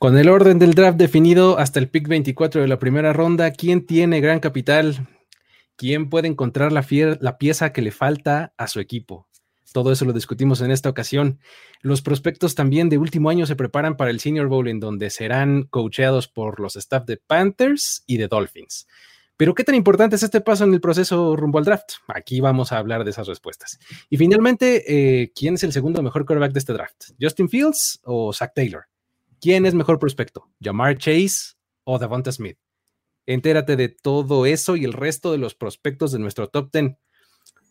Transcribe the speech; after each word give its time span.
Con 0.00 0.16
el 0.16 0.30
orden 0.30 0.58
del 0.58 0.72
draft 0.72 0.96
definido 0.96 1.58
hasta 1.58 1.78
el 1.78 1.90
pick 1.90 2.08
24 2.08 2.62
de 2.62 2.68
la 2.68 2.78
primera 2.78 3.12
ronda, 3.12 3.50
¿quién 3.50 3.84
tiene 3.84 4.22
gran 4.22 4.40
capital? 4.40 5.06
¿Quién 5.76 6.08
puede 6.08 6.26
encontrar 6.26 6.72
la, 6.72 7.36
pieza 7.36 7.72
que 7.74 7.82
le 7.82 7.90
falta 7.90 8.54
a 8.56 8.66
su 8.66 8.80
equipo? 8.80 9.28
Todo 9.74 9.92
eso 9.92 10.06
lo 10.06 10.14
discutimos 10.14 10.62
en 10.62 10.70
esta 10.70 10.88
ocasión. 10.88 11.38
Los 11.82 12.00
prospectos 12.00 12.54
también 12.54 12.88
de 12.88 12.96
último 12.96 13.28
año 13.28 13.44
se 13.44 13.56
preparan 13.56 13.98
para 13.98 14.10
el 14.10 14.20
Senior 14.20 14.46
Bowl, 14.46 14.68
en 14.68 14.80
donde 14.80 15.10
serán 15.10 15.64
coacheados 15.64 16.28
por 16.28 16.60
los 16.60 16.76
staff 16.76 17.04
de 17.04 17.18
Panthers 17.18 18.02
y 18.06 18.16
de 18.16 18.28
Dolphins. 18.28 18.86
Pero 19.36 19.54
¿qué 19.54 19.64
tan 19.64 19.74
importante 19.74 20.16
es 20.16 20.22
este 20.22 20.40
paso 20.40 20.64
en 20.64 20.72
el 20.72 20.80
proceso 20.80 21.36
rumbo 21.36 21.58
al 21.58 21.66
draft? 21.66 21.90
Aquí 22.08 22.40
vamos 22.40 22.72
a 22.72 22.78
hablar 22.78 23.04
de 23.04 23.10
esas 23.10 23.26
respuestas. 23.26 23.78
Y 24.08 24.16
finalmente, 24.16 24.82
eh, 25.22 25.30
¿quién 25.34 25.56
es 25.56 25.62
el 25.62 25.74
segundo 25.74 26.02
mejor 26.02 26.24
quarterback 26.24 26.52
de 26.52 26.58
este 26.58 26.72
draft? 26.72 27.10
¿Justin 27.20 27.50
Fields 27.50 28.00
o 28.04 28.32
Zach 28.32 28.52
Taylor? 28.54 28.86
¿Quién 29.40 29.64
es 29.64 29.74
mejor 29.74 29.98
prospecto? 29.98 30.50
¿Jamar 30.62 30.98
Chase 30.98 31.54
o 31.84 31.98
Devonta 31.98 32.30
Smith? 32.30 32.58
Entérate 33.26 33.74
de 33.76 33.88
todo 33.88 34.44
eso 34.44 34.76
y 34.76 34.84
el 34.84 34.92
resto 34.92 35.32
de 35.32 35.38
los 35.38 35.54
prospectos 35.54 36.12
de 36.12 36.18
nuestro 36.18 36.48
top 36.48 36.70
10. 36.70 36.96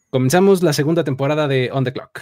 Comenzamos 0.09 0.63
la 0.63 0.73
segunda 0.73 1.03
temporada 1.03 1.47
de 1.47 1.70
On 1.71 1.84
the 1.84 1.94
Clock. 1.94 2.21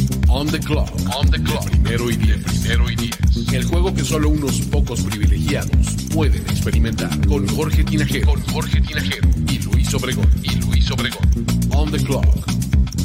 On 0.33 0.47
the 0.47 0.59
clock. 0.59 0.89
On 1.13 1.29
the 1.29 1.43
clock. 1.43 1.69
Primero 1.69 2.09
y 2.09 2.15
diez. 2.15 2.41
Primero 2.43 2.89
y 2.89 2.95
diez. 2.95 3.53
El 3.53 3.65
juego 3.65 3.93
que 3.93 4.01
solo 4.01 4.29
unos 4.29 4.61
pocos 4.61 5.01
privilegiados 5.01 6.07
pueden 6.13 6.41
experimentar. 6.43 7.09
Con 7.27 7.45
Jorge 7.49 7.83
Tinajero. 7.83 8.27
Con 8.27 8.41
Jorge 8.43 8.79
Tinajero. 8.79 9.27
Y 9.49 9.59
Luis 9.59 9.93
Obregón. 9.93 10.29
Y 10.41 10.55
Luis 10.61 10.89
Obregón. 10.89 11.45
On 11.75 11.91
the 11.91 12.01
clock. 12.01 12.25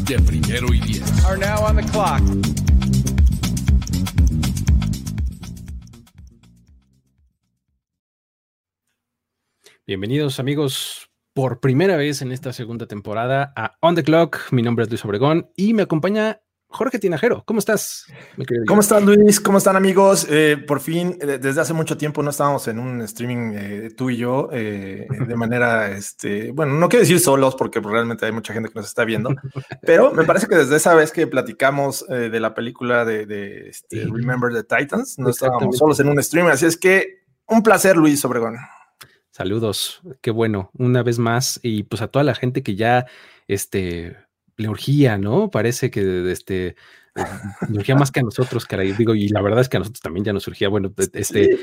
De 0.04 0.20
primero 0.20 0.72
y 0.72 0.80
diez. 0.80 1.24
Are 1.24 1.36
now 1.36 1.66
on 1.66 1.76
the 1.76 1.82
clock. 1.82 2.22
Bienvenidos 9.84 10.38
amigos 10.38 11.10
por 11.34 11.60
primera 11.60 11.96
vez 11.96 12.22
en 12.22 12.32
esta 12.32 12.52
segunda 12.52 12.86
temporada 12.86 13.52
a 13.56 13.76
On 13.80 13.94
the 13.94 14.02
Clock. 14.02 14.52
Mi 14.52 14.62
nombre 14.62 14.84
es 14.84 14.90
Luis 14.90 15.04
Obregón 15.04 15.50
y 15.54 15.74
me 15.74 15.82
acompaña 15.82 16.40
Jorge 16.68 16.98
Tinajero, 16.98 17.42
¿cómo 17.46 17.60
estás? 17.60 18.06
¿Cómo 18.66 18.80
estás, 18.80 19.02
Luis? 19.02 19.40
¿Cómo 19.40 19.58
están, 19.58 19.76
amigos? 19.76 20.26
Eh, 20.28 20.56
por 20.66 20.80
fin, 20.80 21.16
eh, 21.20 21.38
desde 21.40 21.60
hace 21.60 21.72
mucho 21.72 21.96
tiempo 21.96 22.22
no 22.22 22.30
estábamos 22.30 22.66
en 22.68 22.78
un 22.78 23.00
streaming 23.02 23.52
eh, 23.54 23.90
tú 23.96 24.10
y 24.10 24.16
yo 24.16 24.48
de 24.48 25.06
manera, 25.36 25.90
este, 25.96 26.50
bueno, 26.50 26.74
no 26.74 26.88
quiero 26.88 27.02
decir 27.02 27.20
solos 27.20 27.54
porque 27.54 27.80
realmente 27.80 28.26
hay 28.26 28.32
mucha 28.32 28.52
gente 28.52 28.68
que 28.68 28.74
nos 28.74 28.86
está 28.86 29.04
viendo, 29.04 29.30
pero 29.82 30.12
me 30.12 30.24
parece 30.24 30.48
que 30.48 30.56
desde 30.56 30.76
esa 30.76 30.94
vez 30.94 31.12
que 31.12 31.26
platicamos 31.26 32.04
de 32.08 32.40
la 32.40 32.52
película 32.52 33.04
de, 33.04 33.68
este, 33.68 34.04
Remember 34.04 34.52
the 34.52 34.64
Titans, 34.64 35.18
no 35.18 35.30
estábamos 35.30 35.78
solos 35.78 36.00
en 36.00 36.08
un 36.08 36.18
streaming, 36.18 36.50
así 36.50 36.66
es 36.66 36.76
que 36.76 37.24
un 37.46 37.62
placer, 37.62 37.96
Luis 37.96 38.24
Obregón. 38.24 38.56
Saludos, 39.30 40.02
qué 40.20 40.30
bueno, 40.30 40.70
una 40.74 41.02
vez 41.02 41.18
más, 41.18 41.60
y 41.62 41.84
pues 41.84 42.02
a 42.02 42.08
toda 42.08 42.24
la 42.24 42.34
gente 42.34 42.62
que 42.62 42.74
ya, 42.74 43.06
este, 43.46 44.16
le 44.56 44.68
urgía, 44.68 45.18
¿no? 45.18 45.50
Parece 45.50 45.90
que 45.90 46.30
este, 46.30 46.76
eh, 47.16 47.22
urgía 47.72 47.96
más 47.96 48.10
que 48.10 48.20
a 48.20 48.22
nosotros, 48.22 48.66
caray. 48.66 48.92
Digo, 48.92 49.14
y 49.14 49.28
la 49.28 49.40
verdad 49.42 49.60
es 49.60 49.68
que 49.68 49.76
a 49.76 49.80
nosotros 49.80 50.00
también 50.00 50.24
ya 50.24 50.32
nos 50.32 50.42
surgía. 50.42 50.68
Bueno, 50.68 50.92
este, 51.14 51.58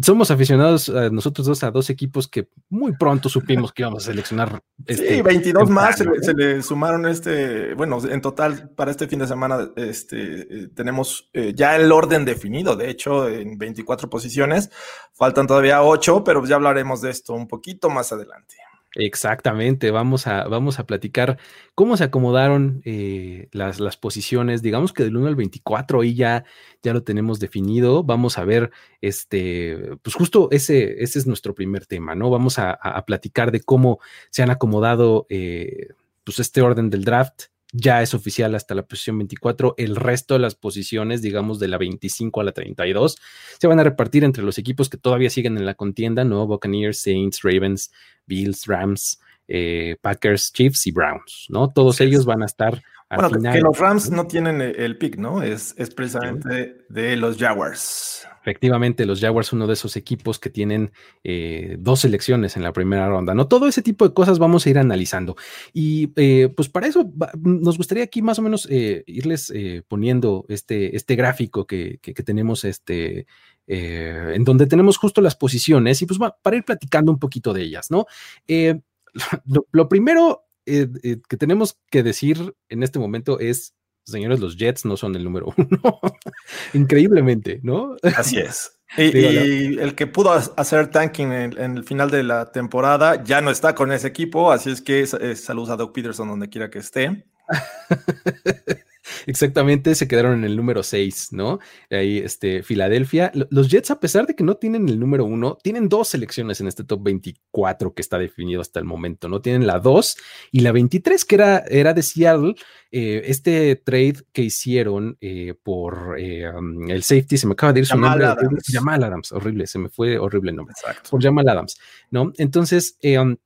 somos 0.00 0.30
aficionados 0.30 0.88
a 0.88 1.10
nosotros 1.10 1.46
dos 1.46 1.62
a 1.62 1.70
dos 1.70 1.90
equipos 1.90 2.26
que 2.26 2.48
muy 2.68 2.96
pronto 2.96 3.28
supimos 3.28 3.72
que 3.72 3.82
íbamos 3.82 4.04
a 4.04 4.06
seleccionar. 4.10 4.62
Este, 4.86 5.16
sí, 5.16 5.22
22 5.22 5.70
más 5.70 5.98
se 5.98 6.34
le, 6.34 6.62
sumaron 6.62 7.06
este, 7.06 7.74
bueno, 7.74 7.98
en 8.08 8.20
total 8.20 8.70
para 8.70 8.90
este 8.90 9.06
fin 9.06 9.18
de 9.18 9.26
semana 9.26 9.70
este, 9.76 10.62
eh, 10.64 10.68
tenemos 10.74 11.30
eh, 11.32 11.52
ya 11.54 11.76
el 11.76 11.92
orden 11.92 12.24
definido, 12.24 12.74
de 12.76 12.90
hecho, 12.90 13.28
en 13.28 13.58
24 13.58 14.08
posiciones. 14.08 14.70
Faltan 15.12 15.46
todavía 15.46 15.82
8, 15.82 16.24
pero 16.24 16.44
ya 16.44 16.56
hablaremos 16.56 17.02
de 17.02 17.10
esto 17.10 17.34
un 17.34 17.46
poquito 17.46 17.90
más 17.90 18.12
adelante. 18.12 18.56
Exactamente, 18.96 19.90
vamos 19.90 20.28
a, 20.28 20.44
vamos 20.44 20.78
a 20.78 20.86
platicar 20.86 21.38
cómo 21.74 21.96
se 21.96 22.04
acomodaron 22.04 22.80
eh, 22.84 23.48
las, 23.50 23.80
las, 23.80 23.96
posiciones, 23.96 24.62
digamos 24.62 24.92
que 24.92 25.02
del 25.02 25.16
1 25.16 25.26
al 25.26 25.34
24 25.34 26.02
ahí 26.02 26.14
ya, 26.14 26.44
ya 26.80 26.92
lo 26.92 27.02
tenemos 27.02 27.40
definido, 27.40 28.04
vamos 28.04 28.38
a 28.38 28.44
ver, 28.44 28.70
este, 29.00 29.96
pues 30.02 30.14
justo 30.14 30.48
ese, 30.52 31.02
ese 31.02 31.18
es 31.18 31.26
nuestro 31.26 31.56
primer 31.56 31.86
tema, 31.86 32.14
¿no? 32.14 32.30
Vamos 32.30 32.60
a, 32.60 32.78
platicar 33.04 33.50
de 33.50 33.60
cómo 33.60 33.98
se 34.30 34.42
han 34.44 34.50
acomodado 34.50 35.26
eh, 35.28 35.88
pues 36.22 36.38
este 36.38 36.62
orden 36.62 36.88
del 36.88 37.04
draft, 37.04 37.46
ya 37.76 38.02
es 38.02 38.14
oficial 38.14 38.54
hasta 38.54 38.74
la 38.76 38.84
posición 38.84 39.18
24. 39.18 39.74
El 39.76 39.96
resto 39.96 40.34
de 40.34 40.40
las 40.40 40.54
posiciones, 40.54 41.22
digamos 41.22 41.58
de 41.58 41.66
la 41.66 41.76
25 41.76 42.40
a 42.40 42.44
la 42.44 42.52
32, 42.52 43.18
se 43.58 43.66
van 43.66 43.80
a 43.80 43.84
repartir 43.84 44.22
entre 44.22 44.44
los 44.44 44.58
equipos 44.58 44.88
que 44.88 44.96
todavía 44.96 45.28
siguen 45.28 45.58
en 45.58 45.66
la 45.66 45.74
contienda, 45.74 46.24
¿no? 46.24 46.46
Buccaneers, 46.46 47.00
Saints, 47.00 47.40
Ravens, 47.42 47.92
Bills, 48.26 48.66
Rams, 48.66 49.20
eh, 49.48 49.96
Packers, 50.00 50.52
Chiefs 50.52 50.86
y 50.86 50.92
Browns, 50.92 51.46
¿no? 51.48 51.68
Todos 51.68 52.00
ellos 52.00 52.24
van 52.24 52.42
a 52.42 52.46
estar 52.46 52.80
al 53.08 53.28
bueno, 53.28 53.52
que 53.52 53.60
los 53.60 53.76
Rams 53.76 54.08
no 54.10 54.28
tienen 54.28 54.60
el 54.60 54.96
pick, 54.96 55.16
¿no? 55.16 55.42
Es, 55.42 55.74
es 55.76 55.90
precisamente 55.90 56.86
de 56.88 57.16
los 57.16 57.36
Jaguars. 57.38 58.26
Efectivamente, 58.44 59.06
los 59.06 59.22
Jaguars 59.22 59.54
uno 59.54 59.66
de 59.66 59.72
esos 59.72 59.96
equipos 59.96 60.38
que 60.38 60.50
tienen 60.50 60.92
eh, 61.22 61.76
dos 61.78 62.00
selecciones 62.00 62.58
en 62.58 62.62
la 62.62 62.74
primera 62.74 63.08
ronda, 63.08 63.32
¿no? 63.32 63.48
Todo 63.48 63.66
ese 63.66 63.80
tipo 63.80 64.06
de 64.06 64.12
cosas 64.12 64.38
vamos 64.38 64.66
a 64.66 64.70
ir 64.70 64.78
analizando. 64.78 65.34
Y 65.72 66.12
eh, 66.16 66.50
pues 66.54 66.68
para 66.68 66.86
eso 66.86 67.10
nos 67.42 67.78
gustaría 67.78 68.04
aquí 68.04 68.20
más 68.20 68.38
o 68.38 68.42
menos 68.42 68.68
eh, 68.70 69.02
irles 69.06 69.50
poniendo 69.88 70.44
este, 70.50 70.94
este 70.94 71.16
gráfico 71.16 71.66
que, 71.66 71.98
tenemos, 72.22 72.66
este, 72.66 73.26
en 73.66 74.44
donde 74.44 74.66
tenemos 74.66 74.98
justo 74.98 75.22
las 75.22 75.36
posiciones 75.36 76.02
y 76.02 76.06
pues 76.06 76.20
para 76.42 76.56
ir 76.56 76.64
platicando 76.64 77.12
un 77.12 77.18
poquito 77.18 77.54
de 77.54 77.62
ellas, 77.62 77.90
¿no? 77.90 78.04
lo 79.72 79.88
primero 79.88 80.44
que 80.66 81.36
tenemos 81.38 81.78
que 81.90 82.02
decir 82.02 82.54
en 82.68 82.82
este 82.82 82.98
momento 82.98 83.38
es 83.40 83.74
señores, 84.04 84.40
los 84.40 84.56
Jets 84.56 84.84
no 84.84 84.96
son 84.96 85.14
el 85.16 85.24
número 85.24 85.52
uno. 85.56 86.00
Increíblemente, 86.74 87.60
¿no? 87.62 87.96
Así 88.16 88.38
es. 88.38 88.70
Y, 88.96 89.78
el 89.80 89.96
que 89.96 90.06
pudo 90.06 90.30
hacer 90.30 90.88
tanking 90.88 91.32
en, 91.32 91.76
el 91.76 91.82
final 91.82 92.12
de 92.12 92.22
la 92.22 92.52
temporada 92.52 93.24
ya 93.24 93.40
no 93.40 93.50
está 93.50 93.74
con 93.74 93.90
ese 93.90 94.06
equipo, 94.06 94.52
así 94.52 94.70
es 94.70 94.80
que 94.80 95.04
saludos 95.34 95.70
a 95.70 95.76
Doug 95.76 95.92
Peterson 95.92 96.28
donde 96.28 96.48
quiera 96.48 96.70
que 96.70 96.78
esté. 96.78 97.24
Exactamente, 99.26 99.94
se 99.94 100.08
quedaron 100.08 100.38
en 100.38 100.44
el 100.44 100.56
número 100.56 100.82
6, 100.82 101.28
¿no? 101.32 101.58
Ahí, 101.90 102.18
este, 102.18 102.62
Filadelfia. 102.62 103.32
Los 103.50 103.68
Jets, 103.68 103.90
a 103.90 104.00
pesar 104.00 104.26
de 104.26 104.34
que 104.34 104.44
no 104.44 104.56
tienen 104.56 104.88
el 104.88 104.98
número 104.98 105.24
1, 105.24 105.58
tienen 105.62 105.88
dos 105.88 106.08
selecciones 106.08 106.60
en 106.60 106.68
este 106.68 106.84
top 106.84 107.02
24 107.02 107.94
que 107.94 108.02
está 108.02 108.18
definido 108.18 108.60
hasta 108.60 108.80
el 108.80 108.86
momento, 108.86 109.28
¿no? 109.28 109.40
Tienen 109.40 109.66
la 109.66 109.78
2 109.78 110.16
y 110.52 110.60
la 110.60 110.72
23, 110.72 111.24
que 111.24 111.34
era, 111.34 111.58
era 111.68 111.94
de 111.94 112.02
Seattle. 112.02 112.54
Eh, 112.90 113.22
este 113.26 113.76
trade 113.76 114.18
que 114.32 114.42
hicieron 114.42 115.16
eh, 115.20 115.54
por 115.62 116.16
eh, 116.18 116.48
um, 116.48 116.88
el 116.88 117.02
safety, 117.02 117.36
se 117.36 117.46
me 117.46 117.54
acaba 117.54 117.72
de 117.72 117.80
ir 117.80 117.86
su 117.86 117.98
nombre. 117.98 118.24
Adams. 118.24 118.64
Jamal 118.66 119.02
Adams, 119.02 119.32
horrible, 119.32 119.66
se 119.66 119.78
me 119.78 119.88
fue 119.88 120.16
horrible 120.18 120.50
el 120.50 120.56
nombre. 120.56 120.74
Exacto. 120.78 121.10
Por 121.10 121.22
Jamal 121.22 121.48
Adams, 121.48 121.76
¿no? 122.10 122.32
Entonces, 122.38 122.96
um, 123.20 123.36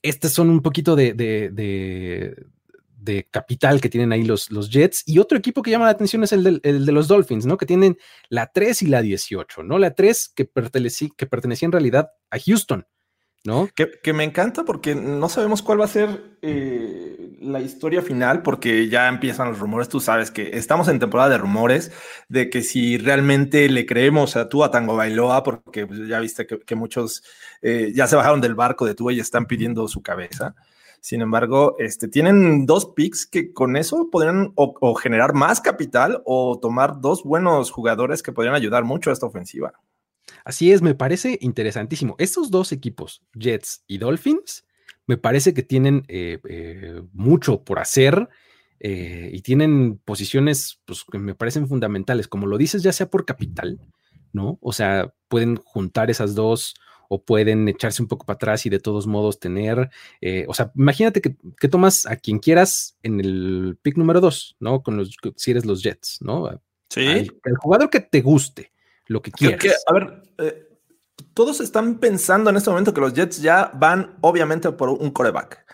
estos 0.00 0.32
son 0.32 0.48
un 0.48 0.62
poquito 0.62 0.96
de, 0.96 1.12
de 1.12 2.46
capital 3.30 3.80
que 3.80 3.88
tienen 3.88 4.12
ahí 4.12 4.22
los, 4.22 4.50
los 4.50 4.70
Jets. 4.70 5.02
Y 5.06 5.18
otro 5.18 5.38
equipo 5.38 5.62
que 5.62 5.70
llama 5.70 5.86
la 5.86 5.92
atención 5.92 6.22
es 6.24 6.32
el 6.32 6.42
de, 6.42 6.92
los 6.92 7.08
Dolphins, 7.08 7.46
¿no? 7.46 7.56
Que 7.56 7.66
tienen 7.66 7.98
la 8.28 8.52
3 8.52 8.82
y 8.82 8.86
la 8.86 9.02
18, 9.02 9.62
¿no? 9.62 9.78
La 9.78 9.94
3 9.94 10.32
que, 10.34 10.48
que 11.16 11.26
pertenecía 11.26 11.66
en 11.66 11.72
realidad 11.72 12.10
a 12.30 12.38
Houston, 12.38 12.86
¿no? 13.44 13.68
Que, 13.74 14.12
me 14.12 14.24
encanta 14.24 14.64
porque 14.64 14.94
no 14.94 15.28
sabemos 15.28 15.62
cuál 15.62 15.80
va 15.80 15.84
a 15.84 15.88
ser 15.88 16.38
eh, 16.42 17.36
la 17.40 17.60
historia 17.60 18.02
final, 18.02 18.42
porque 18.42 18.88
ya 18.88 19.08
empiezan 19.08 19.48
los 19.48 19.58
rumores. 19.58 19.88
Tú 19.88 20.00
sabes 20.00 20.30
que 20.30 20.50
estamos 20.56 20.88
en 20.88 20.98
temporada 20.98 21.30
de 21.30 21.38
rumores 21.38 21.92
de 22.28 22.50
que 22.50 22.62
si 22.62 22.98
realmente 22.98 23.68
le 23.68 23.86
creemos 23.86 24.36
a 24.36 24.48
tú 24.48 24.64
a 24.64 24.70
Tango 24.70 24.96
Bailoa, 24.96 25.42
porque 25.42 25.88
ya 26.08 26.18
viste 26.20 26.46
que, 26.46 26.74
muchos 26.74 27.22
eh, 27.62 27.92
ya 27.94 28.06
se 28.06 28.16
bajaron 28.16 28.40
del 28.40 28.54
barco 28.54 28.84
de 28.84 28.94
tú 28.94 29.10
y 29.10 29.20
están 29.20 29.46
pidiendo 29.46 29.86
su 29.88 30.02
cabeza. 30.02 30.54
Sin 31.06 31.22
embargo, 31.22 31.76
este, 31.78 32.08
tienen 32.08 32.66
dos 32.66 32.86
picks 32.86 33.26
que 33.26 33.52
con 33.52 33.76
eso 33.76 34.10
podrían 34.10 34.50
o, 34.56 34.94
generar 34.96 35.34
más 35.34 35.60
capital 35.60 36.20
o 36.24 36.58
tomar 36.60 37.00
dos 37.00 37.22
buenos 37.22 37.70
jugadores 37.70 38.24
que 38.24 38.32
podrían 38.32 38.56
ayudar 38.56 38.82
mucho 38.82 39.10
a 39.10 39.12
esta 39.12 39.26
ofensiva. 39.26 39.72
Así 40.44 40.72
es, 40.72 40.82
me 40.82 40.96
parece 40.96 41.38
interesantísimo. 41.40 42.16
Estos 42.18 42.50
dos 42.50 42.72
equipos, 42.72 43.22
Jets 43.34 43.84
y 43.86 43.98
Dolphins, 43.98 44.66
Me 45.06 45.16
parece 45.16 45.54
que 45.54 45.62
tienen 45.62 46.02
eh, 46.08 46.40
eh, 46.48 47.00
mucho 47.12 47.62
por 47.62 47.78
hacer 47.78 48.28
eh, 48.80 49.30
y 49.32 49.42
tienen 49.42 49.98
posiciones 50.04 50.80
pues, 50.86 51.04
que 51.08 51.18
me 51.18 51.36
parecen 51.36 51.68
fundamentales. 51.68 52.26
Como 52.26 52.48
lo 52.48 52.58
dices, 52.58 52.82
ya 52.82 52.92
sea 52.92 53.08
por 53.08 53.24
capital, 53.24 53.78
¿no? 54.32 54.58
O 54.60 54.72
sea, 54.72 55.14
pueden 55.28 55.54
juntar 55.54 56.10
esas 56.10 56.34
dos 56.34 56.74
o 57.08 57.22
pueden 57.22 57.68
echarse 57.68 58.02
un 58.02 58.08
poco 58.08 58.26
para 58.26 58.36
atrás 58.36 58.66
y 58.66 58.70
de 58.70 58.80
todos 58.80 59.06
modos 59.06 59.38
tener, 59.38 59.90
o 60.48 60.54
sea, 60.54 60.72
imagínate 60.74 61.20
que, 61.20 61.36
tomas 61.68 62.06
a 62.06 62.16
quien 62.16 62.38
quieras 62.38 62.96
en 63.02 63.20
el 63.20 63.78
pick 63.82 63.96
número 63.96 64.20
dos, 64.20 64.56
¿no? 64.60 64.82
Con 64.82 64.96
los, 64.96 65.16
si 65.36 65.50
eres 65.50 65.66
los 65.66 65.82
Jets, 65.82 66.18
¿no? 66.20 66.60
Sí. 66.88 67.06
el 67.06 67.56
jugador 67.58 67.90
que 67.90 68.00
te 68.00 68.20
guste, 68.20 68.72
lo 69.06 69.20
que 69.20 69.32
quieras. 69.32 69.84
a 69.86 69.92
ver, 69.94 70.22
todos 71.34 71.60
están 71.60 71.98
pensando 71.98 72.48
en 72.50 72.56
este 72.56 72.70
momento 72.70 72.94
que 72.94 73.00
los 73.00 73.12
Jets 73.12 73.42
ya 73.42 73.70
van 73.74 74.16
obviamente 74.22 74.72
por 74.72 74.88
un 74.88 75.10
coreback, 75.10 75.66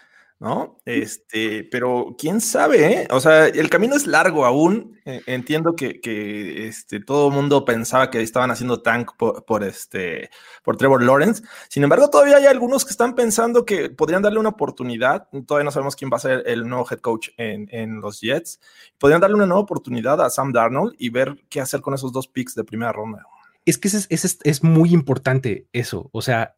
¿no? 0.43 0.81
Este, 0.85 1.65
pero 1.71 2.17
quién 2.19 2.41
sabe, 2.41 2.93
¿eh? 2.93 3.09
O 3.11 3.21
sea, 3.21 3.47
el 3.47 3.71
camino 3.71 3.94
es 3.94 4.06
largo 4.06 4.44
aún. 4.44 4.99
Eh, 5.05 5.23
entiendo 5.27 5.75
que, 5.75 6.00
que, 6.00 6.67
este, 6.67 7.00
todo 7.00 7.29
el 7.29 7.35
mundo 7.35 7.65
pensaba 7.65 8.11
que 8.11 8.21
estaban 8.21 8.50
haciendo 8.50 8.83
tank 8.83 9.12
por, 9.17 9.65
este, 9.65 10.31
por 10.62 10.77
Trevor 10.77 11.03
Lawrence. 11.03 11.43
Sin 11.69 11.85
embargo, 11.85 12.11
todavía 12.11 12.37
hay 12.37 12.47
algunos 12.47 12.85
que 12.85 12.91
están 12.91 13.15
pensando 13.15 13.65
que 13.65 13.89
podrían 13.89 14.23
darle 14.23 14.41
una 14.41 14.50
oportunidad. 14.50 15.29
Todavía 15.47 15.65
no 15.65 15.71
sabemos 15.71 15.97
quién 15.97 16.11
va 16.12 16.17
a 16.17 16.21
ser 16.21 16.43
el 16.47 16.69
nuevo 16.69 16.87
head 16.91 16.99
coach 16.99 17.29
en, 17.37 17.69
en 17.71 18.00
los 18.00 18.21
Jets. 18.21 18.61
Podrían 18.99 19.21
darle 19.21 19.37
una 19.37 19.47
nueva 19.47 19.62
oportunidad 19.62 20.21
a 20.21 20.29
Sam 20.29 20.53
Darnold 20.53 20.94
y 20.99 21.09
ver 21.11 21.37
qué 21.49 21.61
hacer 21.61 21.81
con 21.81 21.94
esos 21.94 22.12
dos 22.12 22.29
picks 22.29 22.55
de 22.55 22.65
primera 22.65 22.93
ronda 22.93 23.25
es 23.65 23.79
que 23.79 23.89
es, 23.89 24.65
muy 24.65 24.93
importante 24.93 25.69
eso. 25.73 26.11
O 26.12 26.23
sea, 26.23 26.56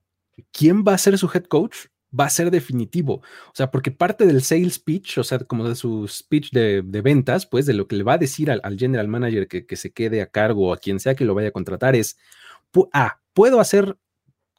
¿quién 0.52 0.84
va 0.84 0.94
a 0.94 0.98
ser 0.98 1.18
su 1.18 1.30
head 1.32 1.44
coach? 1.44 1.86
Va 2.18 2.26
a 2.26 2.30
ser 2.30 2.50
definitivo. 2.50 3.14
O 3.14 3.52
sea, 3.54 3.70
porque 3.70 3.90
parte 3.90 4.26
del 4.26 4.42
sales 4.42 4.78
pitch, 4.78 5.18
o 5.18 5.24
sea, 5.24 5.38
como 5.40 5.68
de 5.68 5.74
su 5.74 6.06
speech 6.08 6.50
de, 6.52 6.82
ventas, 7.02 7.46
pues 7.46 7.66
de 7.66 7.74
lo 7.74 7.88
que 7.88 7.96
le 7.96 8.04
va 8.04 8.14
a 8.14 8.18
decir 8.18 8.50
al, 8.50 8.78
general 8.78 9.08
manager 9.08 9.48
que, 9.48 9.76
se 9.76 9.92
quede 9.92 10.22
a 10.22 10.26
cargo 10.26 10.68
o 10.68 10.72
a 10.72 10.78
quien 10.78 11.00
sea 11.00 11.14
que 11.14 11.24
lo 11.24 11.34
vaya 11.34 11.48
a 11.48 11.52
contratar 11.52 11.96
es, 11.96 12.16
A, 12.92 13.20
puedo 13.32 13.60
hacer 13.60 13.96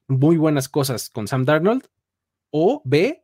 muy 0.07 0.37
buenas 0.37 0.69
cosas 0.69 1.09
con 1.09 1.27
Sam 1.27 1.45
Darnold 1.45 1.87
o 2.51 2.81
B, 2.85 3.23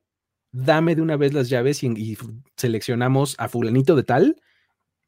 dame 0.52 0.96
de 0.96 1.02
una 1.02 1.18
vez 1.18 1.34
las 1.34 1.50
llaves 1.50 1.84
y, 1.84 2.18
seleccionamos 2.56 3.36
a 3.38 3.50
fulanito 3.50 3.96
de 3.96 4.04
tal 4.04 4.42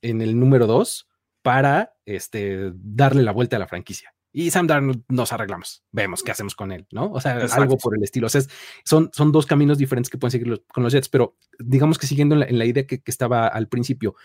en 0.01 0.21
el 0.21 0.39
número 0.39 0.67
2 0.67 1.07
para 1.41 1.95
este, 2.05 2.71
darle 2.75 3.23
la 3.23 3.31
vuelta 3.31 3.55
a 3.57 3.59
la 3.59 3.67
franquicia. 3.67 4.13
Y 4.35 4.50
Sam 4.50 4.65
Darnold 4.65 5.03
nos 5.09 5.31
arreglamos, 5.31 5.83
vemos 5.91 6.24
qué 6.24 6.31
hacemos 6.31 6.56
con 6.56 6.71
él, 6.71 6.88
¿no? 6.91 7.12
O 7.12 7.21
sea, 7.21 7.38
algo 7.53 7.77
por 7.77 7.95
el 7.95 8.03
estilo. 8.03 8.25
O 8.25 8.30
sea, 8.31 8.41
son, 8.83 9.12
son 9.13 9.31
dos 9.31 9.45
caminos 9.45 9.77
diferentes 9.77 10.09
que 10.09 10.18
pueden 10.18 10.31
seguir 10.31 10.63
con 10.74 10.83
los 10.83 10.91
Jets, 10.91 11.07
pero 11.07 11.38
digamos 11.59 12.00
que 12.00 12.07
siguiendo 12.07 12.41
en 12.41 12.57
la, 12.57 12.65
idea 12.65 12.88
que, 12.88 13.00
que, 13.00 13.12
estaba 13.12 13.47
al 13.47 13.68
principio, 13.68 14.15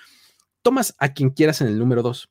tomas 0.62 0.94
a 0.99 1.12
quien 1.12 1.28
quieras 1.28 1.60
en 1.60 1.66
el 1.66 1.78
número 1.78 2.02
2. 2.02 2.31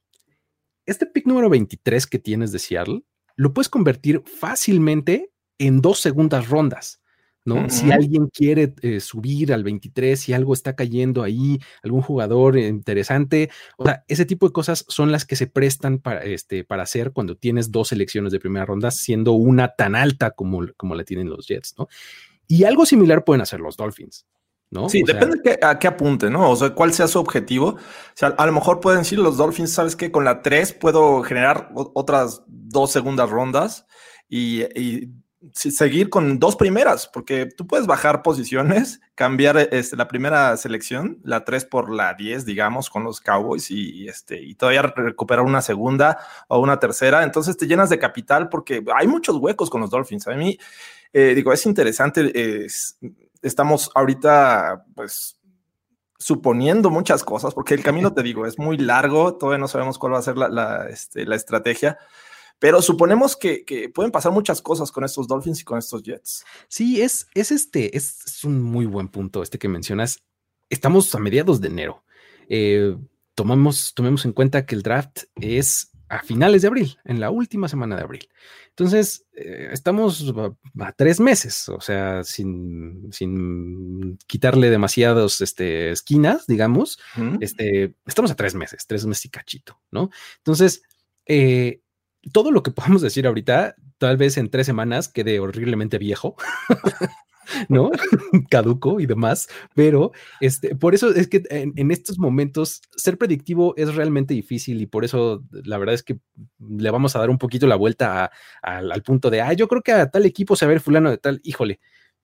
Este 0.87 1.05
pick 1.05 1.27
número 1.27 1.51
23 1.51 2.07
que 2.07 2.17
tienes 2.17 2.51
de 2.51 2.57
Seattle, 2.57 3.03
lo 3.35 3.53
puedes 3.53 3.69
convertir 3.69 4.23
fácilmente 4.25 5.31
en 5.59 5.79
dos 5.79 5.99
segundas 5.99 6.49
rondas. 6.49 6.99
¿No? 7.47 7.69
Si 7.69 7.93
alguien 7.93 8.27
quiere 8.27 8.73
eh, 8.81 8.99
subir 8.99 9.53
al 9.53 9.63
23, 9.63 10.19
si 10.19 10.33
algo 10.33 10.53
está 10.53 10.75
cayendo 10.75 11.23
ahí, 11.23 11.59
algún 11.81 12.01
jugador 12.01 12.57
interesante, 12.57 13.49
o 13.77 13.85
sea, 13.85 14.03
ese 14.09 14.25
tipo 14.25 14.47
de 14.47 14.51
cosas 14.51 14.83
son 14.89 15.13
las 15.13 15.23
que 15.23 15.37
se 15.37 15.47
prestan 15.47 15.99
para, 15.99 16.25
este, 16.25 16.65
para 16.65 16.83
hacer 16.83 17.13
cuando 17.13 17.37
tienes 17.37 17.71
dos 17.71 17.87
selecciones 17.87 18.33
de 18.33 18.41
primera 18.41 18.65
ronda, 18.65 18.91
siendo 18.91 19.31
una 19.31 19.69
tan 19.69 19.95
alta 19.95 20.31
como, 20.31 20.65
como 20.75 20.93
la 20.93 21.05
tienen 21.05 21.29
los 21.29 21.47
Jets, 21.47 21.75
¿no? 21.77 21.87
Y 22.47 22.65
algo 22.65 22.85
similar 22.85 23.23
pueden 23.23 23.41
hacer 23.41 23.61
los 23.61 23.77
Dolphins. 23.77 24.25
¿No? 24.69 24.89
Sí, 24.89 25.01
depende 25.01 25.57
a 25.61 25.79
qué 25.79 25.87
apunte, 25.87 26.29
¿no? 26.29 26.51
O 26.51 26.55
sea, 26.57 26.71
cuál 26.71 26.91
sea 26.91 27.07
su 27.07 27.17
objetivo. 27.17 27.67
O 27.67 27.79
sea, 28.13 28.29
a 28.37 28.45
lo 28.45 28.51
mejor 28.51 28.81
pueden 28.81 28.99
decir 28.99 29.17
los 29.17 29.37
Dolphins, 29.37 29.71
¿sabes 29.71 29.95
qué? 29.95 30.11
Con 30.11 30.25
la 30.25 30.41
3 30.41 30.73
puedo 30.73 31.23
generar 31.23 31.71
otras 31.73 32.43
dos 32.47 32.91
segundas 32.91 33.29
rondas 33.29 33.85
y, 34.27 34.63
y 34.77 35.13
seguir 35.53 36.09
con 36.09 36.39
dos 36.39 36.55
primeras, 36.55 37.07
porque 37.07 37.45
tú 37.45 37.67
puedes 37.67 37.85
bajar 37.85 38.23
posiciones, 38.23 39.01
cambiar 39.13 39.57
este, 39.71 39.95
la 39.95 40.07
primera 40.07 40.57
selección, 40.57 41.19
la 41.23 41.45
3 41.45 41.65
por 41.65 41.91
la 41.93 42.15
10, 42.15 42.45
digamos, 42.45 42.89
con 42.89 43.03
los 43.03 43.21
Cowboys 43.21 43.69
y, 43.69 44.07
este, 44.07 44.41
y 44.41 44.55
todavía 44.55 44.81
recuperar 44.81 45.45
una 45.45 45.61
segunda 45.61 46.17
o 46.47 46.59
una 46.59 46.79
tercera. 46.79 47.23
Entonces 47.23 47.55
te 47.55 47.67
llenas 47.67 47.89
de 47.89 47.99
capital 47.99 48.49
porque 48.49 48.83
hay 48.95 49.07
muchos 49.07 49.37
huecos 49.37 49.69
con 49.69 49.81
los 49.81 49.91
Dolphins. 49.91 50.27
A 50.27 50.35
mí, 50.35 50.57
eh, 51.13 51.33
digo, 51.35 51.53
es 51.53 51.65
interesante. 51.65 52.65
estamos 53.41 53.91
ahorita, 53.93 54.85
pues, 54.95 55.39
suponiendo 56.19 56.89
muchas 56.89 57.23
cosas, 57.23 57.53
porque 57.53 57.75
el 57.75 57.83
camino, 57.83 58.11
te 58.11 58.23
digo, 58.23 58.47
es 58.47 58.57
muy 58.57 58.77
largo. 58.77 59.35
Todavía 59.35 59.59
no 59.59 59.67
sabemos 59.67 59.99
cuál 59.99 60.13
va 60.13 60.17
a 60.17 60.23
ser 60.23 60.35
la, 60.35 60.49
la, 60.49 60.89
este, 60.89 61.25
la 61.25 61.35
estrategia 61.35 61.99
pero 62.59 62.81
suponemos 62.81 63.35
que, 63.35 63.91
pueden 63.93 64.11
pasar 64.11 64.31
muchas 64.31 64.61
cosas 64.61 64.91
con 64.91 65.03
estos 65.03 65.27
Dolphins 65.27 65.61
y 65.61 65.63
con 65.63 65.77
estos 65.77 66.03
Jets. 66.03 66.45
Sí, 66.67 67.01
es, 67.01 67.27
es 67.33 67.51
este, 67.51 67.95
es, 67.95 68.43
un 68.43 68.61
muy 68.61 68.85
buen 68.85 69.07
punto 69.07 69.43
este 69.43 69.59
que 69.59 69.67
mencionas. 69.67 70.23
Estamos 70.69 71.13
a 71.13 71.19
mediados 71.19 71.61
de 71.61 71.67
enero. 71.67 72.03
Eh, 72.49 72.95
tomamos, 73.35 73.93
tomemos 73.93 74.25
en 74.25 74.33
cuenta 74.33 74.65
que 74.65 74.75
el 74.75 74.81
draft 74.81 75.23
es 75.35 75.91
a 76.09 76.23
finales 76.23 76.61
de 76.61 76.69
abril, 76.69 76.97
en 77.03 77.19
la 77.19 77.29
última 77.31 77.67
semana 77.67 77.95
de 77.95 78.03
abril. 78.03 78.29
Entonces, 78.69 79.25
eh, 79.33 79.69
estamos 79.71 80.33
a, 80.79 80.91
tres 80.93 81.19
meses, 81.19 81.67
o 81.69 81.81
sea, 81.81 82.23
sin, 82.23 83.11
sin 83.11 84.17
quitarle 84.25 84.69
demasiadas 84.69 85.41
este, 85.41 85.91
esquinas, 85.91 86.47
digamos, 86.47 86.99
este, 87.41 87.95
estamos 88.05 88.31
a 88.31 88.35
tres 88.35 88.55
meses, 88.55 88.87
tres 88.87 89.05
meses 89.05 89.25
y 89.25 89.29
cachito, 89.29 89.79
¿no? 89.91 90.09
Entonces, 90.37 90.83
eh, 91.25 91.81
todo 92.31 92.51
lo 92.51 92.63
que 92.63 92.71
podamos 92.71 93.01
decir 93.01 93.27
ahorita, 93.27 93.75
tal 93.97 94.17
vez 94.17 94.37
en 94.37 94.49
tres 94.49 94.65
semanas 94.65 95.09
quede 95.09 95.39
horriblemente 95.39 95.97
viejo. 95.97 96.35
¿no? 97.69 97.91
Caduco 98.49 98.99
y 98.99 99.05
demás, 99.05 99.47
pero 99.73 100.11
este, 100.39 100.75
por 100.75 100.93
eso 100.95 101.13
es 101.13 101.27
que 101.27 101.43
en, 101.49 101.91
estos 101.91 102.19
momentos 102.19 102.81
ser 102.95 103.17
predictivo 103.17 103.73
es 103.77 103.95
realmente 103.95 104.33
difícil 104.33 104.81
y 104.81 104.85
por 104.85 105.05
eso 105.05 105.43
la 105.51 105.77
verdad 105.77 105.95
es 105.95 106.03
que 106.03 106.19
le 106.59 106.91
vamos 106.91 107.15
a 107.15 107.19
dar 107.19 107.29
un 107.29 107.37
poquito 107.37 107.67
la 107.67 107.75
vuelta 107.75 108.31
al 108.61 109.03
punto 109.03 109.29
de, 109.29 109.41
ah, 109.41 109.53
yo 109.53 109.67
creo 109.67 109.81
que 109.81 109.93
a 109.93 110.09
tal 110.09 110.25
equipo 110.25 110.55
se 110.55 110.65
va 110.65 110.71
a 110.71 110.73
ver 110.73 110.81
fulano 110.81 111.09
de 111.09 111.17
tal, 111.17 111.39
híjole, 111.43 111.79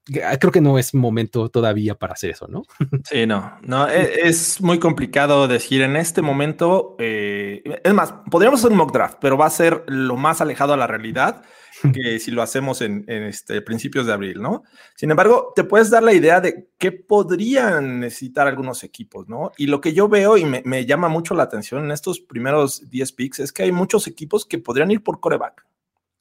creo 0.05 0.51
que 0.51 0.61
no 0.61 0.77
es 0.77 0.93
momento 0.93 1.49
todavía 1.49 1.95
para 1.95 2.13
hacer 2.13 2.31
eso, 2.31 2.47
¿no? 2.47 2.63
Sí, 3.09 3.25
no, 3.25 3.57
no, 3.61 3.87
e, 3.87 4.27
es, 4.27 4.61
muy 4.61 4.79
complicado 4.79 5.47
decir 5.47 5.81
en 5.81 5.95
este 5.95 6.21
momento, 6.21 6.95
eh, 6.99 7.61
es 7.83 7.93
más, 7.93 8.13
podríamos 8.29 8.59
hacer 8.59 8.71
un 8.71 8.77
mock 8.77 8.91
draft, 8.91 9.17
pero 9.21 9.37
va 9.37 9.45
a 9.45 9.51
ser 9.51 9.83
lo 9.87 10.17
más 10.17 10.41
alejado 10.41 10.73
a 10.73 10.77
la 10.77 10.87
realidad 10.87 11.43
que 11.93 12.19
si 12.19 12.31
lo 12.31 12.41
hacemos 12.41 12.81
en, 12.81 13.05
este, 13.07 13.61
principios 13.61 14.05
de 14.05 14.13
abril, 14.13 14.41
¿no? 14.41 14.63
Sin 14.95 15.11
embargo, 15.11 15.53
te 15.55 15.63
puedes 15.63 15.89
dar 15.89 16.03
la 16.03 16.13
idea 16.13 16.39
de 16.39 16.69
qué 16.77 16.91
podrían 16.91 17.99
necesitar 17.99 18.47
algunos 18.47 18.83
equipos, 18.83 19.27
¿no? 19.27 19.51
Y 19.57 19.67
lo 19.67 19.81
que 19.81 19.93
yo 19.93 20.07
veo 20.07 20.37
y 20.37 20.45
me, 20.45 20.61
me 20.65 20.85
llama 20.85 21.07
mucho 21.09 21.33
la 21.33 21.43
atención 21.43 21.83
en 21.83 21.91
estos 21.91 22.19
primeros 22.19 22.89
10 22.89 23.11
picks 23.13 23.39
es 23.39 23.51
que 23.51 23.63
hay 23.63 23.71
muchos 23.71 24.07
equipos 24.07 24.45
que 24.45 24.59
podrían 24.59 24.91
ir 24.91 25.03
por 25.03 25.19
coreback. 25.19 25.65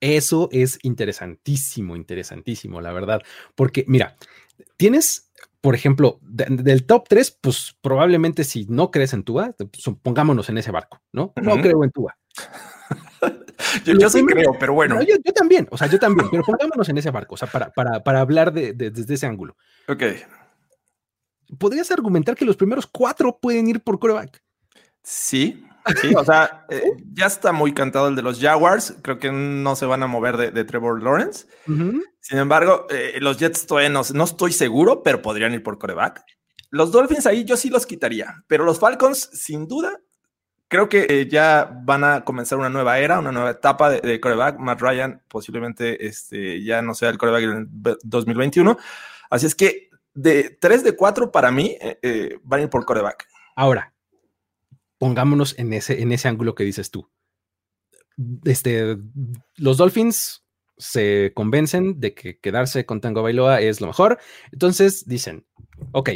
Eso 0.03 0.49
es 0.51 0.81
interesantísimo, 0.83 1.95
interesantísimo, 1.95 2.81
la 2.81 2.93
verdad. 2.93 3.23
Porque, 3.55 3.85
mira, 3.87 4.17
tienes, 4.77 5.31
por 5.61 5.77
ejemplo, 5.77 6.19
del 6.23 6.87
top 6.87 7.07
3, 7.09 7.39
pues 7.41 7.77
probablemente 7.81 8.43
si 8.43 8.67
no 8.69 8.91
crees 8.91 9.13
en 9.13 9.23
Tua, 9.23 9.55
pongámonos 10.03 10.49
en 10.49 10.59
ese 10.59 10.73
barco, 10.73 11.01
¿no? 11.13 11.33
No 11.41 11.55
creo 11.61 11.85
en 11.85 11.93
Tua. 11.93 12.19
yo, 13.85 14.11
sí 14.11 14.27
creo, 14.27 14.57
pero 14.59 14.75
bueno. 14.75 15.01
yo, 15.03 15.33
también, 15.33 15.69
o 15.71 15.79
sea, 15.79 15.87
yo 15.87 16.01
también, 16.01 16.29
pero 16.33 16.43
pongámonos 16.43 16.89
en 16.89 16.99
ese 16.99 17.13
barco, 17.13 17.37
o 17.37 17.39
sea, 17.39 17.47
para, 17.47 17.71
para, 17.71 18.03
para 18.03 18.21
hablar 18.21 18.53
de, 18.53 18.73
desde 18.73 19.15
ese 19.15 19.27
ángulo. 19.27 19.57
Ok. 19.87 20.03
¿Podrías 21.61 21.93
argumentar 21.93 22.35
que 22.35 22.45
los 22.45 22.57
primeros 22.57 22.89
cuatro 22.89 23.39
pueden 23.41 23.69
ir 23.69 23.85
por 23.85 24.01
coreback? 24.01 24.43
Sí, 25.05 25.65
Sí, 26.01 26.15
o 26.15 26.25
sea, 26.25 26.65
eh, 26.71 26.83
ya 27.12 27.27
está 27.27 27.53
muy 27.53 27.73
cantado 27.73 28.09
el 28.09 28.17
de 28.17 28.23
los 28.23 28.41
Jaguars. 28.41 28.97
Creo 29.03 29.19
que 29.19 29.33
no 29.33 29.77
se 29.77 29.87
van 29.87 30.03
a 30.03 30.07
mover 30.07 30.37
de, 30.53 30.65
Trevor 30.65 31.03
Lawrence. 31.03 31.47
Sin 31.67 32.39
embargo, 32.39 32.87
eh, 32.91 33.19
los 33.21 33.39
Jets 33.39 33.67
todavía 33.67 33.91
no, 33.91 34.03
no, 34.15 34.25
estoy 34.25 34.53
seguro, 34.53 35.03
pero 35.03 35.23
podrían 35.23 35.55
ir 35.55 35.62
por 35.62 35.79
coreback. 35.79 36.25
Los 36.71 36.93
Dolphins 36.93 37.27
ahí 37.27 37.45
yo 37.45 37.57
sí 37.57 37.69
los 37.69 37.85
quitaría, 37.85 38.43
pero 38.47 38.65
los 38.65 38.79
Falcons, 38.79 39.29
sin 39.33 39.67
duda, 39.67 40.01
creo 40.69 40.89
que 40.89 41.07
eh, 41.09 41.29
ya 41.29 41.71
van 41.85 42.03
a 42.05 42.25
comenzar 42.25 42.59
una 42.59 42.71
nueva 42.71 42.99
era, 42.99 43.19
una 43.19 43.33
nueva 43.33 43.51
etapa 43.51 43.91
de, 43.91 44.21
coreback. 44.21 44.59
Matt 44.59 44.81
Ryan 44.81 45.23
posiblemente 45.29 46.07
este, 46.07 46.62
ya 46.62 46.81
no 46.81 46.95
sea 46.95 47.11
el 47.11 47.19
coreback 47.19 47.43
en 47.43 47.69
2021. 48.03 48.79
Así 49.31 49.47
es 49.47 49.55
que 49.55 49.91
de 50.15 50.57
3 50.61 50.85
de 50.85 50.97
4 50.97 51.33
para 51.33 51.51
mí 51.51 51.77
van 52.43 52.61
a 52.61 52.62
ir 52.62 52.71
por 52.71 52.85
coreback. 52.85 53.27
Ahora, 53.57 53.93
pongámonos 55.03 55.59
en 55.59 55.73
ese, 55.73 56.01
en 56.01 56.13
ese 56.13 56.29
ángulo 56.29 56.55
que 56.55 56.63
dices 56.63 56.93
tú. 56.93 57.11
Este, 58.45 58.97
los 59.57 59.77
Dolphins 59.77 60.45
se 60.79 61.33
convencen 61.35 61.99
de 61.99 62.15
que 62.15 62.39
quedarse 62.39 62.87
con 62.87 63.01
Tango 63.01 63.21
Bailoa 63.21 63.61
es 63.61 63.81
lo 63.81 63.89
mejor. 63.89 64.21
Entonces 64.53 65.05
dicen, 65.05 65.45
ok, 65.91 66.11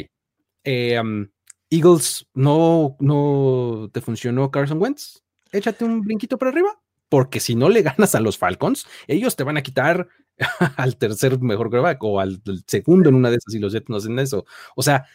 eh, 0.63 0.97
um, 1.01 1.27
Eagles, 1.69 2.29
no, 2.33 2.95
no 3.01 3.89
te 3.91 3.99
funcionó 3.99 4.51
Carson 4.51 4.81
Wentz, 4.81 5.21
échate 5.51 5.83
un 5.83 5.99
brinquito 5.99 6.37
para 6.37 6.51
arriba, 6.51 6.81
porque 7.09 7.41
si 7.41 7.55
no 7.55 7.67
le 7.67 7.81
ganas 7.97 8.15
a 8.15 8.21
los 8.21 8.37
Falcons, 8.37 8.87
ellos 9.07 9.35
te 9.35 9.43
van 9.43 9.57
a 9.57 9.63
quitar 9.63 10.07
al 10.77 10.95
tercer 10.95 11.41
mejor 11.41 11.69
quarterback 11.69 12.01
o 12.05 12.21
al, 12.21 12.41
segundo 12.65 13.09
en 13.09 13.15
una 13.15 13.31
de 13.31 13.35
esas 13.35 13.53
y 13.53 13.59
los 13.59 13.73
Jets 13.73 13.89
no 13.89 13.97
hacen 13.97 14.17
eso. 14.17 14.45
O 14.77 14.81
sea, 14.81 15.07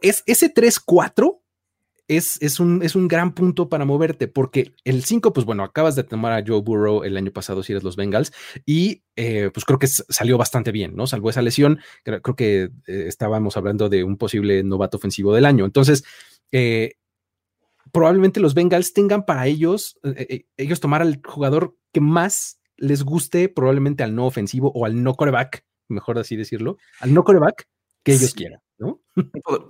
es 0.00 0.22
ese 0.24 0.54
3-4 0.54 1.41
es, 2.16 2.60
un, 2.60 2.82
es 2.82 2.94
un 2.94 3.08
gran 3.08 3.34
punto 3.34 3.68
para 3.68 3.84
moverte, 3.84 4.28
porque 4.28 4.74
el 4.84 5.04
5, 5.04 5.32
pues 5.32 5.46
bueno, 5.46 5.62
acabas 5.62 5.96
de 5.96 6.04
tomar 6.04 6.32
a 6.32 6.44
Joe 6.46 6.60
Burrow 6.60 7.04
el 7.04 7.16
año 7.16 7.32
pasado 7.32 7.62
si 7.62 7.72
eres 7.72 7.82
los 7.82 7.96
Bengals, 7.96 8.32
y 8.66 9.02
eh, 9.16 9.50
pues 9.52 9.64
creo 9.64 9.78
que 9.78 9.86
salió 9.86 10.38
bastante 10.38 10.72
bien, 10.72 10.94
¿no? 10.96 11.06
Salvo 11.06 11.30
esa 11.30 11.42
lesión, 11.42 11.80
creo, 12.02 12.20
que 12.36 12.70
eh, 12.86 13.04
estábamos 13.06 13.56
hablando 13.56 13.88
de 13.88 14.04
un 14.04 14.16
posible 14.16 14.62
novato 14.62 14.96
ofensivo 14.96 15.34
del 15.34 15.46
año. 15.46 15.64
Entonces, 15.64 16.04
eh, 16.50 16.94
probablemente 17.92 18.40
los 18.40 18.54
Bengals 18.54 18.92
tengan 18.92 19.24
para 19.24 19.46
ellos, 19.46 19.98
ellos 20.56 20.80
tomar 20.80 21.02
al 21.02 21.20
jugador 21.24 21.76
que 21.92 22.00
más 22.00 22.60
les 22.76 23.02
guste, 23.04 23.48
probablemente 23.48 24.02
al 24.02 24.14
no 24.14 24.26
ofensivo 24.26 24.72
o 24.74 24.86
al 24.86 25.02
no 25.02 25.14
coreback, 25.14 25.64
mejor 25.88 26.18
así 26.18 26.36
decirlo, 26.36 26.78
al 27.00 27.12
no 27.12 27.22
coreback 27.22 27.68
que 28.02 28.12
ellos 28.12 28.34
quieran. 28.34 28.60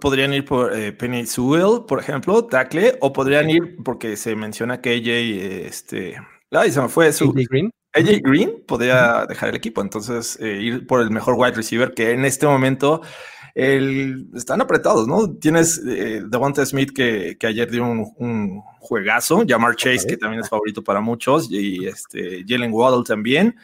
Podrían 0.01 0.33
ir 0.33 0.45
por 0.45 0.73
eh, 0.73 0.93
Penny 0.93 1.27
Sewell, 1.27 1.85
por 1.87 1.99
ejemplo, 1.99 2.45
tackle, 2.45 2.97
o 3.01 3.13
podrían 3.13 3.51
ir 3.51 3.77
porque 3.85 4.17
se 4.17 4.37
menciona 4.37 4.81
que 4.81 4.91
AJ, 4.91 5.67
este, 5.67 6.17
ay, 6.51 6.71
se 6.71 6.81
me 6.81 6.89
fue 6.89 7.13
su. 7.13 7.31
AJ 7.31 7.47
Green. 7.51 7.71
AJ 7.95 8.21
Green 8.23 8.65
podría 8.67 9.27
dejar 9.27 9.51
el 9.51 9.57
equipo, 9.57 9.83
entonces 9.83 10.39
eh, 10.41 10.59
ir 10.63 10.87
por 10.87 11.03
el 11.03 11.11
mejor 11.11 11.35
wide 11.37 11.53
receiver 11.53 11.93
que 11.93 12.13
en 12.13 12.25
este 12.25 12.47
momento 12.47 13.03
el, 13.55 14.29
están 14.35 14.63
apretados, 14.63 15.07
¿no? 15.07 15.31
Tienes 15.35 15.83
eh, 15.87 16.23
Devonta 16.27 16.65
Smith 16.65 16.93
que, 16.95 17.37
que, 17.39 17.47
ayer 17.49 17.71
dio 17.71 17.85
un, 17.85 18.63
juegazo, 18.79 19.45
Jamar 19.47 19.77
Chase 19.77 20.07
que 20.07 20.17
también 20.17 20.41
es 20.41 20.49
favorito 20.49 20.83
para 20.83 21.01
muchos 21.01 21.51
y 21.51 21.87
este 21.87 22.45
Jalen 22.47 22.73
Waddle 22.73 23.05
también. 23.05 23.57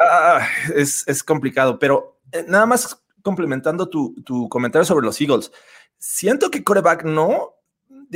Ah, 0.00 0.46
es, 0.74 1.06
es 1.06 1.22
complicado, 1.22 1.78
pero 1.78 2.20
nada 2.46 2.64
más 2.64 3.02
complementando 3.28 3.88
tu, 3.88 4.48
comentario 4.48 4.86
sobre 4.86 5.04
los 5.04 5.20
Eagles. 5.20 5.52
Siento 5.98 6.50
que 6.50 6.64
coreback 6.64 7.04
no. 7.04 7.54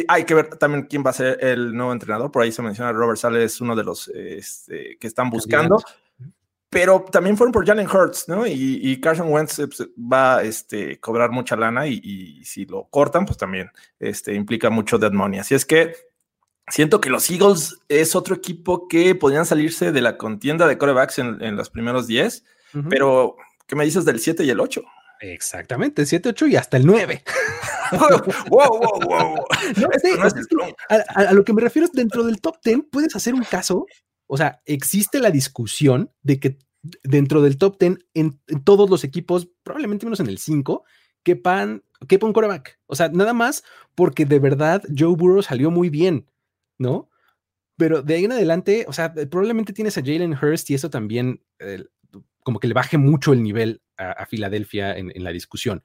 Hay 0.09 0.25
que 0.25 0.35
ver 0.35 0.57
también 0.57 0.87
quién 0.87 1.05
va 1.05 1.11
a 1.11 1.15
ser 1.15 1.39
el 1.45 1.75
nuevo 1.75 1.93
entrenador. 1.93 2.31
Por 2.31 2.43
ahí 2.43 2.51
se 2.51 2.63
menciona 2.63 2.93
Robert 2.93 3.19
Sale, 3.19 3.45
es 3.45 3.61
uno 3.61 3.77
de 3.77 3.85
los 3.85 4.09
este, 4.09 4.97
que 4.99 5.07
están 5.07 5.29
buscando. 5.29 5.83
Pero 6.71 7.05
también 7.13 7.37
fueron 7.37 7.53
por 7.53 7.67
Jalen 7.67 7.87
Hurts, 7.87 8.29
¿no? 8.29 8.47
Y, 8.47 8.99
Carson 9.03 9.31
Wentz 9.31 9.59
eh, 9.59 9.69
pues, 9.69 9.87
va 9.99 10.39
a 10.39 10.43
este, 10.43 10.99
cobrar 10.99 11.31
mucha 11.31 11.55
lana 11.55 11.87
y, 11.87 12.43
si 12.47 12.65
lo 12.65 12.85
cortan, 12.89 13.27
pues 13.27 13.37
también 13.37 13.71
este, 14.01 14.33
implica 14.33 14.71
mucho 14.71 14.99
dead 14.99 15.13
money. 15.13 15.41
Así 15.41 15.55
es 15.55 15.67
que 15.67 15.95
siento 16.69 16.99
que 16.99 17.11
los 17.11 17.29
Eagles 17.31 17.79
es 17.89 18.17
otro 18.17 18.35
equipo 18.35 18.89
que 18.89 19.15
podrían 19.15 19.45
salirse 19.45 19.93
de 19.93 20.01
la 20.01 20.17
contienda 20.17 20.67
de 20.67 20.79
corebacks 20.79 21.19
en, 21.19 21.57
los 21.57 21.69
primeros 21.69 22.07
10, 22.07 22.45
pero 22.89 23.37
¿qué 23.67 23.77
me 23.77 23.85
dices 23.85 24.07
del 24.07 24.21
7 24.21 24.45
y 24.45 24.51
el 24.51 24.61
8? 24.61 24.83
Exactamente, 25.23 26.05
7, 26.05 26.31
8 26.31 26.47
y 26.49 26.57
hasta 26.57 26.77
el 26.77 26.85
9. 26.85 27.23
wow, 28.51 28.81
wow, 28.81 29.01
wow. 29.07 29.45
a, 30.89 31.33
lo 31.33 31.45
que 31.45 31.53
me 31.53 31.63
refiero 31.63 31.87
es 31.87 31.93
dentro 31.93 32.25
del 32.25 32.41
top 32.41 32.57
10 32.65 32.81
puedes 32.91 33.15
hacer 33.15 33.33
un 33.33 33.45
caso, 33.45 33.87
o 34.27 34.37
sea, 34.37 34.61
existe 34.67 35.21
la 35.21 35.31
discusión 35.31 36.11
de 36.23 36.41
que 36.41 36.59
dentro 37.05 37.41
del 37.41 37.57
top 37.57 37.79
10 37.79 37.99
en, 38.15 38.41
todos 38.65 38.91
los 38.91 39.05
equipos, 39.05 39.49
probablemente 39.63 40.07
menos 40.07 40.19
en 40.19 40.27
el 40.27 40.39
5, 40.39 40.83
quepan, 41.23 41.85
quepa 42.09 42.27
un 42.27 42.33
coreback. 42.33 42.81
O 42.87 42.97
sea, 42.97 43.09
nada 43.09 43.33
más 43.33 43.63
porque 43.95 44.27
de 44.27 44.41
verdad 44.41 44.83
Joe 44.97 45.15
Burrow 45.15 45.43
salió 45.43 45.71
muy 45.71 45.89
bien, 45.89 46.27
¿no? 46.79 47.09
Pero 47.77 48.03
de 48.03 48.15
ahí 48.15 48.25
en 48.25 48.33
adelante, 48.33 48.87
o 48.89 48.93
sea, 48.93 49.15
probablemente 49.15 49.73
tienes 49.73 49.97
a 49.99 50.03
Jalen 50.03 50.35
Hurst 50.35 50.69
y 50.71 50.75
eso 50.75 50.91
también 50.91 51.45
como 52.43 52.59
que 52.59 52.67
le 52.67 52.75
baje 52.75 52.99
mucho 52.99 53.33
el 53.33 53.43
nivel 53.43 53.82
a, 53.97 54.27
Filadelfia 54.27 54.97
en, 54.97 55.13
la 55.23 55.33
discusión. 55.33 55.83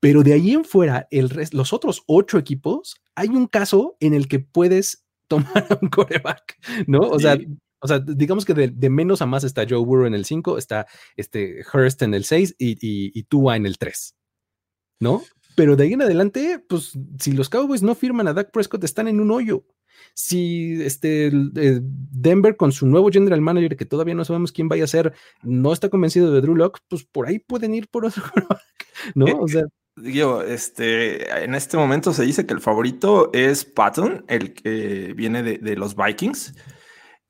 Pero 0.00 0.22
de 0.22 0.32
ahí 0.32 0.52
en 0.52 0.64
fuera, 0.64 1.06
el 1.10 1.30
los 1.52 1.72
otros 1.72 2.02
ocho 2.06 2.38
equipos, 2.38 3.00
hay 3.14 3.28
un 3.28 3.46
caso 3.46 3.96
en 4.00 4.14
el 4.14 4.28
que 4.28 4.40
puedes 4.40 5.04
tomar 5.28 5.66
a 5.70 5.78
un 5.80 5.88
coreback, 5.88 6.58
¿no? 6.86 7.00
O 7.00 7.18
sea, 7.20 7.38
o 7.82 7.88
sea, 7.88 8.00
digamos 8.00 8.44
que 8.44 8.52
de, 8.54 8.90
menos 8.90 9.22
a 9.22 9.26
más 9.26 9.44
está 9.44 9.64
Joe 9.68 9.78
Burrow 9.78 10.06
en 10.06 10.14
el 10.14 10.24
5, 10.24 10.58
está 10.58 10.86
este 11.16 11.64
Hurst 11.72 12.02
en 12.02 12.14
el 12.14 12.24
6 12.24 12.56
y, 12.58 12.72
y, 12.72 13.12
y 13.14 13.22
Tua 13.22 13.56
en 13.56 13.64
el 13.64 13.78
3, 13.78 14.16
¿no? 15.00 15.22
Pero 15.54 15.76
de 15.76 15.84
ahí 15.84 15.92
en 15.92 16.02
adelante, 16.02 16.64
pues 16.68 16.98
si 17.18 17.32
los 17.32 17.48
Cowboys 17.48 17.82
no 17.82 17.94
firman 17.94 18.28
a 18.28 18.32
Dak 18.32 18.50
Prescott, 18.50 18.84
están 18.84 19.08
en 19.08 19.20
un 19.20 19.30
hoyo 19.30 19.64
si 20.14 20.82
este 20.82 21.28
eh, 21.28 21.80
Denver 21.82 22.56
con 22.56 22.72
su 22.72 22.86
nuevo 22.86 23.10
general 23.10 23.40
manager, 23.40 23.76
que 23.76 23.84
todavía 23.84 24.14
no 24.14 24.24
sabemos 24.24 24.52
quién 24.52 24.68
vaya 24.68 24.84
a 24.84 24.88
ser, 24.88 25.12
no 25.42 25.72
está 25.72 25.88
convencido 25.88 26.32
de 26.32 26.40
Drew 26.40 26.56
Locke, 26.56 26.80
pues 26.88 27.04
por 27.04 27.26
ahí 27.26 27.38
pueden 27.38 27.74
ir 27.74 27.88
por 27.88 28.06
otro, 28.06 28.22
¿no? 29.14 29.28
Eh, 29.28 29.36
o 29.38 29.48
sea. 29.48 29.64
Digo, 29.96 30.42
este, 30.42 31.44
en 31.44 31.54
este 31.54 31.76
momento 31.76 32.14
se 32.14 32.24
dice 32.24 32.46
que 32.46 32.54
el 32.54 32.60
favorito 32.60 33.30
es 33.34 33.64
Patton, 33.64 34.24
el 34.28 34.54
que 34.54 35.12
viene 35.14 35.42
de, 35.42 35.58
de 35.58 35.76
los 35.76 35.94
Vikings. 35.94 36.54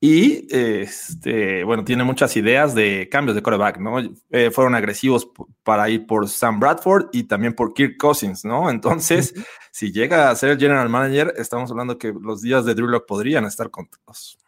Y 0.03 0.47
este, 0.49 1.63
bueno, 1.63 1.85
tiene 1.85 2.03
muchas 2.03 2.35
ideas 2.35 2.73
de 2.73 3.07
cambios 3.11 3.35
de 3.35 3.43
coreback, 3.43 3.77
¿no? 3.77 3.99
Eh, 4.31 4.49
fueron 4.49 4.73
agresivos 4.73 5.29
para 5.61 5.87
ir 5.91 6.07
por 6.07 6.27
Sam 6.27 6.59
Bradford 6.59 7.09
y 7.13 7.25
también 7.25 7.53
por 7.53 7.75
Kirk 7.75 7.97
Cousins, 7.97 8.43
¿no? 8.43 8.71
Entonces, 8.71 9.35
si 9.71 9.91
llega 9.91 10.31
a 10.31 10.35
ser 10.35 10.49
el 10.49 10.57
general 10.57 10.89
manager, 10.89 11.35
estamos 11.37 11.69
hablando 11.69 11.99
que 11.99 12.11
los 12.19 12.41
días 12.41 12.65
de 12.65 12.73
Drew 12.73 12.87
Lock 12.87 13.05
podrían 13.05 13.45
estar 13.45 13.69
contados. 13.69 14.39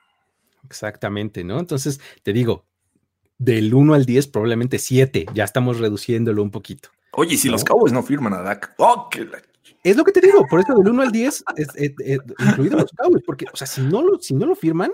Exactamente, 0.65 1.43
¿no? 1.43 1.60
Entonces, 1.60 2.01
te 2.24 2.33
digo, 2.33 2.65
del 3.38 3.72
1 3.75 3.93
al 3.93 4.05
10, 4.05 4.29
probablemente 4.29 4.79
7, 4.79 5.27
ya 5.36 5.43
estamos 5.43 5.79
reduciéndolo 5.79 6.41
un 6.41 6.50
poquito. 6.50 6.89
Oye, 7.12 7.38
si 7.38 7.48
los 7.48 7.63
Cowboys 7.63 7.93
no 7.93 8.01
firman 8.01 8.33
a 8.33 8.41
Dak, 8.41 8.74
¡oh, 8.79 9.07
Es 9.83 9.98
lo 9.98 10.03
que 10.03 10.12
te 10.12 10.19
digo, 10.19 10.48
por 10.50 10.62
eso 10.62 10.74
del 10.74 10.89
1 10.89 11.01
al 11.03 11.12
10, 11.12 11.43
es, 11.57 11.67
incluido 12.39 12.79
los 12.79 12.91
Cowboys, 12.98 13.24
porque, 13.24 13.45
o 13.53 13.55
sea, 13.55 13.67
si 13.67 13.81
no 13.81 14.01
lo, 14.01 14.19
si 14.19 14.33
no 14.33 14.48
lo 14.48 14.55
firman, 14.55 14.91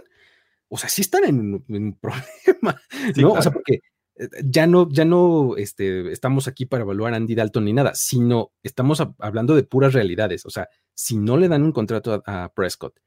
o 0.69 0.77
sea, 0.77 0.89
sí 0.89 1.01
están 1.01 1.25
en, 1.25 1.63
un 1.67 1.97
problema, 2.01 2.81
¿no? 3.17 3.33
O 3.33 3.41
sea, 3.41 3.51
porque 3.51 3.81
eh, 4.15 4.29
ya 4.43 4.67
no, 4.67 4.89
ya 4.89 5.05
no 5.05 5.55
este, 5.57 6.11
estamos 6.11 6.47
aquí 6.47 6.65
para 6.65 6.83
evaluar 6.83 7.13
a 7.13 7.17
Andy 7.17 7.35
Dalton 7.35 7.65
ni 7.65 7.73
nada, 7.73 7.93
sino 7.95 8.51
estamos 8.63 9.01
hablando 9.17 9.55
de 9.55 9.63
puras 9.63 9.93
realidades. 9.93 10.45
O 10.45 10.49
sea, 10.49 10.69
si 10.93 11.17
no 11.17 11.37
le 11.37 11.47
dan 11.47 11.63
un 11.63 11.71
contrato 11.71 12.21
a, 12.25 12.51
Prescott, 12.53 12.99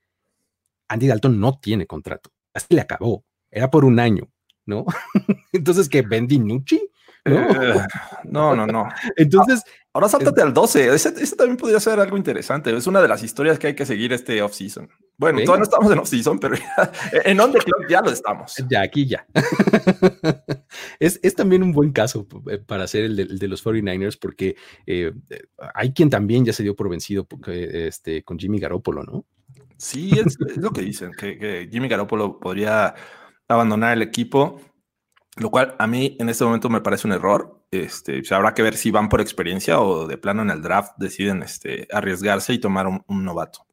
Andy 0.88 1.07
Dalton 1.07 1.38
no 1.40 1.59
tiene 1.61 1.87
contrato. 1.87 2.31
Así 2.52 2.75
le 2.75 2.81
acabó. 2.81 3.25
Era 3.50 3.71
por 3.71 3.85
un 3.85 3.99
año, 4.00 4.31
¿no? 4.66 4.85
Entonces, 5.52 5.88
que 5.88 6.02
Ben 6.02 6.26
DiNucci 6.26 6.81
eh, 7.25 7.87
¿no? 8.25 8.57
no, 8.57 8.66
no, 8.66 8.88
Entonces. 9.16 9.62
Ahora 9.94 10.08
sáltate 10.08 10.40
al 10.40 10.54
12. 10.54 10.94
Ese, 10.94 11.37
también 11.37 11.58
podría 11.58 11.78
ser 11.78 12.00
algo 12.00 12.16
interesante. 12.16 12.75
Es 12.75 12.87
una 12.87 13.02
de 13.02 13.08
las 13.08 13.22
historias 13.22 13.58
que 13.58 13.68
hay 13.68 13.75
que 13.75 13.84
seguir 13.84 14.12
este 14.14 14.40
off-season. 14.40 14.88
Bueno, 15.18 15.40
todavía 15.40 15.58
no 15.58 15.64
estamos 15.64 15.92
en 15.92 15.99
off-season, 15.99 16.38
pero 16.38 16.54
en 17.25 17.38
on 17.38 17.52
the 17.52 17.58
clock 17.58 17.88
ya 17.88 18.00
lo 18.00 18.11
estamos. 18.11 18.54
Ya, 18.70 18.80
aquí 18.80 19.06
ya. 19.06 19.26
es, 20.99 21.20
también 21.34 21.62
un 21.62 21.72
buen 21.72 21.92
caso 21.92 22.26
eh, 22.50 22.58
para 22.58 22.84
hacer 22.84 23.04
el 23.04 23.38
de, 23.38 23.49
los 23.49 23.62
49ers, 23.64 24.18
porque 24.18 24.56
eh, 24.87 25.12
hay 25.75 25.92
quien 25.92 26.08
también 26.08 26.46
ya 26.46 26.54
se 26.54 26.62
dio 26.62 26.75
por 26.75 26.88
vencido 26.88 27.26
este, 27.46 28.22
con 28.25 28.38
Jimmy 28.38 28.58
Garoppolo, 28.58 29.02
¿no? 29.02 29.26
Sí, 29.76 30.12
es, 30.12 30.38
lo 30.56 30.70
que 30.70 30.80
dicen, 30.80 31.11
que, 31.12 31.38
que 31.38 31.68
Jimmy 31.70 31.88
Garoppolo 31.88 32.38
podría 32.38 32.94
abandonar 33.49 33.94
el 33.94 34.02
equipo 34.02 34.61
lo 35.36 35.50
cual 35.50 35.74
a 35.78 35.86
mí 35.86 36.16
en 36.20 36.28
este 36.28 36.44
momento 36.44 36.68
me 36.68 36.80
parece 36.80 37.06
un 37.06 37.14
error. 37.14 37.60
Este, 37.70 38.22
habrá 38.30 38.52
que 38.52 38.62
ver 38.62 38.76
si 38.76 38.90
van 38.90 39.08
por 39.08 39.20
experiencia 39.20 39.80
o 39.80 40.06
de 40.06 40.18
plano 40.18 40.42
en 40.42 40.50
el 40.50 40.60
draft 40.60 40.92
deciden 40.98 41.42
este, 41.42 41.88
arriesgarse 41.90 42.52
y 42.52 42.58
tomar 42.58 42.86
un, 42.86 43.24
novato. 43.24 43.66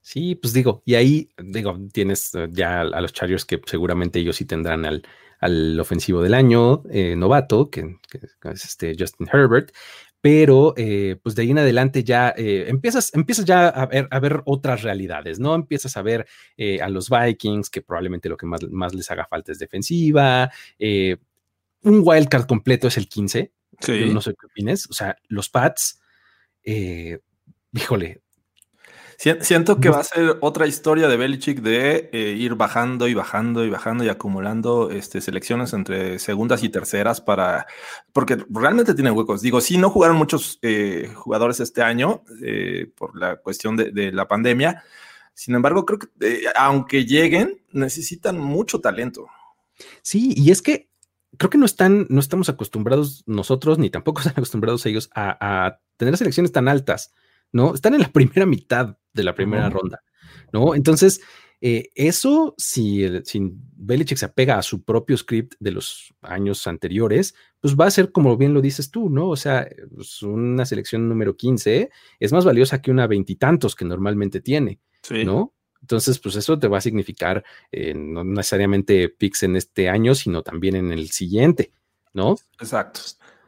Sí, 0.00 0.34
pues 0.34 0.54
digo, 0.54 0.82
y 0.86 0.94
ahí 0.94 1.30
digo, 1.36 1.78
tienes 1.92 2.34
eh, 2.34 2.48
ya 2.50 2.80
a 2.80 3.00
los 3.02 3.12
Chargers 3.12 3.44
que 3.44 3.60
seguramente 3.66 4.18
ellos 4.18 4.36
sí 4.36 4.46
tendrán 4.46 4.86
al, 4.86 5.02
al 5.40 5.78
ofensivo 5.78 6.22
del 6.22 6.32
año 6.32 6.82
eh, 6.90 7.16
novato, 7.16 7.70
que, 7.70 7.98
es 8.44 8.64
este 8.64 8.94
Justin 8.98 9.28
Herbert, 9.30 9.72
pero 10.20 10.74
eh, 10.76 11.16
pues 11.22 11.34
de 11.34 11.42
ahí 11.42 11.50
en 11.50 11.58
adelante 11.58 12.04
ya 12.04 12.34
eh, 12.36 12.66
empiezas, 12.68 13.14
empiezas 13.14 13.44
ya 13.44 13.68
a 13.68 13.86
ver, 13.86 14.08
a 14.10 14.20
ver 14.20 14.42
otras 14.44 14.82
realidades, 14.82 15.38
¿no? 15.40 15.54
Empiezas 15.54 15.96
a 15.96 16.02
ver 16.02 16.26
eh, 16.56 16.80
a 16.80 16.88
los 16.88 17.08
Vikings, 17.08 17.70
que 17.70 17.82
probablemente 17.82 18.28
lo 18.28 18.36
que 18.36 18.46
más, 18.46 18.62
más 18.70 18.94
les 18.94 19.10
haga 19.10 19.26
falta 19.26 19.52
es 19.52 19.58
defensiva. 19.58 20.50
un 21.82 22.02
wildcard 22.04 22.46
completo 22.46 22.88
es 22.88 22.96
el 22.98 23.08
15. 23.08 23.52
Sí. 23.80 24.10
no 24.12 24.20
sé 24.20 24.34
qué 24.38 24.46
opines. 24.46 24.86
O 24.90 24.92
sea, 24.92 25.16
los 25.28 25.48
Pats, 25.48 26.00
híjole. 27.72 28.20
Siento 29.20 29.80
que 29.80 29.90
va 29.90 29.98
a 29.98 30.04
ser 30.04 30.38
otra 30.40 30.66
historia 30.66 31.06
de 31.06 31.18
Belichick 31.18 31.60
de 31.60 32.08
eh, 32.10 32.34
ir 32.38 32.54
bajando 32.54 33.06
y 33.06 33.12
bajando 33.12 33.66
y 33.66 33.68
bajando 33.68 34.02
y 34.02 34.08
acumulando 34.08 34.90
este, 34.90 35.20
selecciones 35.20 35.74
entre 35.74 36.18
segundas 36.18 36.62
y 36.62 36.70
terceras 36.70 37.20
para, 37.20 37.66
porque 38.14 38.42
realmente 38.48 38.94
tiene 38.94 39.10
huecos. 39.10 39.42
Digo, 39.42 39.60
sí, 39.60 39.76
no 39.76 39.90
jugaron 39.90 40.16
muchos 40.16 40.58
eh, 40.62 41.12
jugadores 41.14 41.60
este 41.60 41.82
año 41.82 42.24
eh, 42.42 42.90
por 42.96 43.14
la 43.14 43.36
cuestión 43.36 43.76
de, 43.76 44.10
la 44.10 44.26
pandemia. 44.26 44.84
Sin 45.34 45.54
embargo, 45.54 45.84
creo 45.84 45.98
que 45.98 46.08
aunque 46.56 47.04
lleguen, 47.04 47.60
necesitan 47.72 48.38
mucho 48.38 48.80
talento. 48.80 49.26
Sí, 50.00 50.32
y 50.34 50.50
es 50.50 50.62
que 50.62 50.88
creo 51.36 51.50
que 51.50 51.58
no 51.58 51.66
están, 51.66 52.06
no 52.08 52.20
estamos 52.20 52.48
acostumbrados 52.48 53.22
nosotros, 53.26 53.78
ni 53.78 53.90
tampoco 53.90 54.20
están 54.20 54.32
acostumbrados 54.32 54.86
ellos 54.86 55.10
a, 55.14 55.66
a 55.66 55.80
tener 55.98 56.16
selecciones 56.16 56.52
tan 56.52 56.68
altas. 56.68 57.12
¿No? 57.52 57.74
Están 57.74 57.94
en 57.94 58.00
la 58.00 58.08
primera 58.12 58.46
mitad 58.46 58.96
de 59.12 59.24
la 59.24 59.34
primera 59.34 59.68
ronda, 59.68 60.02
¿no? 60.52 60.74
Entonces, 60.74 61.20
eh, 61.62 61.90
eso, 61.94 62.54
si, 62.56 63.04
el, 63.04 63.24
si 63.26 63.40
Belichick 63.52 64.16
se 64.16 64.24
apega 64.24 64.56
a 64.56 64.62
su 64.62 64.82
propio 64.82 65.16
script 65.16 65.54
de 65.60 65.72
los 65.72 66.14
años 66.22 66.66
anteriores, 66.66 67.34
pues 67.60 67.76
va 67.76 67.86
a 67.86 67.90
ser 67.90 68.12
como 68.12 68.36
bien 68.36 68.54
lo 68.54 68.62
dices 68.62 68.90
tú, 68.90 69.10
¿no? 69.10 69.28
O 69.28 69.36
sea, 69.36 69.68
pues 69.94 70.22
una 70.22 70.64
selección 70.64 71.08
número 71.08 71.36
15 71.36 71.90
es 72.18 72.32
más 72.32 72.44
valiosa 72.44 72.80
que 72.80 72.90
una 72.90 73.06
veintitantos 73.06 73.74
que 73.74 73.84
normalmente 73.84 74.40
tiene, 74.40 74.80
¿no? 75.10 75.52
Entonces, 75.82 76.18
pues 76.18 76.36
eso 76.36 76.58
te 76.58 76.68
va 76.68 76.78
a 76.78 76.82
significar 76.82 77.44
eh, 77.72 77.94
no 77.94 78.22
necesariamente 78.24 79.08
picks 79.08 79.42
en 79.42 79.56
este 79.56 79.88
año, 79.88 80.14
sino 80.14 80.42
también 80.42 80.76
en 80.76 80.92
el 80.92 81.10
siguiente, 81.10 81.72
¿no? 82.14 82.36
Exacto 82.58 83.00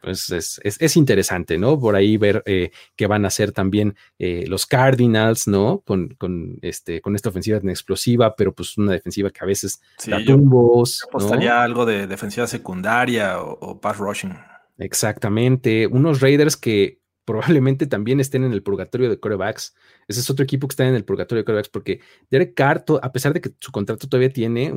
pues 0.02 0.30
es, 0.30 0.96
interesante, 0.96 1.58
¿no? 1.58 1.78
Por 1.78 1.94
ahí 1.94 2.16
ver 2.16 2.42
eh, 2.46 2.70
qué 2.96 3.06
van 3.06 3.24
a 3.24 3.28
hacer 3.28 3.52
también 3.52 3.94
eh, 4.18 4.44
los 4.48 4.66
Cardinals, 4.66 5.46
¿no? 5.46 5.80
Con, 5.86 6.08
con, 6.18 6.58
este, 6.62 7.00
con 7.00 7.14
esta 7.14 7.28
ofensiva 7.28 7.60
tan 7.60 7.70
explosiva, 7.70 8.34
pero 8.34 8.52
pues 8.52 8.76
una 8.76 8.92
defensiva 8.92 9.30
que 9.30 9.40
a 9.42 9.46
veces 9.46 9.80
da 10.06 10.22
tumbos. 10.24 11.04
apostaría 11.04 11.62
algo 11.62 11.86
de 11.86 12.06
defensiva 12.06 12.46
secundaria 12.46 13.40
o, 13.40 13.58
o 13.60 13.80
pass 13.80 13.98
rushing. 13.98 14.34
Exactamente. 14.78 15.86
Unos 15.86 16.20
Raiders 16.20 16.56
que 16.56 17.01
probablemente 17.24 17.86
también 17.86 18.20
estén 18.20 18.44
en 18.44 18.52
el 18.52 18.62
purgatorio 18.62 19.08
de 19.08 19.20
corebacks. 19.20 19.74
Ese 20.08 20.20
es 20.20 20.30
otro 20.30 20.44
equipo 20.44 20.66
que 20.66 20.72
está 20.72 20.86
en 20.86 20.94
el 20.94 21.04
purgatorio 21.04 21.42
de 21.42 21.44
corebacks 21.44 21.68
porque 21.68 22.00
Derek 22.30 22.54
Carr, 22.54 22.84
a 23.00 23.12
pesar 23.12 23.32
de 23.32 23.40
que 23.40 23.52
su 23.60 23.70
contrato 23.70 24.08
todavía 24.08 24.32
tiene 24.32 24.72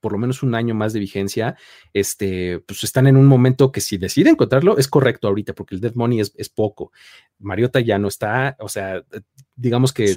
por 0.00 0.12
lo 0.12 0.18
menos 0.18 0.42
un 0.42 0.54
año 0.54 0.74
más 0.74 0.92
de 0.92 1.00
vigencia, 1.00 1.56
este, 1.92 2.60
pues 2.60 2.84
están 2.84 3.06
en 3.06 3.16
un 3.16 3.26
momento 3.26 3.72
que 3.72 3.80
si 3.80 3.98
decide 3.98 4.30
encontrarlo 4.30 4.78
es 4.78 4.88
correcto 4.88 5.28
ahorita 5.28 5.54
porque 5.54 5.74
el 5.74 5.80
dead 5.80 5.94
money 5.94 6.20
es, 6.20 6.48
poco. 6.48 6.92
Mariota 7.38 7.80
ya 7.80 7.98
no 7.98 8.08
está, 8.08 8.56
o 8.60 8.68
sea, 8.68 9.02
digamos 9.54 9.92
que 9.92 10.14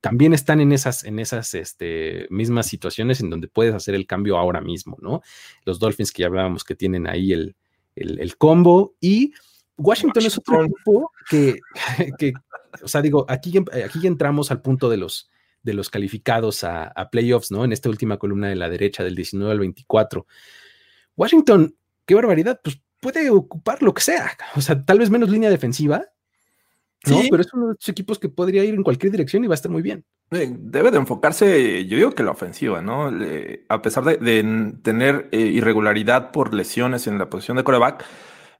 también 0.00 0.34
están 0.34 0.60
en 0.60 0.72
esas, 0.72 1.04
en 1.04 1.18
esas 1.18 1.54
este, 1.54 2.26
mismas 2.30 2.66
situaciones 2.66 3.20
en 3.20 3.30
donde 3.30 3.48
puedes 3.48 3.74
hacer 3.74 3.94
el 3.94 4.06
cambio 4.06 4.38
ahora 4.38 4.60
mismo, 4.60 4.96
¿no? 5.00 5.22
Los 5.64 5.78
Dolphins 5.78 6.12
que 6.12 6.22
ya 6.22 6.26
hablábamos 6.28 6.62
que 6.62 6.74
tienen 6.74 7.06
ahí 7.06 7.32
el, 7.32 7.56
el, 7.96 8.20
el 8.20 8.36
combo 8.36 8.94
y 9.00 9.32
Washington, 9.76 10.24
es 10.24 10.38
otro 10.38 10.64
equipo 10.64 11.10
que, 11.28 11.58
que, 12.18 12.32
o 12.82 12.88
sea, 12.88 13.02
digo, 13.02 13.26
aquí, 13.28 13.52
aquí 13.58 14.06
entramos 14.06 14.50
al 14.50 14.62
punto 14.62 14.88
de 14.88 14.96
los, 14.96 15.30
de 15.62 15.74
los 15.74 15.90
calificados 15.90 16.62
a, 16.64 16.92
playoffs, 17.10 17.50
¿no? 17.50 17.64
En 17.64 17.72
esta 17.72 17.88
última 17.88 18.18
columna 18.18 18.48
de 18.48 18.56
la 18.56 18.68
derecha, 18.68 19.02
del 19.02 19.14
19 19.16 19.50
al 19.50 19.58
24. 19.58 20.26
Washington, 21.16 21.74
qué 22.04 22.14
barbaridad, 22.14 22.60
pues 22.62 22.80
puede 23.00 23.30
ocupar 23.30 23.82
lo 23.82 23.92
que 23.92 24.02
sea, 24.02 24.36
o 24.56 24.60
sea, 24.60 24.84
tal 24.84 24.98
vez 24.98 25.10
menos 25.10 25.30
línea 25.30 25.50
defensiva, 25.50 26.04
¿no? 27.06 27.20
Pero 27.30 27.42
es 27.42 27.52
uno 27.52 27.68
de 27.68 27.74
esos 27.78 27.90
equipos 27.90 28.18
que 28.18 28.30
podría 28.30 28.64
ir 28.64 28.74
en 28.74 28.82
cualquier 28.82 29.12
dirección 29.12 29.44
y 29.44 29.46
va 29.46 29.54
a 29.54 29.56
estar 29.56 29.70
muy 29.70 29.82
bien. 29.82 30.04
Debe 30.30 30.90
de 30.90 30.96
enfocarse, 30.96 31.86
yo 31.86 31.96
digo 31.96 32.12
que 32.12 32.22
la 32.22 32.30
ofensiva, 32.30 32.80
¿no? 32.80 33.10
a 33.68 33.82
pesar 33.82 34.04
de, 34.04 34.74
tener 34.82 35.28
eh, 35.30 35.38
irregularidad 35.38 36.32
por 36.32 36.54
lesiones 36.54 37.06
en 37.06 37.18
la 37.18 37.28
posición 37.28 37.58
de 37.58 37.64
coreback, 37.64 38.04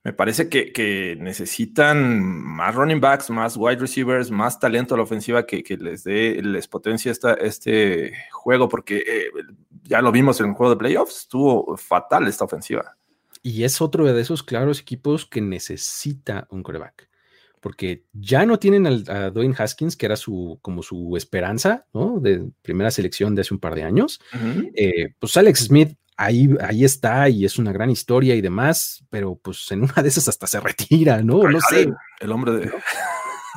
me 0.04 0.12
parece 0.12 0.50
que, 0.50 1.16
necesitan 1.18 2.20
más 2.22 2.74
running 2.74 3.00
backs, 3.00 3.30
más 3.30 3.56
wide 3.56 3.76
receivers, 3.76 4.30
más 4.30 4.60
talento 4.60 4.94
a 4.94 4.98
la 4.98 5.02
ofensiva 5.02 5.46
que, 5.46 5.64
les 5.80 6.04
dé, 6.04 6.42
les 6.42 6.68
potencia 6.68 7.10
esta, 7.10 7.32
este 7.34 8.12
juego, 8.30 8.68
porque 8.68 8.98
eh, 8.98 9.30
ya 9.82 10.02
lo 10.02 10.12
vimos 10.12 10.38
en 10.40 10.50
el 10.50 10.52
juego 10.52 10.74
de 10.74 10.78
playoffs, 10.78 11.22
estuvo 11.22 11.74
fatal 11.78 12.28
esta 12.28 12.44
ofensiva. 12.44 12.96
Y 13.42 13.64
es 13.64 13.80
otro 13.80 14.04
de 14.04 14.20
esos 14.20 14.42
claros 14.42 14.78
equipos 14.78 15.24
que 15.24 15.40
necesita 15.40 16.46
un 16.50 16.62
coreback, 16.62 17.08
porque 17.60 18.04
ya 18.12 18.44
no 18.44 18.58
tienen 18.58 18.86
a 19.08 19.30
Dwayne 19.30 19.54
Haskins, 19.56 19.96
que 19.96 20.04
era 20.04 20.16
su, 20.16 20.58
como 20.60 20.82
su 20.82 21.16
esperanza, 21.16 21.86
¿no? 21.94 22.20
De 22.20 22.46
primera 22.60 22.90
selección 22.90 23.34
de 23.34 23.40
hace 23.40 23.54
un 23.54 23.60
par 23.60 23.74
de 23.74 23.84
años. 23.84 24.20
Eh, 24.74 25.14
pues 25.18 25.34
Alex 25.38 25.60
Smith 25.60 25.96
ahí, 26.16 26.48
ahí 26.60 26.84
está 26.84 27.28
y 27.28 27.44
es 27.44 27.58
una 27.58 27.72
gran 27.72 27.90
historia 27.90 28.34
y 28.34 28.40
demás, 28.40 29.04
pero 29.10 29.36
pues 29.36 29.70
en 29.72 29.82
una 29.82 30.02
de 30.02 30.08
esas 30.08 30.28
hasta 30.28 30.46
se 30.46 30.60
retira, 30.60 31.22
¿no? 31.22 31.42
no 31.42 31.60
sé. 31.60 31.92
El 32.20 32.32
hombre 32.32 32.52
de. 32.52 32.72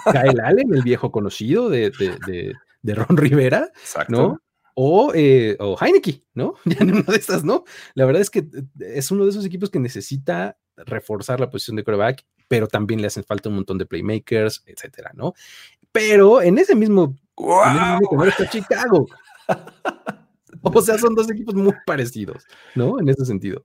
Kyle 0.06 0.42
Allen, 0.42 0.74
el 0.74 0.84
viejo 0.84 1.12
conocido 1.12 1.70
de, 1.70 1.92
Ron 2.84 3.18
Rivera, 3.18 3.72
¿no? 4.08 4.40
O, 4.80 5.12
eh, 5.16 5.58
o 5.60 5.76
Heineke, 5.80 6.24
¿no? 6.34 6.54
Ya 6.66 6.78
en 6.80 6.94
una 6.94 7.02
de 7.02 7.18
estas, 7.18 7.44
¿no? 7.44 7.64
La 7.96 8.06
verdad 8.06 8.22
es 8.22 8.30
que 8.30 8.40
eh, 8.40 8.64
es 8.80 9.10
uno 9.10 9.24
de 9.24 9.32
esos 9.32 9.44
equipos 9.44 9.72
que 9.72 9.80
necesita 9.80 10.58
reforzar 10.76 11.40
la 11.40 11.50
posición 11.50 11.76
de 11.78 11.84
quarterback, 11.84 12.24
pero 12.48 12.68
también 12.68 13.02
le 13.02 13.08
hacen 13.08 13.24
falta 13.24 13.50
un 13.50 13.56
montón 13.56 13.80
de 13.80 13.88
playmakers, 13.88 14.64
etcétera, 14.68 15.12
¿no? 15.16 15.34
Pero 15.92 16.42
en 16.44 16.60
ese 16.60 16.76
mismo, 16.76 17.16
wow. 17.36 18.24
está 18.26 18.48
Chicago. 18.50 19.08
O 20.78 20.82
sea, 20.82 20.98
son 20.98 21.16
dos 21.16 21.30
equipos 21.30 21.56
muy 21.56 21.74
parecidos, 21.86 22.46
¿no? 22.76 23.00
En 23.00 23.10
ese 23.10 23.26
sentido. 23.26 23.64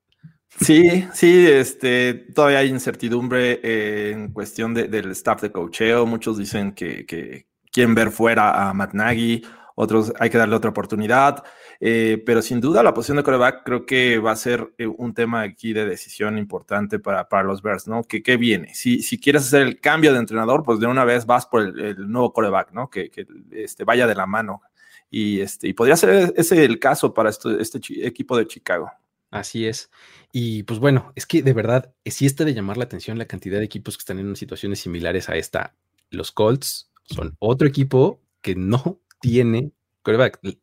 Sí, 0.60 1.06
sí, 1.12 1.46
este, 1.46 2.14
todavía 2.34 2.58
hay 2.58 2.68
incertidumbre 2.68 3.60
eh, 3.62 4.10
en 4.12 4.32
cuestión 4.32 4.74
del 4.74 5.10
staff 5.12 5.42
de 5.42 5.50
cocheo. 5.50 6.06
Muchos 6.06 6.38
dicen 6.38 6.72
que, 6.72 7.46
quieren 7.70 7.94
ver 7.94 8.10
fuera 8.10 8.68
a 8.68 8.74
Matt 8.74 8.92
Nagy, 8.92 9.42
otros 9.74 10.12
hay 10.20 10.28
que 10.28 10.36
darle 10.38 10.54
otra 10.54 10.70
oportunidad. 10.70 11.42
Eh, 11.84 12.22
pero 12.24 12.42
sin 12.42 12.60
duda 12.60 12.82
la 12.84 12.94
posición 12.94 13.16
de 13.16 13.24
coreback 13.24 13.64
creo 13.64 13.86
que 13.86 14.18
va 14.20 14.30
a 14.30 14.36
ser 14.36 14.72
eh, 14.78 14.86
un 14.86 15.14
tema 15.14 15.40
aquí 15.40 15.72
de 15.72 15.84
decisión 15.84 16.38
importante 16.38 17.00
para, 17.00 17.28
para 17.28 17.42
los 17.42 17.60
Bears, 17.60 17.88
¿no? 17.88 18.04
Que 18.04 18.22
qué 18.22 18.36
viene. 18.36 18.72
Si, 18.74 19.02
si 19.02 19.18
quieres 19.18 19.46
hacer 19.46 19.62
el 19.62 19.80
cambio 19.80 20.12
de 20.12 20.20
entrenador, 20.20 20.62
pues 20.62 20.78
de 20.78 20.86
una 20.86 21.04
vez 21.04 21.26
vas 21.26 21.46
por 21.46 21.62
el, 21.62 22.08
nuevo 22.08 22.32
coreback, 22.32 22.72
¿no? 22.72 22.88
Que, 22.88 23.10
que 23.10 23.26
este, 23.50 23.82
vaya 23.82 24.06
de 24.06 24.14
la 24.14 24.26
mano 24.26 24.62
y, 25.12 25.40
este, 25.40 25.68
y 25.68 25.74
podría 25.74 25.94
ser 25.94 26.32
ese 26.36 26.64
el 26.64 26.78
caso 26.80 27.12
para 27.12 27.28
este, 27.28 27.60
este 27.60 27.78
equipo 28.06 28.36
de 28.36 28.46
Chicago. 28.46 28.90
Así 29.30 29.66
es. 29.66 29.90
Y 30.32 30.62
pues 30.62 30.80
bueno, 30.80 31.12
es 31.14 31.26
que 31.26 31.42
de 31.42 31.52
verdad, 31.52 31.92
sí 32.06 32.24
está 32.24 32.44
de 32.44 32.54
llamar 32.54 32.78
la 32.78 32.84
atención 32.84 33.18
la 33.18 33.26
cantidad 33.26 33.58
de 33.58 33.64
equipos 33.64 33.96
que 33.96 34.00
están 34.00 34.18
en 34.18 34.34
situaciones 34.36 34.80
similares 34.80 35.28
a 35.28 35.36
esta. 35.36 35.74
Los 36.10 36.32
Colts 36.32 36.90
son 37.04 37.36
otro 37.38 37.68
equipo 37.68 38.22
que 38.40 38.54
no 38.54 39.00
tiene 39.20 39.72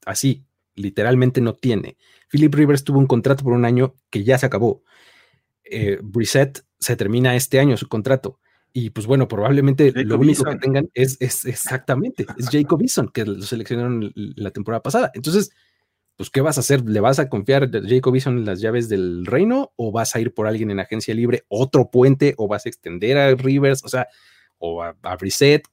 así, 0.06 0.46
literalmente 0.76 1.42
no 1.42 1.54
tiene. 1.54 1.98
Philip 2.30 2.54
Rivers 2.54 2.84
tuvo 2.84 2.98
un 2.98 3.08
contrato 3.08 3.44
por 3.44 3.54
un 3.54 3.66
año 3.66 3.96
que 4.10 4.24
ya 4.24 4.40
se 4.40 4.48
acabó. 4.48 4.84
Eh, 5.64 6.00
Brissett 6.02 6.66
se 6.80 6.96
termina 6.96 7.36
este 7.36 7.60
año 7.60 7.78
su 7.78 7.88
contrato. 7.88 8.40
Y 8.72 8.92
pues 8.92 9.08
bueno, 9.08 9.28
probablemente 9.28 9.92
lo 10.04 10.20
único 10.20 10.44
que 10.44 10.58
tengan 10.58 10.90
es, 10.94 11.18
es 11.20 11.46
exactamente, 11.46 12.26
es 12.38 12.50
Jacob 12.52 12.82
Eason, 12.82 13.10
que 13.10 13.26
lo 13.26 13.42
seleccionaron 13.42 14.12
la 14.16 14.52
temporada 14.52 14.82
pasada. 14.82 15.12
Entonces, 15.14 15.52
pues, 16.20 16.30
¿qué 16.30 16.42
vas 16.42 16.58
a 16.58 16.60
hacer? 16.60 16.84
¿Le 16.88 17.00
vas 17.00 17.18
a 17.20 17.30
confiar 17.30 17.64
a 17.64 17.70
Jacob 17.88 18.14
Eason 18.14 18.46
las 18.46 18.60
llaves 18.60 18.90
del 18.90 19.26
reino? 19.26 19.72
¿O 19.78 19.92
vas 19.92 20.16
a 20.16 20.20
ir 20.20 20.34
por 20.34 20.48
alguien 20.48 20.70
en 20.70 20.82
agencia 20.82 21.16
libre, 21.16 21.46
otro 21.48 21.90
puente? 21.90 22.36
¿O 22.38 22.50
vas 22.50 22.66
a 22.66 22.70
extender 22.70 23.18
a 23.18 23.34
Rivers? 23.36 23.86
O 23.86 23.88
sea, 23.88 24.08
o 24.58 24.84
a, 24.84 24.98
a 25.02 25.18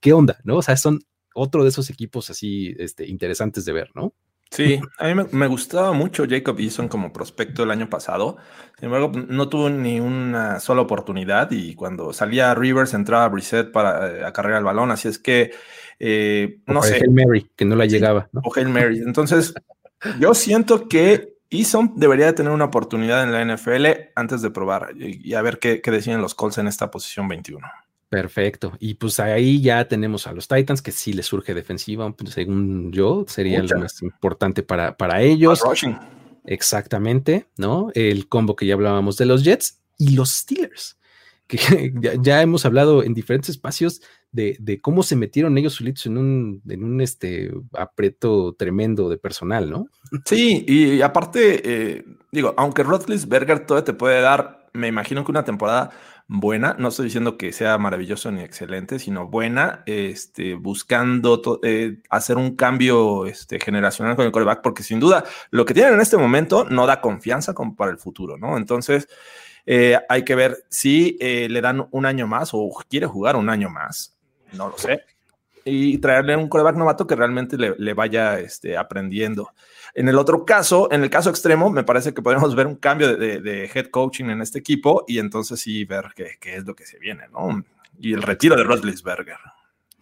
¿qué 0.00 0.12
onda? 0.12 0.38
¿No? 0.44 0.58
O 0.58 0.62
sea, 0.62 0.76
son 0.76 1.00
otro 1.34 1.64
de 1.64 1.70
esos 1.70 1.90
equipos 1.90 2.30
así 2.30 2.74
este, 2.78 3.06
interesantes 3.06 3.64
de 3.64 3.72
ver, 3.72 3.90
¿no? 3.96 4.14
Sí, 4.50 4.80
a 4.98 5.08
mí 5.08 5.22
me, 5.32 5.46
gustaba 5.48 5.92
mucho 5.92 6.24
Jacob 6.28 6.58
Eason 6.60 6.88
como 6.88 7.12
prospecto 7.12 7.64
el 7.64 7.70
año 7.70 7.90
pasado. 7.90 8.36
Sin 8.78 8.86
embargo, 8.86 9.12
no 9.28 9.48
tuvo 9.48 9.68
ni 9.68 10.00
una 10.00 10.60
sola 10.60 10.82
oportunidad 10.82 11.50
y 11.50 11.74
cuando 11.74 12.12
salía 12.12 12.54
Rivers 12.54 12.94
entraba 12.94 13.28
Brissett 13.28 13.72
para 13.72 14.10
eh, 14.10 14.24
acarrear 14.24 14.58
el 14.58 14.64
balón. 14.64 14.90
Así 14.92 15.08
es 15.08 15.18
que, 15.18 15.52
eh, 15.98 16.60
no 16.66 16.82
sé. 16.82 16.94
Hail 16.94 17.10
Mary, 17.10 17.50
que 17.56 17.64
no 17.64 17.74
la 17.74 17.86
llegaba. 17.86 18.28
O 18.44 18.52
Hail 18.54 18.68
Mary. 18.68 19.00
Entonces, 19.04 19.52
yo 20.20 20.32
siento 20.32 20.88
que 20.88 21.36
Eason 21.50 21.94
debería 21.96 22.34
tener 22.34 22.52
una 22.52 22.66
oportunidad 22.66 23.24
en 23.24 23.32
la 23.32 23.56
NFL 23.56 23.86
antes 24.14 24.42
de 24.42 24.50
probar 24.50 24.90
y, 24.96 25.34
a 25.34 25.42
ver 25.42 25.58
qué, 25.58 25.80
qué 25.80 25.90
deciden 25.90 26.22
los 26.22 26.34
Colts 26.34 26.58
en 26.58 26.68
esta 26.68 26.90
posición 26.90 27.28
21. 27.28 27.66
Perfecto. 28.08 28.72
Y 28.78 28.94
pues 28.94 29.18
ahí 29.18 29.60
ya 29.60 29.88
tenemos 29.88 30.26
a 30.26 30.32
los 30.32 30.46
Titans, 30.46 30.80
que 30.80 30.92
sí 30.92 31.12
les 31.12 31.26
surge 31.26 31.54
defensiva, 31.54 32.10
pues, 32.12 32.30
según 32.30 32.92
yo, 32.92 33.24
sería 33.26 33.62
lo 33.62 33.80
más 33.80 34.00
importante 34.02 34.62
para, 34.62 34.96
para 34.96 35.22
ellos. 35.22 35.62
Exactamente, 36.44 37.46
¿no? 37.56 37.90
El 37.94 38.28
combo 38.28 38.54
que 38.54 38.66
ya 38.66 38.74
hablábamos 38.74 39.16
de 39.16 39.26
los 39.26 39.42
Jets 39.42 39.80
y 39.98 40.10
los 40.10 40.30
Steelers, 40.30 40.98
que 41.48 41.92
ya, 42.22 42.42
hemos 42.42 42.64
hablado 42.64 43.02
en 43.02 43.14
diferentes 43.14 43.50
espacios 43.50 44.00
de, 44.30 44.78
cómo 44.82 45.02
se 45.02 45.16
metieron 45.16 45.56
ellos 45.56 45.74
solitos 45.74 46.06
en 46.06 46.18
un, 46.18 46.62
en 46.68 46.84
un 46.84 47.00
este, 47.00 47.50
aprieto 47.72 48.54
tremendo 48.56 49.08
de 49.08 49.16
personal, 49.16 49.70
¿no? 49.70 49.88
Sí, 50.26 50.64
y 50.68 51.00
aparte, 51.00 51.62
eh, 51.64 52.04
digo, 52.30 52.54
aunque 52.56 52.84
Berger 52.84 53.66
todavía 53.66 53.84
te 53.84 53.94
puede 53.94 54.20
dar, 54.20 54.68
me 54.74 54.88
imagino 54.88 55.24
que 55.24 55.30
una 55.30 55.44
temporada 55.44 55.90
buena, 56.28 56.74
no 56.78 56.88
estoy 56.88 57.04
diciendo 57.04 57.36
que 57.38 57.52
sea 57.52 57.78
maravilloso 57.78 58.30
ni 58.32 58.42
excelente, 58.42 58.98
sino 58.98 59.28
buena, 59.28 59.82
este, 59.86 60.54
buscando 60.54 61.60
eh, 61.62 61.98
hacer 62.10 62.36
un 62.36 62.56
cambio 62.56 63.26
este, 63.26 63.60
generacional 63.60 64.16
con 64.16 64.26
el 64.26 64.32
coreback, 64.32 64.62
porque 64.62 64.82
sin 64.82 65.00
duda 65.00 65.24
lo 65.50 65.64
que 65.64 65.74
tienen 65.74 65.94
en 65.94 66.00
este 66.00 66.16
momento 66.16 66.64
no 66.64 66.86
da 66.86 67.00
confianza 67.00 67.54
como 67.54 67.76
para 67.76 67.92
el 67.92 67.98
futuro, 67.98 68.36
¿no? 68.36 68.56
Entonces, 68.56 69.08
eh, 69.66 69.98
hay 70.08 70.24
que 70.24 70.34
ver 70.34 70.64
si 70.68 71.16
eh, 71.20 71.48
le 71.48 71.60
dan 71.60 71.86
un 71.90 72.06
año 72.06 72.26
más 72.26 72.50
o 72.52 72.70
quiere 72.88 73.06
jugar 73.06 73.36
un 73.36 73.48
año 73.48 73.70
más, 73.70 74.16
no 74.52 74.68
lo 74.68 74.78
sé, 74.78 75.02
y 75.66 75.98
traerle 75.98 76.36
un 76.36 76.48
coreback 76.48 76.76
novato 76.76 77.06
que 77.06 77.16
realmente 77.16 77.56
le, 77.58 77.94
vaya 77.94 78.38
este, 78.38 78.76
aprendiendo. 78.76 79.50
En 79.94 80.08
el 80.08 80.16
otro 80.16 80.44
caso, 80.44 80.88
en 80.92 81.02
el 81.02 81.10
caso 81.10 81.28
extremo, 81.28 81.70
me 81.70 81.82
parece 81.82 82.14
que 82.14 82.22
podemos 82.22 82.54
ver 82.54 82.68
un 82.68 82.76
cambio 82.76 83.16
de, 83.16 83.70
head 83.74 83.86
coaching 83.86 84.26
en 84.26 84.42
este 84.42 84.60
equipo 84.60 85.04
y 85.08 85.18
entonces 85.18 85.60
sí 85.60 85.84
ver 85.84 86.12
qué, 86.14 86.38
es 86.54 86.64
lo 86.64 86.76
que 86.76 86.86
se 86.86 86.98
viene, 86.98 87.24
¿no? 87.32 87.64
Y 87.98 88.12
el 88.12 88.22
retiro 88.22 88.56
de 88.56 88.62
Roslisberger. 88.62 89.38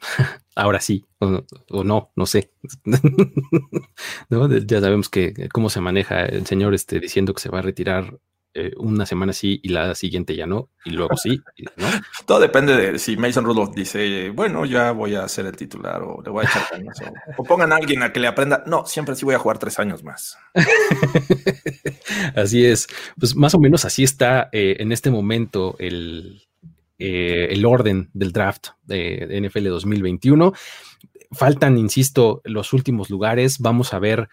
Ahora 0.55 0.81
sí, 0.81 1.07
o, 1.19 1.83
no, 1.83 2.13
no 2.15 2.27
sé. 2.27 2.53
Ya 4.67 4.81
sabemos 4.81 5.09
que 5.09 5.49
cómo 5.53 5.71
se 5.71 5.81
maneja 5.81 6.27
el 6.27 6.47
señor 6.47 6.75
este, 6.75 7.01
diciendo 7.01 7.33
que 7.33 7.41
se 7.41 7.49
va 7.49 7.61
a 7.61 7.63
retirar 7.63 8.19
eh, 8.55 8.73
una 8.77 9.05
semana 9.05 9.33
sí 9.33 9.59
y 9.63 9.71
la 9.71 9.95
siguiente 9.97 10.37
ya 10.37 10.47
no, 10.47 10.71
y 10.85 10.91
luego 10.91 11.17
sí, 11.17 11.41
¿no? 11.77 11.87
Todo 12.27 12.39
depende 12.39 12.77
de 12.77 12.99
si 13.01 13.17
Mason 13.17 13.45
Rudolph 13.45 13.75
dice, 13.75 14.31
bueno, 14.31 14.65
ya 14.65 14.93
voy 14.93 15.17
a 15.17 15.27
ser 15.27 15.47
el 15.47 15.57
titular 15.57 16.03
o 16.03 16.23
le 16.25 16.31
voy 16.31 16.45
a 16.45 16.49
echar 16.49 16.69
cañas 16.71 16.97
o, 17.37 17.43
pongan 17.43 17.73
a 17.73 17.77
alguien 17.77 18.03
a 18.05 18.13
que 18.13 18.21
le 18.21 18.29
aprenda. 18.29 18.63
No, 18.67 18.87
siempre 18.87 19.17
sí 19.17 19.25
voy 19.25 19.35
a 19.35 19.41
jugar 19.41 19.59
tres 19.59 19.79
años 19.81 20.05
más. 20.05 20.39
así 22.37 22.65
es. 22.65 22.87
Pues 23.19 23.35
más 23.35 23.55
o 23.55 23.59
menos 23.59 23.85
así 23.85 24.05
está 24.05 24.49
eh, 24.53 24.77
en 24.79 24.93
este 24.93 25.11
momento 25.11 25.75
el, 25.79 26.43
eh, 26.99 27.49
el 27.51 27.67
orden 27.67 28.11
del 28.15 28.31
draft 28.31 28.69
de 28.85 29.43
NFL 29.43 29.67
2021 29.69 30.53
faltan, 31.35 31.77
insisto, 31.79 32.41
los 32.45 32.73
últimos 32.73 33.11
lugares. 33.11 33.59
Vamos 33.59 33.93
a 33.93 33.99
ver 33.99 34.29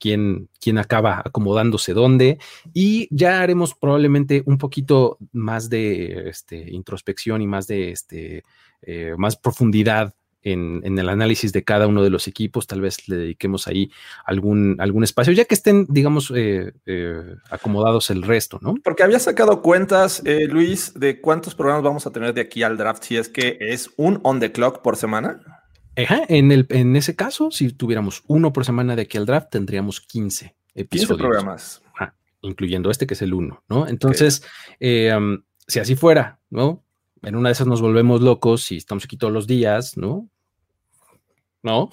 quién, 0.00 0.48
quién 0.60 0.78
acaba 0.78 1.22
acomodándose 1.24 1.92
dónde. 1.92 2.38
Y 2.72 3.06
ya 3.14 3.42
haremos 3.42 3.74
probablemente 3.74 4.42
un 4.46 4.58
poquito 4.58 5.18
más 5.32 5.70
de 5.70 6.28
este, 6.28 6.70
introspección 6.72 7.42
y 7.42 7.46
más 7.46 7.66
de 7.68 7.92
este, 7.92 8.42
eh, 8.82 9.14
más 9.16 9.36
profundidad 9.36 10.14
en, 10.42 10.98
el 10.98 11.08
análisis 11.10 11.52
de 11.52 11.64
cada 11.64 11.86
uno 11.86 12.02
de 12.02 12.08
los 12.08 12.26
equipos. 12.26 12.66
Tal 12.66 12.80
vez 12.80 13.06
le 13.08 13.16
dediquemos 13.16 13.68
ahí 13.68 13.92
algún, 14.24 14.76
algún 14.78 15.04
espacio, 15.04 15.34
ya 15.34 15.44
que 15.44 15.54
estén, 15.54 15.86
digamos, 15.90 16.32
eh, 16.34 16.72
eh, 16.86 17.34
acomodados 17.50 18.08
el 18.08 18.22
resto, 18.22 18.58
¿no? 18.62 18.74
Porque 18.82 19.02
había 19.02 19.18
sacado 19.18 19.60
cuentas, 19.60 20.22
Luis, 20.48 20.94
de 20.98 21.20
cuántos 21.20 21.54
programas 21.54 21.84
vamos 21.84 22.06
a 22.06 22.10
tener 22.10 22.32
de 22.32 22.40
aquí 22.40 22.62
al 22.62 22.78
draft, 22.78 23.04
si 23.04 23.18
es 23.18 23.28
que 23.28 23.58
es 23.60 23.90
un 23.98 24.18
on 24.22 24.40
the 24.40 24.50
clock 24.50 24.80
por 24.80 24.96
semana 24.96 25.59
en, 26.28 26.52
el, 26.52 26.66
en 26.70 26.96
ese 26.96 27.16
caso, 27.16 27.50
si 27.50 27.72
tuviéramos 27.72 28.22
uno 28.26 28.52
por 28.52 28.64
semana 28.64 28.96
de 28.96 29.02
aquí 29.02 29.18
al 29.18 29.26
draft, 29.26 29.50
tendríamos 29.50 30.00
15 30.00 30.54
episodios. 30.74 31.08
15 31.08 31.14
programas. 31.16 31.82
incluyendo 32.42 32.90
este 32.90 33.06
que 33.06 33.14
es 33.14 33.22
el 33.22 33.34
uno, 33.34 33.62
¿no? 33.68 33.86
Entonces, 33.86 34.42
eh, 34.78 35.12
si 35.66 35.78
así 35.78 35.94
fuera, 35.94 36.40
¿no? 36.48 36.82
En 37.22 37.36
una 37.36 37.50
de 37.50 37.52
esas 37.52 37.66
nos 37.66 37.82
volvemos 37.82 38.22
locos 38.22 38.72
y 38.72 38.76
estamos 38.76 39.04
aquí 39.04 39.16
todos 39.16 39.32
los 39.32 39.46
días, 39.46 39.96
¿no? 39.96 40.28
¿No? 41.62 41.90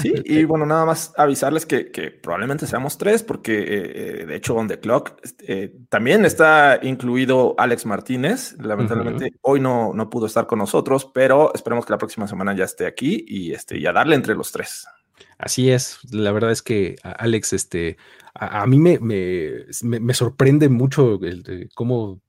Sí, 0.00 0.12
y 0.24 0.44
bueno, 0.44 0.66
nada 0.66 0.84
más 0.84 1.12
avisarles 1.16 1.66
que, 1.66 1.84
probablemente 2.22 2.66
seamos 2.66 2.98
tres, 2.98 3.22
porque 3.22 3.64
eh, 3.68 4.26
de 4.26 4.36
hecho, 4.36 4.54
on 4.54 4.68
the 4.68 4.78
clock 4.80 5.20
eh, 5.40 5.74
también 5.88 6.24
está 6.24 6.78
incluido 6.82 7.54
Alex 7.58 7.86
Martínez. 7.86 8.56
Lamentablemente, 8.58 9.32
hoy 9.42 9.60
no, 9.60 9.92
no 9.94 10.10
pudo 10.10 10.26
estar 10.26 10.46
con 10.46 10.58
nosotros, 10.58 11.10
pero 11.12 11.52
esperemos 11.54 11.86
que 11.86 11.92
la 11.92 11.98
próxima 11.98 12.26
semana 12.26 12.54
ya 12.54 12.64
esté 12.64 12.86
aquí 12.86 13.24
y, 13.26 13.52
este, 13.52 13.78
y 13.78 13.86
a 13.86 13.92
darle 13.92 14.14
entre 14.14 14.34
los 14.34 14.52
tres. 14.52 14.86
Así 15.38 15.70
es, 15.70 15.98
la 16.10 16.32
verdad 16.32 16.50
es 16.50 16.62
que 16.62 16.96
Alex, 17.02 17.52
este, 17.52 17.96
a, 18.34 18.66
mí 18.66 18.78
me, 18.78 18.98
me, 19.00 20.14
sorprende 20.14 20.68
mucho 20.68 21.20
el, 21.22 21.68
cómo 21.74 22.20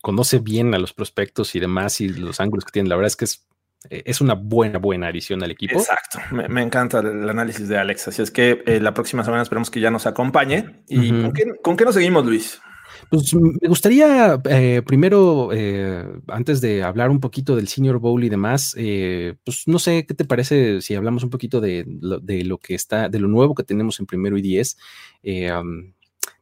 conoce 0.00 0.38
bien 0.38 0.74
a 0.74 0.78
los 0.78 0.92
prospectos 0.92 1.54
y 1.54 1.60
demás 1.60 2.00
y 2.00 2.08
los 2.08 2.40
ángulos 2.40 2.64
que 2.64 2.72
tiene. 2.72 2.88
La 2.88 2.96
verdad 2.96 3.08
es 3.08 3.16
que 3.16 3.24
es 3.24 3.34
eh, 3.34 3.48
es 3.88 4.20
una 4.20 4.34
buena, 4.34 4.78
buena 4.78 5.08
adición 5.08 5.42
al 5.42 5.50
equipo. 5.50 5.78
Exacto, 5.78 6.18
me, 6.48 6.62
encanta 6.62 6.98
el 7.00 7.28
análisis 7.28 7.68
de 7.68 7.78
Alex. 7.78 8.08
Así 8.08 8.22
es 8.22 8.30
que 8.30 8.62
eh, 8.66 8.80
la 8.80 8.92
próxima 8.92 9.24
semana 9.24 9.42
esperemos 9.42 9.70
que 9.70 9.80
ya 9.80 9.90
nos 9.90 10.06
acompañe. 10.06 10.82
¿Y 10.88 11.10
¿con, 11.62 11.76
qué, 11.76 11.84
nos 11.84 11.94
seguimos, 11.94 12.24
Luis? 12.24 12.60
Pues 13.10 13.32
me 13.34 13.68
gustaría 13.68 14.40
eh, 14.50 14.82
primero, 14.84 15.50
antes 16.26 16.60
de 16.60 16.82
hablar 16.82 17.10
un 17.10 17.20
poquito 17.20 17.54
del 17.54 17.68
Senior 17.68 17.98
Bowl 17.98 18.22
y 18.24 18.28
demás, 18.28 18.74
pues 19.44 19.62
no 19.66 19.78
sé 19.78 20.04
qué 20.06 20.14
te 20.14 20.24
parece 20.24 20.80
si 20.80 20.94
hablamos 20.94 21.22
un 21.22 21.30
poquito 21.30 21.60
de, 21.60 21.84
de, 21.86 22.44
lo 22.44 22.58
que 22.58 22.74
está, 22.74 23.08
de 23.08 23.20
lo 23.20 23.28
nuevo 23.28 23.54
que 23.54 23.62
tenemos 23.62 24.00
en 24.00 24.06
primero 24.06 24.36
y 24.36 24.42
diez. 24.42 24.76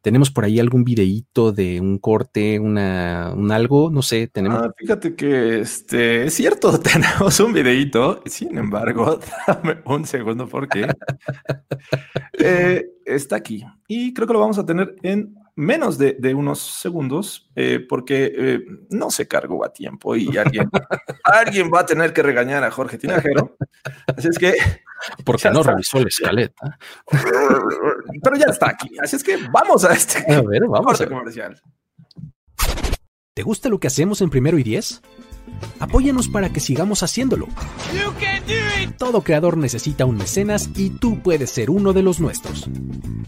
Tenemos 0.03 0.31
por 0.31 0.44
ahí 0.44 0.61
algún 0.61 0.85
videíto 0.85 1.53
de 1.53 1.81
un 1.81 1.99
corte, 1.99 2.59
una, 2.61 3.33
un 3.35 3.51
algo, 3.51 3.90
no 3.90 4.03
sé, 4.03 4.29
tenemos. 4.29 4.62
Ah, 4.62 4.72
fíjate 4.77 5.14
que 5.14 5.61
este 5.61 6.27
es 6.27 6.35
cierto, 6.35 6.79
tenemos 6.81 7.40
un 7.40 7.53
videíto, 7.53 8.22
sin 8.27 8.57
embargo, 8.59 9.18
dame 9.46 9.79
un 9.85 10.07
segundo 10.07 10.49
porque 10.49 10.87
eh, 12.38 12.87
está 13.05 13.37
aquí 13.37 13.64
y 13.88 14.14
creo 14.14 14.27
que 14.27 14.33
lo 14.33 14.40
vamos 14.40 14.59
a 14.59 14.66
tener 14.66 14.96
en 15.03 15.35
menos 15.57 15.96
de, 15.96 16.35
unos 16.35 16.61
segundos 16.61 17.51
eh, 17.57 17.81
porque 17.81 18.33
eh, 18.37 18.61
no 18.90 19.11
se 19.11 19.27
cargó 19.27 19.64
a 19.64 19.72
tiempo 19.72 20.14
y 20.14 20.37
alguien, 20.37 20.68
alguien 21.25 21.70
va 21.75 21.81
a 21.81 21.87
tener 21.87 22.12
que 22.12 22.22
regañar 22.22 22.62
a 22.62 22.70
Jorge 22.70 22.99
Tinajero. 22.99 23.57
Así 24.07 24.29
es 24.29 24.38
que 24.38 24.55
porque 25.24 25.50
no 25.50 25.62
revisó 25.62 25.98
la 26.00 26.09
escaleta. 26.09 26.78
Pero 28.22 28.37
ya 28.37 28.46
está 28.46 28.70
aquí. 28.70 28.90
Así 29.02 29.16
es 29.16 29.24
que 29.24 29.37
vamos 29.50 29.85
a 29.85 29.92
este 29.92 30.18
a 30.32 30.42
ver, 30.42 30.62
vamos 30.68 31.00
a 31.00 31.06
comercial. 31.06 31.61
¿Te 33.35 33.42
gusta 33.42 33.68
lo 33.68 33.78
que 33.78 33.88
hacemos 33.88 34.20
en 34.22 34.30
Primero 34.30 34.59
y 34.59 34.62
Diez? 34.62 35.02
Apóyanos 35.78 36.28
para 36.28 36.50
que 36.50 36.61
sigamos 36.61 37.02
haciéndolo. 37.02 37.48
Todo 38.98 39.22
creador 39.22 39.56
necesita 39.56 40.04
un 40.04 40.16
mecenas 40.16 40.70
y 40.74 40.90
tú 40.90 41.20
puedes 41.22 41.50
ser 41.50 41.70
uno 41.70 41.92
de 41.92 42.02
los 42.02 42.20
nuestros. 42.20 42.68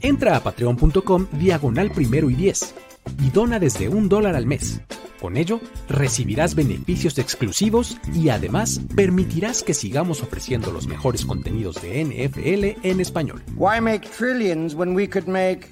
Entra 0.00 0.36
a 0.36 0.42
patreon.com 0.42 1.26
diagonal 1.32 1.90
primero 1.90 2.30
y 2.30 2.34
diez 2.34 2.74
y 3.20 3.30
dona 3.30 3.58
desde 3.58 3.88
un 3.88 4.08
dólar 4.08 4.34
al 4.34 4.46
mes. 4.46 4.80
Con 5.20 5.36
ello, 5.36 5.60
recibirás 5.88 6.54
beneficios 6.54 7.18
exclusivos 7.18 7.98
y 8.14 8.28
además 8.28 8.80
permitirás 8.94 9.62
que 9.64 9.74
sigamos 9.74 10.22
ofreciendo 10.22 10.70
los 10.70 10.86
mejores 10.86 11.24
contenidos 11.24 11.82
de 11.82 12.04
NFL 12.04 12.86
en 12.86 13.00
español. 13.00 13.42
Why 13.56 13.80
make 13.80 14.08
trillions 14.08 14.74
when 14.74 14.94
we 14.94 15.08
could 15.08 15.26
make 15.26 15.68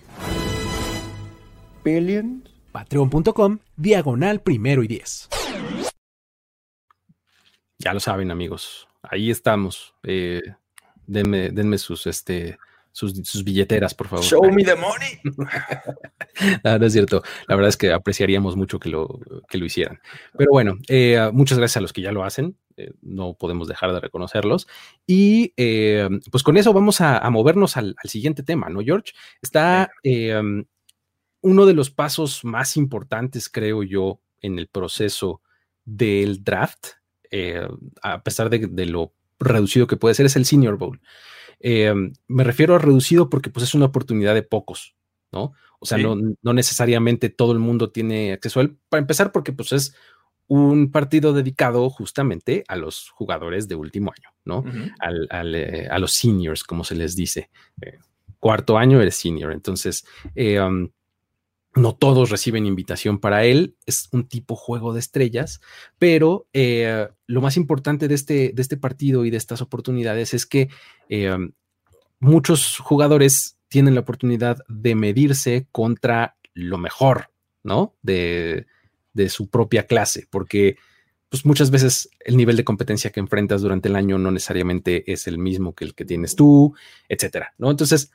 billions? 1.84 2.50
Patreon.com, 2.72 3.60
diagonal 3.76 4.40
primero 4.42 4.82
y 4.82 4.88
diez. 4.88 5.28
Ya 7.78 7.94
lo 7.94 8.00
saben, 8.00 8.30
amigos. 8.30 8.88
Ahí 9.02 9.30
estamos. 9.30 9.94
Eh, 10.02 10.42
denme, 11.06 11.50
denme 11.50 11.78
sus, 11.78 12.06
este, 12.06 12.58
sus, 12.96 13.44
billeteras, 13.44 13.94
por 13.94 14.08
favor. 14.08 14.24
Show 14.24 14.50
me 14.50 14.64
the 14.64 14.74
money. 14.74 15.20
no, 16.64 16.86
es 16.86 16.92
cierto. 16.94 17.22
La 17.46 17.54
verdad 17.54 17.68
es 17.68 17.76
que 17.76 17.92
apreciaríamos 17.92 18.56
mucho 18.56 18.78
que 18.78 18.88
lo, 18.88 19.20
que 19.50 19.58
lo 19.58 19.66
hicieran. 19.66 20.00
Pero 20.36 20.50
bueno, 20.50 20.78
eh, 20.88 21.28
muchas 21.30 21.58
gracias 21.58 21.76
a 21.76 21.80
los 21.82 21.92
que 21.92 22.00
ya 22.00 22.10
lo 22.10 22.24
hacen. 22.24 22.56
Eh, 22.78 22.92
no 23.02 23.34
podemos 23.34 23.68
dejar 23.68 23.92
de 23.92 24.00
reconocerlos. 24.00 24.66
Y 25.06 25.52
eh, 25.58 26.08
pues 26.30 26.42
con 26.42 26.56
eso 26.56 26.72
vamos 26.72 27.02
a, 27.02 27.28
movernos 27.28 27.76
al, 27.76 27.96
siguiente 28.04 28.42
tema, 28.42 28.70
¿no, 28.70 28.80
George? 28.80 29.12
Está 29.42 29.90
uno 31.42 31.66
de 31.66 31.74
los 31.74 31.90
pasos 31.90 32.46
más 32.46 32.78
importantes, 32.78 33.50
creo 33.50 33.82
yo, 33.82 34.20
en 34.40 34.58
el 34.58 34.68
proceso 34.68 35.42
del 35.84 36.42
draft, 36.42 36.86
a 38.00 38.22
pesar 38.22 38.48
de, 38.48 38.68
de 38.68 38.86
lo 38.86 39.12
reducido 39.38 39.86
que 39.86 39.98
puede 39.98 40.14
ser, 40.14 40.24
es 40.24 40.36
el 40.36 40.46
Senior 40.46 40.78
Bowl. 40.78 40.98
Eh, 41.60 41.92
me 42.28 42.44
refiero 42.44 42.74
a 42.74 42.78
reducido 42.78 43.30
porque 43.30 43.50
pues 43.50 43.64
es 43.64 43.74
una 43.74 43.86
oportunidad 43.86 44.34
de 44.34 44.42
pocos, 44.42 44.96
¿no? 45.32 45.52
O 45.78 45.86
sea, 45.86 45.98
no, 45.98 46.16
no, 46.16 46.52
necesariamente 46.52 47.28
todo 47.28 47.52
el 47.52 47.58
mundo 47.58 47.90
tiene 47.90 48.32
acceso 48.32 48.60
a 48.60 48.62
él, 48.62 48.78
para 48.88 49.00
empezar 49.00 49.30
porque 49.30 49.52
pues 49.52 49.72
es 49.72 49.94
un 50.48 50.90
partido 50.90 51.32
dedicado 51.32 51.90
justamente 51.90 52.64
a 52.68 52.76
los 52.76 53.10
jugadores 53.10 53.68
de 53.68 53.74
último 53.74 54.12
año, 54.16 54.34
¿no? 54.44 54.64
al, 55.00 55.54
eh, 55.54 55.88
a 55.90 55.98
los 55.98 56.12
seniors, 56.12 56.64
como 56.64 56.84
se 56.84 56.94
les 56.94 57.16
dice. 57.16 57.50
Eh, 57.82 57.98
cuarto 58.38 58.78
año 58.78 59.00
eres 59.00 59.16
senior, 59.16 59.52
entonces... 59.52 60.06
Um, 60.34 60.88
no 61.76 61.94
todos 61.94 62.30
reciben 62.30 62.66
invitación 62.66 63.18
para 63.18 63.44
él, 63.44 63.76
es 63.84 64.08
un 64.10 64.26
tipo 64.26 64.56
juego 64.56 64.94
de 64.94 65.00
estrellas, 65.00 65.60
pero 65.98 66.48
eh, 66.52 67.08
lo 67.26 67.40
más 67.42 67.56
importante 67.56 68.08
de 68.08 68.14
este, 68.14 68.52
de 68.54 68.62
este 68.62 68.78
partido 68.78 69.24
y 69.24 69.30
de 69.30 69.36
estas 69.36 69.60
oportunidades 69.60 70.32
es 70.32 70.46
que 70.46 70.70
eh, 71.10 71.36
muchos 72.18 72.78
jugadores 72.78 73.58
tienen 73.68 73.94
la 73.94 74.00
oportunidad 74.00 74.58
de 74.68 74.94
medirse 74.94 75.68
contra 75.70 76.36
lo 76.54 76.78
mejor, 76.78 77.30
¿no? 77.62 77.94
De, 78.02 78.66
de 79.12 79.28
su 79.28 79.50
propia 79.50 79.86
clase, 79.86 80.26
porque 80.30 80.76
pues 81.28 81.44
muchas 81.44 81.70
veces 81.70 82.08
el 82.24 82.36
nivel 82.36 82.56
de 82.56 82.64
competencia 82.64 83.10
que 83.10 83.20
enfrentas 83.20 83.60
durante 83.60 83.88
el 83.88 83.96
año 83.96 84.16
no 84.16 84.30
necesariamente 84.30 85.10
es 85.12 85.26
el 85.26 85.38
mismo 85.38 85.74
que 85.74 85.84
el 85.84 85.94
que 85.94 86.04
tienes 86.04 86.36
tú, 86.36 86.74
etcétera, 87.08 87.52
¿no? 87.58 87.70
Entonces, 87.70 88.12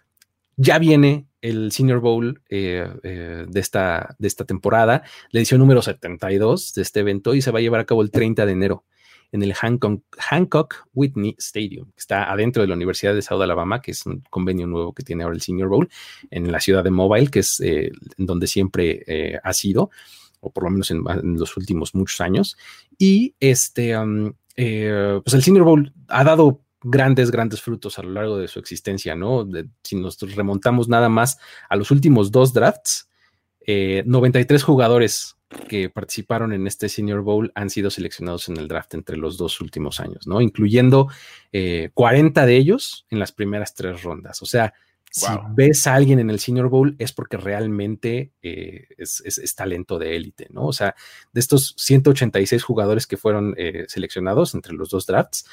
ya 0.62 0.78
viene 0.78 1.26
el 1.42 1.72
Senior 1.72 2.00
Bowl 2.00 2.42
eh, 2.50 2.88
eh, 3.02 3.46
de, 3.48 3.60
esta, 3.60 4.16
de 4.20 4.28
esta 4.28 4.46
temporada, 4.46 5.04
la 5.32 5.40
edición 5.40 5.60
número 5.60 5.82
72 5.82 6.74
de 6.74 6.82
este 6.84 7.00
evento, 7.00 7.34
y 7.34 7.42
se 7.42 7.50
va 7.50 7.58
a 7.58 7.62
llevar 7.64 7.80
a 7.80 7.86
cabo 7.86 8.04
el 8.04 8.12
30 8.12 8.46
de 8.46 8.52
enero 8.52 8.86
en 9.32 9.42
el 9.42 9.54
Hancock, 9.54 10.88
Whitney 10.94 11.36
Stadium, 11.40 11.86
que 11.92 12.00
está 12.00 12.32
adentro 12.32 12.62
de 12.62 12.68
la 12.68 12.76
Universidad 12.76 13.16
de 13.16 13.22
South 13.22 13.42
Alabama, 13.42 13.82
que 13.82 13.92
es 13.92 14.06
un 14.06 14.24
convenio 14.30 14.68
nuevo 14.68 14.94
que 14.94 15.04
tiene 15.04 15.24
ahora 15.24 15.36
el 15.36 15.42
Senior 15.42 15.70
Bowl, 15.70 15.90
en 16.30 16.52
la 16.52 16.60
ciudad 16.60 16.84
de 16.84 16.92
Mobile, 16.92 17.32
que 17.32 17.40
es 17.40 17.60
eh, 17.62 17.92
donde 18.18 18.46
siempre 18.46 19.40
ha 19.42 19.54
sido, 19.54 19.90
o 20.42 20.52
por 20.52 20.66
lo 20.66 20.70
menos 20.70 20.92
en, 20.92 21.04
los 21.40 21.58
últimos 21.58 21.96
muchos 21.96 22.20
años. 22.22 22.58
Y 23.00 23.34
este, 23.40 23.96
pues 24.54 25.34
el 25.34 25.44
Senior 25.44 25.64
Bowl 25.64 25.94
ha 26.10 26.24
dado 26.26 26.60
grandes, 26.84 27.32
grandes 27.32 27.62
frutos 27.62 28.00
a 28.00 28.04
lo 28.04 28.12
largo 28.12 28.38
de 28.38 28.48
su 28.48 28.60
existencia, 28.60 29.16
¿no? 29.16 29.48
si 29.84 29.96
nos 29.96 30.20
remontamos 30.36 30.90
nada 30.90 31.10
más 31.10 31.38
a 31.70 31.76
los 31.76 31.92
últimos 31.92 32.32
dos 32.32 32.54
drafts, 32.54 33.10
93 33.68 34.62
eh, 34.62 34.66
jugadores 34.66 35.38
que 35.68 35.90
participaron 35.90 36.54
en 36.54 36.66
este 36.66 36.90
Senior 36.90 37.22
Bowl 37.22 37.52
han 37.56 37.70
sido 37.70 37.90
seleccionados 37.90 38.48
en 38.50 38.58
el 38.58 38.68
draft 38.68 38.94
entre 38.94 39.18
los 39.18 39.38
dos 39.38 39.60
últimos 39.62 40.00
años, 40.00 40.26
¿no? 40.26 40.42
Incluyendo 40.42 41.10
40 41.94 42.44
eh, 42.44 42.48
de 42.48 42.58
ellos 42.58 43.06
en 43.10 43.20
las 43.20 43.32
primeras 43.34 43.76
tres 43.76 44.02
rondas. 44.02 44.42
O 44.42 44.46
sea, 44.46 44.74
si 45.12 45.28
ves 45.50 45.88
a 45.88 45.96
alguien 45.96 46.20
en 46.20 46.30
el 46.30 46.40
Senior 46.40 46.70
Bowl 46.70 46.96
es 46.98 47.12
porque 47.12 47.36
realmente 47.36 48.32
eh, 48.42 48.88
es, 48.98 49.56
talento 49.56 50.00
de 50.00 50.16
élite, 50.16 50.48
¿no? 50.52 50.68
O 50.68 50.74
sea, 50.74 50.96
de 51.34 51.40
estos 51.42 51.76
186 51.78 52.64
jugadores 52.64 53.06
que 53.06 53.18
fueron 53.18 53.54
seleccionados 53.88 54.56
entre 54.56 54.74
los 54.74 54.90
dos 54.90 55.06
drafts, 55.06 55.46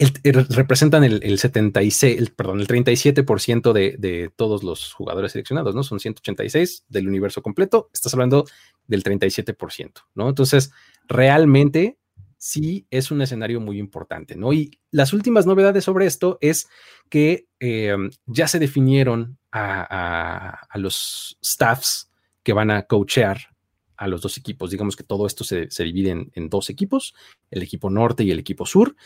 um, 0.00 0.46
representan 0.50 1.04
el, 1.04 1.38
76, 1.38 2.18
el, 2.18 2.32
perdón, 2.32 2.60
el 2.60 2.68
37% 2.68 3.72
de, 3.72 3.96
de, 3.98 4.30
todos 4.34 4.62
los 4.62 4.92
jugadores 4.92 5.32
seleccionados, 5.32 5.74
¿no? 5.74 5.82
Son 5.82 6.00
186 6.00 6.84
del 6.88 7.08
universo 7.08 7.42
completo, 7.42 7.90
estás 7.92 8.12
hablando 8.14 8.46
del 8.86 9.02
37%, 9.02 9.92
¿no? 10.14 10.28
Entonces, 10.28 10.72
realmente 11.08 11.98
sí 12.44 12.86
es 12.90 13.10
un 13.10 13.22
escenario 13.22 13.58
muy 13.58 13.78
importante, 13.78 14.36
¿no? 14.36 14.52
Y 14.52 14.78
las 14.90 15.14
últimas 15.14 15.46
novedades 15.46 15.84
sobre 15.84 16.04
esto 16.04 16.36
es 16.42 16.68
que 17.08 17.46
eh, 17.58 17.96
ya 18.26 18.48
se 18.48 18.58
definieron 18.58 19.38
a, 19.50 20.66
a, 20.68 20.78
los 20.78 21.38
staffs 21.42 22.10
que 22.42 22.52
van 22.52 22.70
a 22.70 22.82
coachear 22.82 23.53
a 23.96 24.08
los 24.08 24.22
dos 24.22 24.36
equipos. 24.38 24.70
Digamos 24.70 24.96
que 24.96 25.04
todo 25.04 25.26
esto 25.26 25.44
se, 25.44 25.68
divide 25.78 26.28
en, 26.32 26.48
dos 26.48 26.70
equipos, 26.70 27.14
el 27.50 27.62
equipo 27.62 27.90
norte 27.90 28.24
y 28.24 28.30
el 28.30 28.38
equipo 28.38 28.66
sur. 28.66 28.96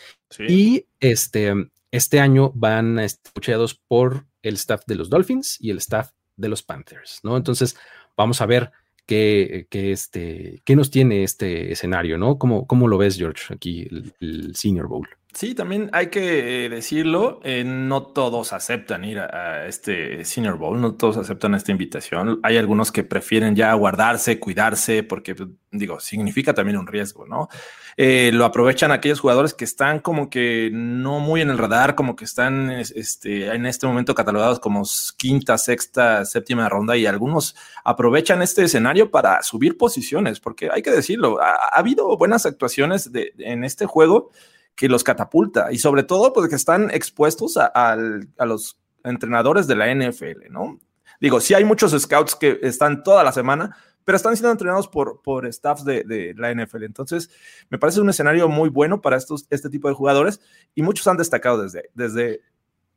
Y 0.47 0.85
este, 0.99 1.53
este 1.91 2.19
año 2.19 2.51
van 2.55 2.99
escuchados 2.99 3.75
por 3.75 4.25
el 4.41 4.55
staff 4.55 4.83
de 4.85 4.95
los 4.95 5.09
Dolphins 5.09 5.57
y 5.59 5.69
el 5.69 5.77
staff 5.77 6.11
de 6.35 6.49
los 6.49 6.63
Panthers, 6.63 7.19
¿no? 7.23 7.35
Entonces, 7.35 7.75
vamos 8.15 8.41
a 8.41 8.45
ver 8.45 8.71
qué, 9.05 9.67
este, 9.71 10.61
qué 10.63 10.75
nos 10.75 10.89
tiene 10.89 11.23
este 11.23 11.71
escenario, 11.71 12.17
¿no? 12.17 12.37
¿Cómo, 12.37 12.65
cómo 12.67 12.87
lo 12.87 12.97
ves, 12.97 13.17
George, 13.17 13.53
aquí 13.53 13.87
el 14.19 14.55
Senior 14.55 14.87
Bowl? 14.87 15.07
Sí, 15.31 15.53
también 15.53 15.91
hay 15.93 16.07
que 16.07 16.65
eh, 16.65 16.69
decirlo, 16.69 17.39
eh, 17.43 17.63
no 17.63 18.01
todos 18.01 18.51
aceptan 18.51 19.05
ir 19.05 19.19
a, 19.19 19.67
este 19.67 20.25
Senior 20.25 20.57
Bowl, 20.57 20.81
no 20.81 20.95
todos 20.95 21.17
aceptan 21.17 21.53
esta 21.53 21.71
invitación. 21.71 22.39
Hay 22.41 22.57
algunos 22.57 22.91
que 22.91 23.03
prefieren 23.03 23.55
ya 23.55 23.71
guardarse, 23.75 24.39
cuidarse, 24.39 25.03
porque 25.03 25.35
pues, 25.35 25.49
digo, 25.71 25.99
significa 25.99 26.55
también 26.55 26.79
un 26.79 26.87
riesgo, 26.87 27.27
¿no? 27.27 27.47
Eh, 27.95 28.31
lo 28.33 28.43
aprovechan 28.43 28.91
aquellos 28.91 29.19
jugadores 29.19 29.53
que 29.53 29.65
están 29.65 29.99
como 29.99 30.31
que 30.31 30.71
no 30.73 31.19
muy 31.19 31.41
en 31.41 31.51
el 31.51 31.59
radar, 31.59 31.93
como 31.93 32.15
que 32.15 32.25
están 32.25 32.71
este, 32.71 33.53
en 33.53 33.67
este 33.67 33.85
momento 33.85 34.15
catalogados 34.15 34.59
como 34.59 34.83
quinta, 35.15 35.59
sexta, 35.59 36.25
séptima 36.25 36.69
ronda 36.69 36.97
y 36.97 37.05
algunos 37.05 37.55
aprovechan 37.83 38.41
este 38.41 38.63
escenario 38.63 39.11
para 39.11 39.43
subir 39.43 39.77
posiciones, 39.77 40.39
porque 40.39 40.69
hay 40.71 40.81
que 40.81 40.91
decirlo, 40.91 41.39
ha, 41.39 41.77
habido 41.77 42.17
buenas 42.17 42.47
actuaciones 42.47 43.11
de, 43.11 43.33
en 43.37 43.63
este 43.63 43.85
juego 43.85 44.31
que 44.79 44.87
los 44.87 45.03
catapulta 45.03 45.73
y 45.73 45.77
sobre 45.77 46.03
todo 46.03 46.31
porque 46.31 46.55
están 46.55 46.89
expuestos 46.91 47.57
a, 47.57 47.97
los 48.45 48.79
entrenadores 49.03 49.67
de 49.67 49.75
la 49.75 49.93
NFL, 49.93 50.49
¿no? 50.51 50.79
Digo, 51.19 51.41
sí 51.41 51.53
hay 51.53 51.65
muchos 51.65 51.91
scouts 52.01 52.33
que 52.35 52.59
están 52.61 53.03
toda 53.03 53.25
la 53.25 53.33
semana, 53.33 53.75
pero 54.05 54.15
están 54.15 54.37
siendo 54.37 54.53
entrenados 54.53 54.87
por, 54.87 55.21
por 55.21 55.45
staffs 55.51 55.83
de, 55.83 56.33
la 56.37 56.53
NFL. 56.53 56.85
Entonces, 56.85 57.29
me 57.69 57.77
parece 57.77 57.99
un 57.99 58.09
escenario 58.09 58.47
muy 58.47 58.69
bueno 58.69 59.01
para 59.01 59.17
estos, 59.17 59.47
este 59.49 59.69
tipo 59.69 59.89
de 59.89 59.95
jugadores 59.95 60.39
y 60.75 60.81
muchos 60.81 61.05
han 61.07 61.17
destacado 61.17 61.61
desde, 61.61 61.89
desde 61.93 62.39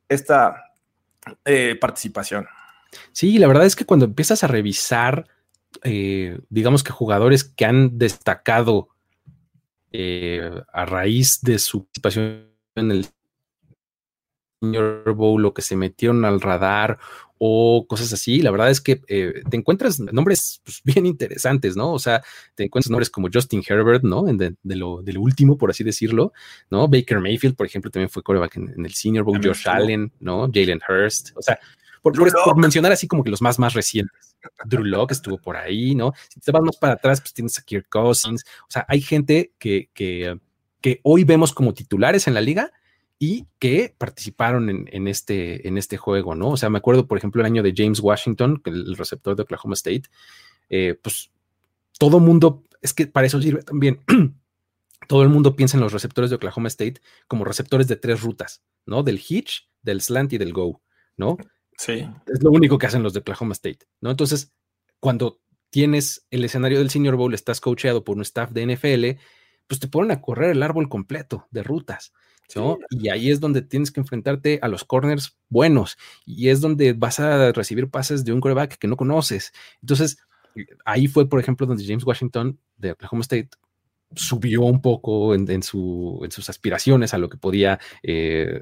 esta 0.07 0.55
eh, 1.43 1.77
participación. 1.81 2.47
Sí, 3.11 3.39
la 3.39 3.47
verdad 3.47 3.65
es 3.65 3.75
que 3.75 3.83
cuando 3.85 4.05
empiezas 4.05 4.41
a 4.45 4.47
revisar, 4.47 5.27
eh, 5.83 6.39
digamos 6.47 6.81
que 6.81 6.93
jugadores 6.93 7.43
que 7.43 7.65
han 7.65 7.97
destacado 7.97 8.92
eh, 9.93 10.51
a 10.73 10.85
raíz 10.85 11.39
de 11.41 11.59
su 11.59 11.85
participación 11.85 12.47
en 12.75 12.91
el 12.91 13.07
Senior 14.59 15.13
Bowl 15.13 15.45
o 15.45 15.53
que 15.53 15.61
se 15.61 15.75
metieron 15.75 16.25
al 16.25 16.41
radar 16.41 16.97
o 17.37 17.85
cosas 17.87 18.13
así, 18.13 18.41
la 18.41 18.51
verdad 18.51 18.69
es 18.71 18.79
que 18.79 19.01
eh, 19.07 19.43
te 19.49 19.57
encuentras 19.57 19.99
nombres 19.99 20.61
pues, 20.63 20.81
bien 20.85 21.05
interesantes, 21.05 21.75
¿no? 21.75 21.91
O 21.91 21.99
sea, 21.99 22.23
te 22.55 22.63
encuentras 22.63 22.89
nombres 22.89 23.09
como 23.09 23.27
Justin 23.31 23.61
Herbert, 23.67 24.03
¿no? 24.03 24.23
De, 24.23 24.55
lo, 24.63 25.03
último, 25.17 25.57
por 25.57 25.69
así 25.69 25.83
decirlo, 25.83 26.33
¿no? 26.71 26.87
Baker 26.87 27.19
Mayfield, 27.19 27.55
por 27.55 27.67
ejemplo, 27.67 27.91
también 27.91 28.09
fue 28.09 28.23
coreback 28.23 28.55
en, 28.55 28.85
el 28.85 28.93
Senior 28.93 29.25
Bowl, 29.25 29.41
Josh 29.43 29.67
Allen, 29.67 30.11
¿no? 30.19 30.49
Jalen 30.51 30.79
Hurst, 30.87 31.31
o 31.35 31.41
sea, 31.41 31.59
por, 32.03 32.57
mencionar 32.57 32.91
así 32.91 33.07
como 33.07 33.23
que 33.23 33.31
los 33.31 33.41
más, 33.41 33.57
más 33.57 33.73
recientes. 33.73 34.35
Drew 34.65 34.83
Locke 34.83 35.13
estuvo 35.13 35.37
por 35.37 35.55
ahí, 35.55 35.95
¿no? 35.95 36.11
Si 36.29 36.39
te 36.41 36.51
vas 36.51 36.61
más 36.61 36.77
para 36.77 36.93
atrás, 36.93 37.21
pues 37.21 37.33
tienes 37.33 37.57
a 37.57 37.63
Kirk 37.63 37.87
Cousins. 37.89 38.43
O 38.63 38.71
sea, 38.71 38.85
hay 38.89 39.01
gente 39.01 39.53
que, 39.57 39.89
que, 39.93 40.37
que 40.81 40.99
hoy 41.03 41.23
vemos 41.23 41.53
como 41.53 41.73
titulares 41.73 42.27
en 42.27 42.33
la 42.33 42.41
liga 42.41 42.71
y 43.19 43.47
que 43.57 43.95
participaron 43.97 44.69
en, 44.69 45.07
este, 45.07 45.65
en 45.65 45.77
este 45.77 45.95
juego, 45.95 46.35
¿no? 46.35 46.49
O 46.49 46.57
sea, 46.57 46.69
me 46.69 46.77
acuerdo, 46.77 47.07
por 47.07 47.17
ejemplo, 47.17 47.41
el 47.41 47.45
año 47.45 47.63
de 47.63 47.73
James 47.75 48.01
Washington, 48.01 48.61
el 48.65 48.97
receptor 48.97 49.37
de 49.37 49.43
Oklahoma 49.43 49.75
State, 49.75 50.03
eh, 50.69 50.99
pues 51.01 51.31
todo 51.97 52.19
mundo, 52.19 52.63
es 52.81 52.93
que 52.93 53.07
para 53.07 53.25
eso 53.25 53.41
sirve 53.41 53.63
también. 53.63 54.01
todo 55.07 55.23
el 55.23 55.29
mundo 55.29 55.55
piensa 55.55 55.77
en 55.77 55.83
los 55.83 55.93
receptores 55.93 56.29
de 56.29 56.35
Oklahoma 56.35 56.67
State 56.67 57.01
como 57.27 57.45
receptores 57.45 57.87
de 57.87 57.95
tres 57.95 58.21
rutas, 58.21 58.61
¿no? 58.85 59.03
Del 59.03 59.21
hitch, 59.25 59.69
del 59.81 60.01
slant 60.01 60.33
y 60.33 60.37
del 60.37 60.51
go, 60.51 60.81
¿no? 61.15 61.37
Sí. 61.83 62.07
Es 62.27 62.41
lo 62.41 62.51
único 62.51 62.77
que 62.77 62.87
hacen 62.87 63.03
los 63.03 63.11
de 63.11 63.19
Oklahoma 63.19 63.51
State, 63.51 63.79
¿no? 63.99 64.09
Entonces, 64.09 64.53
cuando 65.01 65.41
tienes 65.69 66.25
el 66.31 66.45
escenario 66.45 66.79
del 66.79 66.89
Senior 66.89 67.17
Bowl, 67.17 67.33
estás 67.33 67.59
coacheado 67.59 68.05
por 68.05 68.15
un 68.15 68.21
staff 68.21 68.51
de 68.51 68.73
NFL, 68.73 69.19
pues 69.67 69.81
te 69.81 69.89
ponen 69.89 70.11
a 70.11 70.21
correr 70.21 70.51
el 70.51 70.63
árbol 70.63 70.87
completo 70.87 71.45
de 71.51 71.61
rutas, 71.61 72.13
¿no? 72.55 72.77
Y 72.89 73.09
ahí 73.09 73.29
es 73.29 73.41
donde 73.41 73.61
tienes 73.63 73.91
que 73.91 73.99
enfrentarte 73.99 74.59
a 74.61 74.69
los 74.69 74.85
corners 74.85 75.37
buenos 75.49 75.97
y 76.25 76.47
es 76.47 76.61
donde 76.61 76.93
vas 76.93 77.19
a 77.19 77.51
recibir 77.51 77.89
pases 77.89 78.23
de 78.23 78.31
un 78.31 78.39
quarterback 78.39 78.77
que 78.77 78.87
no 78.87 78.95
conoces. 78.95 79.51
Entonces, 79.81 80.19
ahí 80.85 81.07
fue, 81.07 81.27
por 81.27 81.41
ejemplo, 81.41 81.67
donde 81.67 81.85
James 81.85 82.05
Washington 82.05 82.59
de 82.77 82.91
Oklahoma 82.91 83.23
State 83.23 83.49
subió 84.15 84.61
un 84.61 84.81
poco 84.81 85.35
en, 85.35 85.63
sus 85.63 86.49
aspiraciones 86.49 87.13
a 87.13 87.17
lo 87.17 87.29
que 87.29 87.37
podía 87.37 87.79
eh, 88.01 88.59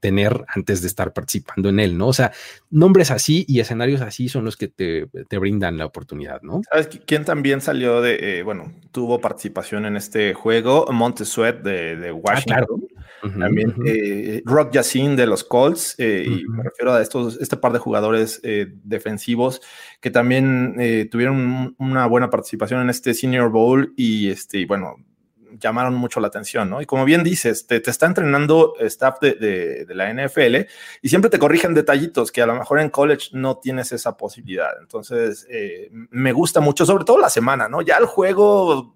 tener 0.00 0.44
antes 0.48 0.82
de 0.82 0.88
estar 0.88 1.12
participando 1.12 1.68
en 1.68 1.80
él, 1.80 1.98
¿no? 1.98 2.08
O 2.08 2.12
sea, 2.12 2.32
nombres 2.70 3.10
así 3.10 3.44
y 3.48 3.60
escenarios 3.60 4.00
así 4.00 4.28
son 4.28 4.44
los 4.44 4.56
que 4.56 4.68
te, 4.68 5.08
brindan 5.38 5.78
la 5.78 5.86
oportunidad, 5.86 6.42
¿no? 6.42 6.60
¿Sabes 6.70 6.88
quién 7.06 7.24
también 7.24 7.60
salió 7.60 8.00
de, 8.00 8.38
eh, 8.38 8.42
bueno, 8.42 8.72
tuvo 8.92 9.20
participación 9.20 9.86
en 9.86 9.96
este 9.96 10.34
juego? 10.34 10.86
Montesuet 10.92 11.62
de, 11.62 11.96
de 11.96 12.08
ah, 12.10 12.14
Washington. 12.14 12.88
también 13.38 13.74
eh, 13.86 14.42
Rock 14.44 14.72
Yacine 14.72 15.16
de 15.16 15.26
los 15.26 15.44
Colts, 15.44 15.96
y 15.98 16.44
me 16.48 16.62
refiero 16.62 16.92
a 16.92 17.02
estos, 17.02 17.38
este 17.40 17.56
par 17.56 17.72
de 17.72 17.78
jugadores 17.78 18.40
defensivos 18.84 19.60
que 20.00 20.10
también 20.10 20.76
tuvieron 21.10 21.74
una 21.78 22.06
buena 22.06 22.30
participación 22.30 22.80
en 22.82 22.90
este 22.90 23.14
Senior 23.14 23.50
Bowl 23.50 23.92
y 23.96 24.30
este, 24.30 24.64
bueno, 24.66 24.79
llamaron 25.58 25.94
mucho 25.94 26.20
la 26.20 26.28
atención, 26.28 26.70
¿no? 26.70 26.80
Y 26.80 26.86
como 26.86 27.04
bien 27.04 27.24
dices, 27.24 27.66
te, 27.66 27.76
está 27.84 28.06
entrenando 28.06 28.74
staff 28.80 29.20
de, 29.20 29.86
la 29.88 30.12
NFL 30.12 30.68
y 31.02 31.08
siempre 31.08 31.30
te 31.30 31.38
corrigen 31.38 31.74
detallitos 31.74 32.30
que 32.30 32.42
a 32.42 32.46
lo 32.46 32.54
mejor 32.54 32.80
en 32.80 32.90
college 32.90 33.30
no 33.32 33.58
tienes 33.58 33.92
esa 33.92 34.16
posibilidad. 34.16 34.70
Entonces, 34.80 35.46
eh, 35.50 35.90
me 35.92 36.32
gusta 36.32 36.60
mucho, 36.60 36.86
sobre 36.86 37.04
todo 37.04 37.18
la 37.18 37.30
semana, 37.30 37.68
¿no? 37.68 37.82
Ya 37.82 37.96
el 37.96 38.06
juego 38.06 38.94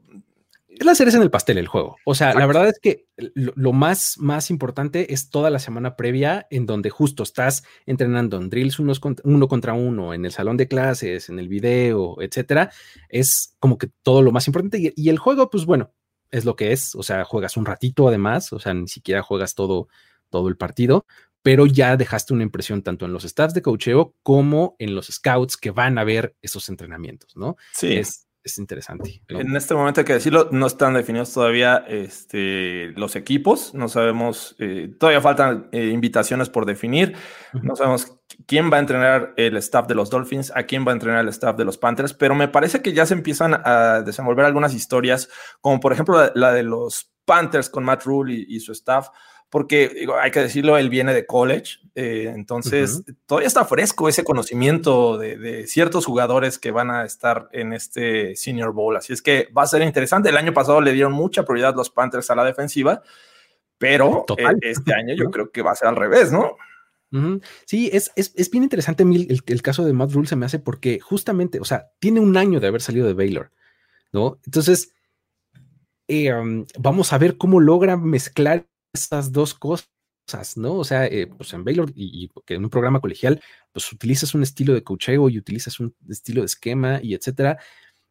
es 0.79 0.85
la 0.85 0.95
cereza 0.95 1.17
en 1.19 1.23
el 1.23 1.31
pastel 1.31 1.59
el 1.59 1.69
juego. 1.69 1.97
O 2.05 2.15
sea, 2.15 2.35
la 2.35 2.47
verdad 2.47 2.69
es 2.69 2.79
que 2.81 3.07
lo, 3.17 3.73
más, 3.73 4.17
más 4.19 4.51
importante 4.51 5.13
es 5.13 5.31
toda 5.31 5.51
la 5.51 5.59
semana 5.59 5.97
previa 5.97 6.47
en 6.51 6.67
donde 6.67 6.91
justo 6.91 7.23
estás 7.23 7.65
entrenando 7.87 8.39
en 8.39 8.51
drills 8.51 8.79
unos 8.79 9.01
uno 9.23 9.49
contra 9.49 9.75
uno, 9.75 10.15
en 10.15 10.25
el 10.25 10.33
salón 10.33 10.57
de 10.57 10.69
clases, 10.69 11.29
en 11.29 11.39
el 11.39 11.49
video, 11.49 12.21
etcétera. 12.21 12.73
Es 13.09 13.57
como 13.61 13.79
que 13.79 13.89
todo 14.03 14.23
lo 14.23 14.33
más 14.33 14.47
importante. 14.47 14.93
Y, 14.97 15.09
el 15.09 15.19
juego, 15.19 15.49
pues 15.49 15.65
bueno, 15.65 15.93
es 16.31 16.45
lo 16.45 16.57
que 16.57 16.73
es. 16.73 16.95
O 16.95 17.03
sea, 17.03 17.25
juegas 17.25 17.57
un 17.57 17.67
ratito 17.67 18.09
además, 18.09 18.53
o 18.53 18.59
sea, 18.59 18.75
ni 18.75 18.89
siquiera 18.89 19.23
juegas 19.23 19.55
todo, 19.55 19.89
todo 20.29 20.49
el 20.49 20.57
partido, 20.57 21.07
pero 21.43 21.67
ya 21.67 21.97
dejaste 21.97 22.35
una 22.35 22.43
impresión 22.43 22.83
tanto 22.83 23.05
en 23.05 23.13
los 23.13 23.25
staffs 23.25 23.55
de 23.55 23.63
cocheo 23.63 24.15
como 24.23 24.75
en 24.79 24.95
los 24.95 25.07
scouts 25.07 25.57
que 25.57 25.71
van 25.71 25.99
a 25.99 26.05
ver 26.05 26.35
esos 26.43 26.69
entrenamientos, 26.69 27.37
¿no? 27.37 27.57
Sí. 27.73 27.95
Es, 27.95 28.27
es 28.45 28.59
interesante. 28.59 29.23
En 29.29 29.57
este 29.57 29.75
momento 29.75 30.01
hay 30.01 30.05
que 30.05 30.13
decirlo, 30.13 30.49
no 30.53 30.67
están 30.67 30.93
definidos 30.93 31.33
todavía 31.33 31.79
este, 31.89 32.93
los 32.95 33.17
equipos, 33.17 33.73
no 33.73 33.89
sabemos, 33.89 34.55
eh, 34.59 34.95
todavía 35.01 35.23
faltan 35.23 35.69
eh, 35.73 35.87
invitaciones 35.87 36.51
por 36.51 36.67
definir, 36.67 37.17
no 37.55 37.75
sabemos 37.75 38.19
quién 38.47 38.71
va 38.71 38.77
a 38.77 38.81
entrenar 38.81 39.33
el 39.39 39.57
staff 39.57 39.87
de 39.87 39.95
los 39.95 40.11
Dolphins, 40.11 40.53
a 40.55 40.65
quién 40.65 40.87
va 40.87 40.91
a 40.91 40.95
entrenar 40.95 41.23
el 41.23 41.29
staff 41.29 41.57
de 41.57 41.65
los 41.65 41.79
Panthers, 41.79 42.13
pero 42.13 42.35
me 42.35 42.49
parece 42.49 42.83
que 42.83 42.93
ya 42.93 43.07
se 43.07 43.15
empiezan 43.15 43.61
a 43.65 44.03
desenvolver 44.03 44.45
algunas 44.45 44.75
historias, 44.75 45.31
como 45.63 45.81
por 45.81 45.95
ejemplo 45.95 46.31
la, 46.35 46.53
de 46.53 46.63
los 46.65 47.15
Panthers 47.25 47.71
con 47.71 47.85
Matt 47.85 48.05
Rule 48.05 48.35
y 48.47 48.61
su 48.61 48.73
staff, 48.73 49.09
porque 49.55 50.09
hay 50.21 50.33
que 50.33 50.41
decirlo, 50.41 50.77
él 50.79 50.91
viene 50.91 51.15
de 51.15 51.27
college, 51.27 51.79
eh, 51.95 52.33
entonces 52.35 53.05
todavía 53.25 53.47
está 53.47 53.65
fresco 53.65 54.09
ese 54.09 54.25
conocimiento 54.25 55.17
de, 55.17 55.69
ciertos 55.69 56.07
jugadores 56.07 56.59
que 56.59 56.73
van 56.73 56.91
a 56.91 57.05
estar 57.05 57.51
en 57.53 57.73
este 57.73 58.35
Senior 58.35 58.73
Bowl, 58.73 58.97
así 58.97 59.13
es 59.13 59.23
que 59.23 59.47
va 59.57 59.63
a 59.63 59.69
ser 59.69 59.83
interesante. 59.83 60.31
El 60.31 60.39
año 60.39 60.53
pasado 60.53 60.81
le 60.81 60.93
dieron 60.93 61.13
mucha 61.13 61.45
prioridad 61.45 61.77
los 61.77 61.89
Panthers 61.89 62.29
a 62.31 62.35
la 62.35 62.43
defensiva, 62.43 63.05
pero 63.79 64.25
eh, 64.37 64.45
este 64.63 64.93
año 64.93 65.15
yo 65.15 65.31
creo 65.31 65.53
que 65.53 65.63
va 65.63 65.71
a 65.71 65.77
ser 65.77 65.87
al 65.87 65.95
revés, 65.95 66.33
¿no? 66.33 66.57
Sí, 67.65 67.91
es, 67.93 68.11
es, 68.17 68.51
bien 68.51 68.65
interesante 68.65 69.05
el, 69.05 69.41
el, 69.47 69.63
caso 69.63 69.85
de 69.85 69.93
Matt 69.93 70.11
Rule 70.11 70.27
se 70.27 70.35
me 70.35 70.47
hace 70.47 70.59
porque 70.59 70.99
justamente, 70.99 71.61
o 71.61 71.65
sea, 71.65 71.93
tiene 72.01 72.19
un 72.19 72.37
año 72.37 72.59
de 72.59 72.67
haber 72.67 72.83
salido 72.83 73.07
de 73.07 73.15
Baylor, 73.15 73.53
¿no? 74.11 74.41
Entonces, 74.47 74.97
eh, 76.09 76.35
um, 76.35 76.67
vamos 76.77 77.13
a 77.13 77.19
ver 77.19 77.37
cómo 77.37 77.61
logra 77.61 77.97
mezclar 77.97 78.67
estas 78.95 79.33
dos 79.33 79.55
cosas, 79.55 79.89
¿no? 80.57 80.75
O 80.75 80.85
sea, 80.85 81.07
eh, 81.07 81.27
pues 81.27 81.53
en 81.53 81.65
Baylor 81.65 81.93
y, 81.95 82.31
que 82.47 82.55
en 82.55 82.65
un 82.65 82.71
programa 82.71 83.01
colegial, 83.01 83.43
pues 83.73 83.93
utilizas 83.93 84.35
un 84.35 84.43
estilo 84.43 84.73
de 84.73 84.85
cocheo 84.85 85.29
y 85.29 85.39
utilizas 85.39 85.81
un 85.81 85.95
estilo 86.09 86.43
de 86.43 86.47
esquema 86.47 87.01
y 87.03 87.15
etcétera. 87.15 87.59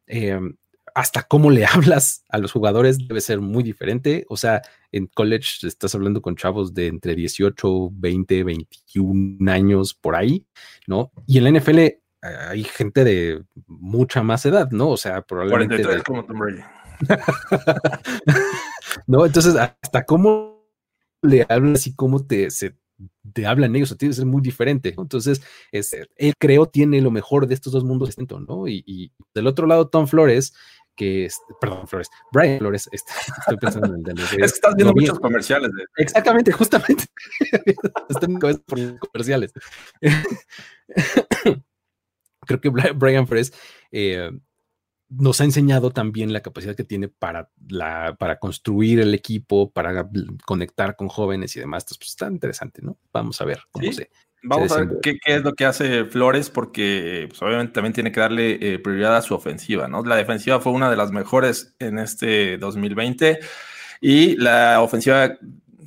Em, 0.06 0.56
hasta 0.94 1.22
cómo 1.22 1.50
le 1.50 1.66
hablas 1.66 2.24
a 2.28 2.38
los 2.38 2.52
jugadores 2.52 3.08
debe 3.08 3.20
ser 3.20 3.40
muy 3.40 3.64
diferente. 3.64 4.24
O 4.28 4.36
sea, 4.36 4.62
en 4.92 5.06
college 5.08 5.66
estás 5.66 5.94
hablando 5.94 6.22
con 6.22 6.36
chavos 6.36 6.74
de 6.74 6.86
entre 6.86 7.16
18, 7.16 7.90
20, 7.92 8.44
21 8.44 9.50
años 9.50 9.94
por 9.94 10.14
ahí, 10.14 10.46
¿no? 10.86 11.10
Y 11.26 11.38
en 11.38 11.44
la 11.44 11.58
NFL 11.58 11.78
eh, 11.78 12.00
hay 12.22 12.64
gente 12.64 13.04
de 13.04 13.42
mucha 13.66 14.22
más 14.22 14.46
edad, 14.46 14.70
¿no? 14.70 14.90
O 14.90 14.96
sea, 14.96 15.22
probablemente. 15.22 15.82
no, 19.06 19.26
entonces, 19.26 19.56
hasta 19.56 20.04
cómo 20.04 20.53
le 21.24 21.46
hablas 21.48 21.86
y 21.86 21.94
cómo 21.94 22.24
te, 22.24 22.50
se, 22.50 22.76
te 23.32 23.46
hablan 23.46 23.74
ellos, 23.74 23.96
tiene 23.96 24.12
que 24.12 24.16
ser 24.16 24.26
muy 24.26 24.42
diferente. 24.42 24.94
Entonces, 24.96 25.42
él 25.72 26.34
creo 26.38 26.66
tiene 26.66 27.00
lo 27.00 27.10
mejor 27.10 27.46
de 27.46 27.54
estos 27.54 27.72
dos 27.72 27.84
mundos 27.84 28.08
distintos, 28.08 28.40
¿no? 28.46 28.68
Y, 28.68 29.12
del 29.34 29.46
otro 29.46 29.66
lado, 29.66 29.88
Tom 29.88 30.06
Flores, 30.06 30.54
que 30.96 31.24
es, 31.24 31.40
perdón, 31.60 31.88
Flores, 31.88 32.08
Brian 32.32 32.58
Flores, 32.58 32.88
este, 32.92 33.12
estoy 33.40 33.56
pensando 33.56 33.88
en 33.88 33.94
el 33.94 34.02
de 34.02 34.12
Es 34.22 34.28
que 34.28 34.44
estás 34.44 34.74
viendo 34.76 34.94
muchos 34.94 35.18
comerciales. 35.18 35.70
Exactamente, 35.96 36.52
justamente. 36.52 37.04
Están 38.08 38.38
por 38.38 38.98
comerciales. 38.98 39.52
Creo 42.46 42.60
que 42.60 42.68
Brian 42.68 43.26
Flores 43.26 43.54
eh, 43.90 44.30
nos 45.18 45.40
ha 45.40 45.44
enseñado 45.44 45.90
también 45.90 46.32
la 46.32 46.40
capacidad 46.40 46.74
que 46.74 46.84
tiene 46.84 47.08
para, 47.08 47.50
la, 47.68 48.16
para 48.18 48.38
construir 48.38 49.00
el 49.00 49.14
equipo, 49.14 49.70
para 49.70 50.08
conectar 50.44 50.96
con 50.96 51.08
jóvenes 51.08 51.56
y 51.56 51.60
demás. 51.60 51.84
Entonces, 51.84 51.98
pues 51.98 52.10
está 52.10 52.28
interesante, 52.28 52.82
¿no? 52.82 52.96
Vamos 53.12 53.40
a 53.40 53.44
ver 53.44 53.60
cómo 53.70 53.92
se. 53.92 54.10
Vamos 54.46 54.72
a 54.72 54.84
ver 54.84 54.98
qué, 55.02 55.18
es 55.24 55.42
lo 55.42 55.54
que 55.54 55.64
hace 55.64 56.04
Flores, 56.04 56.50
porque 56.50 57.26
pues, 57.28 57.40
obviamente 57.40 57.72
también 57.72 57.94
tiene 57.94 58.12
que 58.12 58.20
darle 58.20 58.58
eh, 58.60 58.78
prioridad 58.78 59.16
a 59.16 59.22
su 59.22 59.34
ofensiva, 59.34 59.88
¿no? 59.88 60.02
La 60.04 60.16
defensiva 60.16 60.60
fue 60.60 60.72
una 60.72 60.90
de 60.90 60.96
las 60.96 61.12
mejores 61.12 61.74
en 61.78 61.98
este 61.98 62.58
2020 62.58 63.38
y 64.02 64.36
la 64.36 64.82
ofensiva 64.82 65.38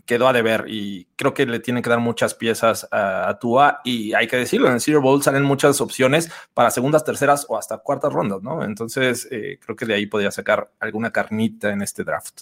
quedó 0.06 0.28
a 0.28 0.34
deber 0.34 0.66
y 0.68 1.08
creo 1.16 1.34
que 1.34 1.46
le 1.46 1.60
tienen 1.60 1.84
que 1.84 1.90
dar 1.90 2.00
muchas 2.00 2.34
piezas 2.34 2.88
a, 2.92 3.38
Tua 3.40 3.82
y 3.84 4.14
hay 4.14 4.28
que 4.28 4.38
decirlo, 4.38 4.68
en 4.68 4.76
el 4.76 4.82
Zero 4.82 5.02
Bowl 5.02 5.22
salen 5.22 5.44
muchas 5.44 5.82
opciones 5.82 6.32
para 6.54 6.72
segundas, 6.72 7.04
terceras 7.04 7.46
o 7.50 7.58
hasta 7.58 7.78
cuartas 7.78 8.14
rondas, 8.14 8.42
¿no? 8.42 8.64
Entonces 8.64 9.28
eh, 9.32 9.60
creo 9.64 9.76
que 9.76 9.86
de 9.86 9.94
ahí 9.94 10.06
podría 10.06 10.32
sacar 10.32 10.72
alguna 10.80 11.12
carnita 11.12 11.72
en 11.72 11.82
este 11.82 12.04
draft. 12.04 12.42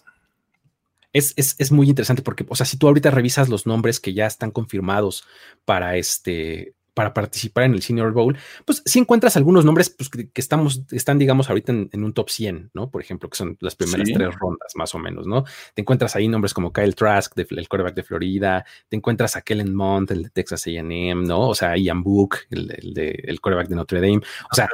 Es, 1.14 1.34
es, 1.38 1.56
es, 1.60 1.72
muy 1.72 1.88
interesante 1.88 2.22
porque, 2.22 2.46
o 2.50 2.56
sea, 2.56 2.66
si 2.66 2.78
tú 2.78 2.88
ahorita 2.88 3.10
revisas 3.10 3.48
los 3.48 3.66
nombres 3.66 4.02
que 4.02 4.14
ya 4.14 4.26
están 4.26 4.52
confirmados 4.52 5.26
para 5.64 5.96
este, 5.96 6.74
para 6.96 7.14
participar 7.14 7.66
en 7.66 7.74
el 7.74 7.84
Senior 7.84 8.14
Bowl, 8.14 8.36
pues 8.64 8.82
si 8.86 9.00
encuentras 9.00 9.36
algunos 9.38 9.66
nombres 9.66 9.90
pues, 9.90 10.10
que, 10.10 10.30
estamos, 10.36 10.82
están, 10.92 11.20
digamos, 11.20 11.50
ahorita 11.50 11.74
en, 11.74 12.04
un 12.04 12.14
top 12.14 12.30
100, 12.30 12.72
¿no? 12.74 12.90
Por 12.90 13.02
ejemplo, 13.02 13.30
que 13.30 13.38
son 13.38 13.58
las 13.60 13.76
primeras 13.76 14.08
tres 14.12 14.34
rondas, 14.40 14.72
más 14.76 14.96
o 14.96 15.00
menos, 15.00 15.28
¿no? 15.28 15.44
Te 15.74 15.82
encuentras 15.82 16.16
ahí 16.16 16.28
nombres 16.30 16.54
como 16.54 16.72
Kyle 16.72 16.96
Trask, 16.96 17.38
el 17.38 17.68
quarterback 17.68 17.96
de 17.96 18.04
Florida, 18.04 18.66
te 18.88 18.96
encuentras 18.96 19.36
a 19.36 19.42
Kellen 19.42 19.76
Mont, 19.76 20.10
el 20.12 20.24
de 20.24 20.30
Texas 20.30 20.66
AM, 20.68 21.24
¿no? 21.26 21.50
O 21.50 21.56
sea, 21.56 21.78
Ian 21.78 22.02
Book, 22.02 22.38
el, 22.50 22.94
de, 22.94 23.24
el 23.26 23.42
quarterback 23.42 23.68
de 23.68 23.76
Notre 23.76 24.00
Dame, 24.00 24.22
o 24.50 24.56
sea, 24.56 24.70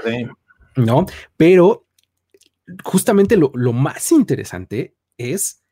¿no? 0.76 1.08
Pero 1.36 1.88
justamente 2.84 3.36
lo, 3.36 3.52
más 3.74 4.12
interesante 4.12 4.96
es 5.18 5.64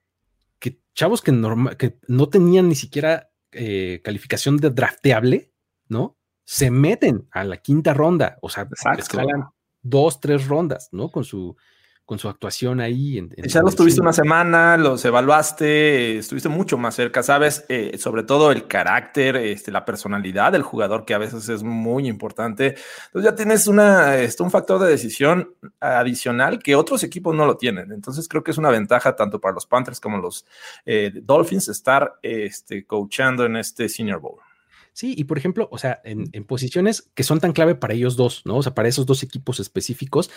que 0.57 0.79
chavos 0.95 1.21
que, 1.21 1.31
que 1.77 1.99
no 2.07 2.27
tenían 2.27 2.67
ni 2.67 2.75
siquiera 2.75 3.29
eh, 3.51 4.01
calificación 4.03 4.57
de 4.57 4.71
drafteable, 4.71 5.53
¿no? 5.87 6.18
Se 6.51 6.71
meten 6.71 7.27
a 7.29 7.43
la 7.43 7.57
quinta 7.57 7.93
ronda, 7.93 8.39
o 8.41 8.49
sea, 8.49 8.67
escalan 8.97 9.49
dos, 9.83 10.19
tres 10.19 10.47
rondas, 10.47 10.89
¿no? 10.91 11.09
Con 11.09 11.23
su, 11.23 11.55
con 12.05 12.17
su 12.17 12.27
actuación 12.27 12.81
ahí. 12.81 13.19
En, 13.19 13.29
ya 13.45 13.61
los 13.61 13.75
tuviste 13.75 14.01
una 14.01 14.13
semana, 14.13 14.75
los 14.75 15.05
evaluaste, 15.05 16.17
estuviste 16.17 16.49
mucho 16.49 16.75
más 16.75 16.95
cerca, 16.95 17.21
¿sabes? 17.21 17.65
Eh, 17.69 17.95
sobre 17.99 18.23
todo 18.23 18.51
el 18.51 18.65
carácter, 18.65 19.35
este, 19.35 19.71
la 19.71 19.85
personalidad 19.85 20.51
del 20.51 20.63
jugador, 20.63 21.05
que 21.05 21.13
a 21.13 21.19
veces 21.19 21.49
es 21.49 21.61
muy 21.61 22.07
importante. 22.07 22.75
Entonces 23.05 23.31
ya 23.31 23.35
tienes 23.35 23.67
una, 23.67 24.17
este, 24.17 24.41
un 24.41 24.49
factor 24.49 24.81
de 24.81 24.89
decisión 24.89 25.53
adicional 25.79 26.57
que 26.57 26.75
otros 26.75 27.03
equipos 27.03 27.35
no 27.35 27.45
lo 27.45 27.57
tienen. 27.57 27.91
Entonces 27.91 28.27
creo 28.27 28.43
que 28.43 28.49
es 28.49 28.57
una 28.57 28.71
ventaja 28.71 29.15
tanto 29.15 29.39
para 29.39 29.53
los 29.53 29.67
Panthers 29.67 29.99
como 29.99 30.17
los 30.17 30.47
eh, 30.83 31.11
Dolphins 31.13 31.67
estar 31.67 32.15
este, 32.23 32.87
coachando 32.87 33.45
en 33.45 33.57
este 33.57 33.87
Senior 33.87 34.19
Bowl. 34.19 34.39
Sí, 34.99 35.15
y 35.17 35.23
por 35.23 35.37
ejemplo, 35.37 35.69
o 35.71 35.77
sea, 35.77 36.01
en, 36.03 36.27
posiciones 36.43 37.09
que 37.15 37.23
son 37.23 37.39
tan 37.39 37.53
clave 37.53 37.73
para 37.73 37.93
ellos 37.93 38.17
dos, 38.17 38.41
¿no? 38.43 38.57
O 38.57 38.63
sea, 38.63 38.75
para 38.75 38.89
esos 38.89 39.05
dos 39.05 39.23
equipos 39.23 39.61
específicos, 39.61 40.29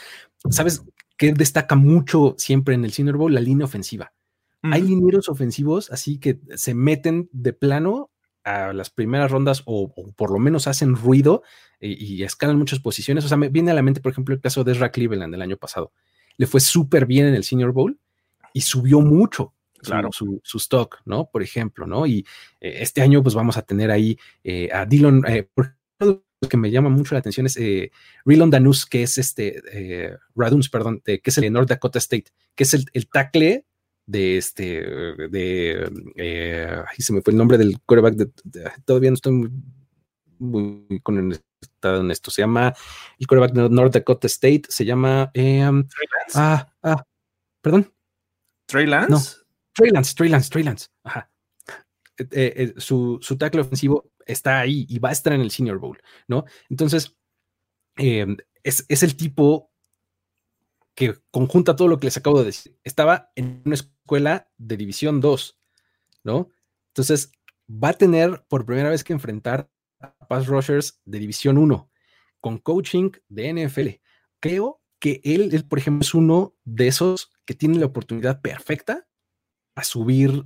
¿sabes 0.51 0.85
qué 1.19 1.33
destaca 1.33 1.75
mucho 1.75 2.37
siempre 2.39 2.77
en 2.77 2.85
el 2.85 2.93
Senior 2.93 3.17
Bowl? 3.17 3.35
La 3.35 3.41
línea 3.41 3.65
ofensiva. 3.65 4.13
Hay 4.63 4.83
linieros 4.83 5.29
ofensivos 5.29 5.91
así 5.91 6.21
que 6.21 6.39
se 6.55 6.75
meten 6.75 7.29
de 7.33 7.53
plano 7.53 8.13
a 8.45 8.73
las 8.73 8.91
primeras 8.91 9.33
rondas 9.33 9.65
o, 9.65 9.93
por 10.15 10.31
lo 10.31 10.39
menos 10.39 10.69
hacen 10.69 10.95
ruido 10.95 11.43
y, 11.81 12.23
escalan 12.23 12.57
muchas 12.57 12.79
posiciones. 12.79 13.25
O 13.25 13.29
sea, 13.29 13.37
me 13.37 13.49
viene 13.49 13.73
a 13.73 13.75
la 13.75 13.83
mente, 13.83 14.01
por 14.01 14.13
ejemplo, 14.13 14.33
el 14.33 14.41
caso 14.41 14.63
de 14.63 14.71
Ezra 14.71 14.93
Cleveland 14.93 15.33
del 15.33 15.43
año 15.43 15.57
pasado. 15.57 15.91
Le 16.37 16.47
fue 16.47 16.61
súper 16.61 17.07
bien 17.07 17.27
en 17.27 17.35
el 17.35 17.43
Senior 17.43 17.73
Bowl 17.73 17.99
y 18.53 18.61
subió 18.61 19.01
mucho 19.01 19.55
claro. 19.83 20.11
su, 20.13 20.41
stock, 20.55 21.01
¿no? 21.05 21.29
Por 21.31 21.43
ejemplo, 21.43 21.87
¿no? 21.87 22.07
Y 22.07 22.27
eh, 22.61 22.79
este 22.81 23.03
año 23.03 23.23
pues 23.23 23.35
vamos 23.35 23.57
a 23.57 23.63
tener 23.63 23.91
ahí 23.91 24.19
eh, 24.45 24.69
a 24.73 24.87
Dylan, 24.87 25.23
eh, 25.27 25.49
por 25.55 25.67
ejemplo, 25.67 26.25
lo 26.41 26.49
que 26.49 26.57
me 26.57 26.71
llama 26.71 26.89
mucho 26.89 27.15
la 27.15 27.21
atención 27.21 27.47
es 27.47 27.59
Rilon 28.25 28.51
Danus, 28.51 28.85
que 28.85 29.05
es 29.05 29.17
este, 29.17 30.19
Raduns, 30.35 30.69
perdón, 30.69 31.01
que 31.05 31.21
es 31.23 31.39
el 31.39 31.43
de 31.43 31.51
North 31.51 31.69
Dakota 31.69 32.01
State, 32.01 32.33
que 32.57 32.65
es 32.65 32.75
el, 32.75 32.87
el 32.95 33.09
tackle 33.09 33.65
de 34.07 34.39
este, 34.39 34.83
de, 35.29 36.85
ahí 36.89 36.97
se 36.99 37.13
me 37.13 37.23
fue 37.23 37.33
el 37.33 37.39
nombre 37.39 37.59
del 37.59 37.81
quarterback, 37.87 38.15
de, 38.17 38.71
todavía 38.85 39.11
no 39.11 39.15
estoy 39.15 39.33
muy, 39.33 39.51
muy 40.41 41.01
con 41.01 41.33
esto, 42.11 42.31
se 42.33 42.43
llama 42.43 42.75
el 43.21 43.27
quarterback 43.29 43.55
de 43.55 43.69
North 43.69 43.95
Dakota 43.95 44.27
State, 44.27 44.63
se 44.69 44.85
llama, 44.85 45.31
ah, 46.35 46.73
ah, 46.83 47.05
perdón. 47.61 47.93
¿Trey 48.67 48.87
Lance? 48.87 49.11
No, 49.11 49.42
Trey 49.75 49.91
Lance, 49.91 50.15
Trey 50.15 50.29
Lance, 50.29 50.51
Trey 50.51 50.65
Lance. 50.65 50.89
Ajá. 51.05 51.31
Eh, 52.19 52.27
eh, 52.31 52.75
su, 52.77 53.19
su 53.23 53.37
tackle 53.39 53.63
ofensivo 53.63 54.13
está 54.27 54.61
ahí 54.61 54.87
y 54.89 54.99
va 54.99 55.09
a 55.09 55.13
estar 55.13 55.33
en 55.33 55.41
el 55.41 55.51
Senior 55.51 55.79
Bowl, 55.79 55.99
¿no? 56.29 56.45
Entonces, 56.69 57.17
em, 57.97 58.37
es, 58.63 58.85
es, 58.89 59.03
el 59.03 59.17
tipo 59.17 59.73
que 60.95 61.19
conjunta 61.31 61.75
todo 61.75 61.89
lo 61.89 61.99
que 61.99 62.07
les 62.07 62.17
acabo 62.17 62.39
de 62.39 62.47
decir. 62.47 62.79
Estaba 62.85 63.33
en 63.35 63.63
una 63.65 63.75
escuela 63.75 64.51
de 64.59 64.77
División 64.77 65.21
2, 65.21 65.59
¿no? 66.25 66.51
Entonces, 66.89 67.33
va 67.69 67.91
a 67.91 67.95
tener 67.95 68.45
por 68.49 68.67
primera 68.67 68.91
vez 68.91 69.03
que 69.03 69.15
enfrentar 69.15 69.71
a 70.01 70.13
pass 70.29 70.47
rushers 70.47 71.01
de 71.05 71.19
División 71.19 71.59
1 71.59 71.91
con 72.41 72.59
coaching 72.59 73.11
de 73.29 73.53
NFL. 73.53 73.89
Creo 74.41 74.83
que 74.99 75.21
él, 75.25 75.51
él, 75.53 75.67
por 75.67 75.79
ejemplo, 75.79 76.03
es 76.03 76.15
uno 76.15 76.55
de 76.65 76.89
esos 76.89 77.31
que 77.47 77.55
tiene 77.55 77.79
la 77.79 77.87
oportunidad 77.87 78.41
perfecta 78.43 79.09
a 79.75 79.85
subir 79.85 80.45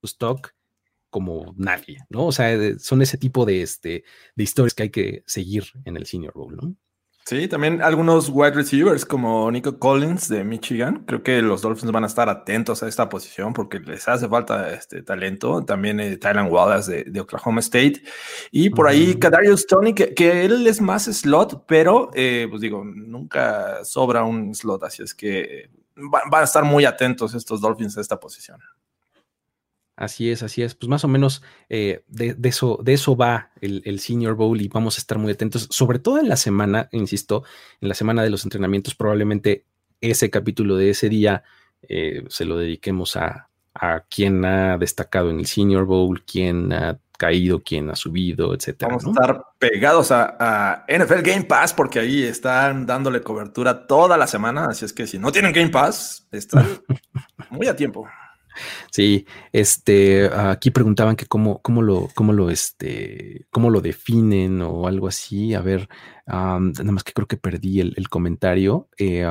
su 0.00 0.06
stock 0.06 0.54
como 1.10 1.54
nadie, 1.56 1.98
¿no? 2.08 2.26
O 2.26 2.32
sea, 2.32 2.56
son 2.78 3.02
ese 3.02 3.18
tipo 3.18 3.44
de, 3.44 3.62
este, 3.62 4.04
de 4.34 4.44
historias 4.44 4.74
que 4.74 4.82
hay 4.84 4.90
que 4.90 5.22
seguir 5.26 5.64
en 5.84 5.96
el 5.96 6.06
Senior 6.06 6.32
Bowl, 6.34 6.56
¿no? 6.56 6.74
Sí, 7.24 7.46
también 7.46 7.80
algunos 7.82 8.28
wide 8.30 8.50
receivers 8.50 9.04
como 9.04 9.48
Nico 9.50 9.78
Collins 9.78 10.28
de 10.28 10.42
Michigan. 10.42 11.04
Creo 11.06 11.22
que 11.22 11.40
los 11.40 11.62
Dolphins 11.62 11.92
van 11.92 12.02
a 12.02 12.08
estar 12.08 12.28
atentos 12.28 12.82
a 12.82 12.88
esta 12.88 13.08
posición 13.08 13.52
porque 13.52 13.78
les 13.78 14.08
hace 14.08 14.28
falta 14.28 14.72
este 14.72 15.02
talento. 15.02 15.64
También 15.64 16.00
eh, 16.00 16.16
Tylan 16.16 16.50
Wallace 16.50 17.04
de, 17.04 17.20
Oklahoma 17.20 17.60
State. 17.60 18.02
Y 18.50 18.70
por 18.70 18.88
ahí 18.88 19.14
Kadarius 19.14 19.68
Tony, 19.68 19.94
que, 19.94 20.14
que, 20.14 20.44
él 20.44 20.66
es 20.66 20.80
más 20.80 21.04
slot, 21.04 21.64
pero 21.66 22.10
eh, 22.14 22.48
pues 22.50 22.60
digo, 22.60 22.84
nunca 22.84 23.84
sobra 23.84 24.24
un 24.24 24.52
slot. 24.52 24.82
Así 24.82 25.04
es 25.04 25.14
que 25.14 25.70
van 25.96 26.42
a 26.42 26.44
estar 26.44 26.64
muy 26.64 26.84
atentos 26.84 27.34
estos 27.34 27.60
Dolphins 27.60 27.96
a 27.98 28.00
esta 28.00 28.18
posición. 28.18 28.60
Así 29.96 30.30
es, 30.30 30.42
así 30.42 30.62
es. 30.62 30.74
Pues 30.74 30.88
más 30.88 31.04
o 31.04 31.08
menos 31.08 31.42
eh, 31.68 32.02
de, 32.08 32.36
eso, 32.44 32.78
de 32.82 32.94
eso 32.94 33.16
va 33.16 33.50
el, 33.60 34.00
Senior 34.00 34.34
Bowl 34.34 34.60
y 34.60 34.68
vamos 34.68 34.96
a 34.96 35.00
estar 35.00 35.18
muy 35.18 35.32
atentos, 35.32 35.68
sobre 35.70 35.98
todo 35.98 36.18
en 36.18 36.28
la 36.28 36.36
semana, 36.36 36.88
insisto, 36.92 37.44
en 37.80 37.88
la 37.88 37.94
semana 37.94 38.22
de 38.22 38.30
los 38.30 38.44
entrenamientos, 38.44 38.94
probablemente 38.94 39.64
ese 40.00 40.30
capítulo 40.30 40.76
de 40.76 40.90
ese 40.90 41.08
día 41.08 41.44
eh, 41.82 42.24
se 42.28 42.44
lo 42.44 42.56
dediquemos 42.56 43.16
a, 43.16 43.50
a 43.74 44.04
quien 44.08 44.44
ha 44.44 44.78
destacado 44.78 45.30
en 45.30 45.40
el 45.40 45.46
Senior 45.46 45.84
Bowl, 45.84 46.24
quién 46.24 46.72
ha 46.72 46.98
caído, 47.22 47.62
quién 47.62 47.88
ha 47.88 47.94
subido, 47.94 48.52
etcétera. 48.52 48.88
Vamos 48.88 49.06
a 49.06 49.10
estar 49.10 49.44
pegados 49.56 50.10
a, 50.10 50.36
a, 50.40 50.84
NFL 50.88 51.22
Game 51.22 51.44
Pass 51.44 51.72
porque 51.72 52.00
ahí 52.00 52.24
están 52.24 52.84
dándole 52.84 53.20
cobertura 53.20 53.86
toda 53.86 54.18
la 54.18 54.26
semana. 54.26 54.66
Así 54.70 54.84
es 54.84 54.92
que 54.92 55.06
si 55.06 55.20
no 55.20 55.30
tienen 55.30 55.52
Game 55.52 55.68
Pass, 55.68 56.26
están 56.32 56.66
muy 57.50 57.68
a 57.68 57.76
tiempo. 57.76 58.08
Sí, 58.90 59.24
este, 59.52 60.28
aquí 60.34 60.72
preguntaban 60.72 61.14
que 61.14 61.26
cómo, 61.26 61.62
cómo 61.62 61.80
lo, 61.80 62.08
cómo 62.12 62.32
lo, 62.32 62.50
este, 62.50 63.46
cómo 63.50 63.70
lo 63.70 63.80
definen 63.80 64.60
o 64.62 64.88
algo 64.88 65.06
así. 65.06 65.54
A 65.54 65.60
ver, 65.60 65.88
nada 66.26 66.58
más 66.58 67.04
que 67.04 67.12
creo 67.12 67.28
que 67.28 67.36
perdí 67.36 67.78
el, 67.78 68.08
comentario. 68.08 68.88
Eh, 68.98 69.24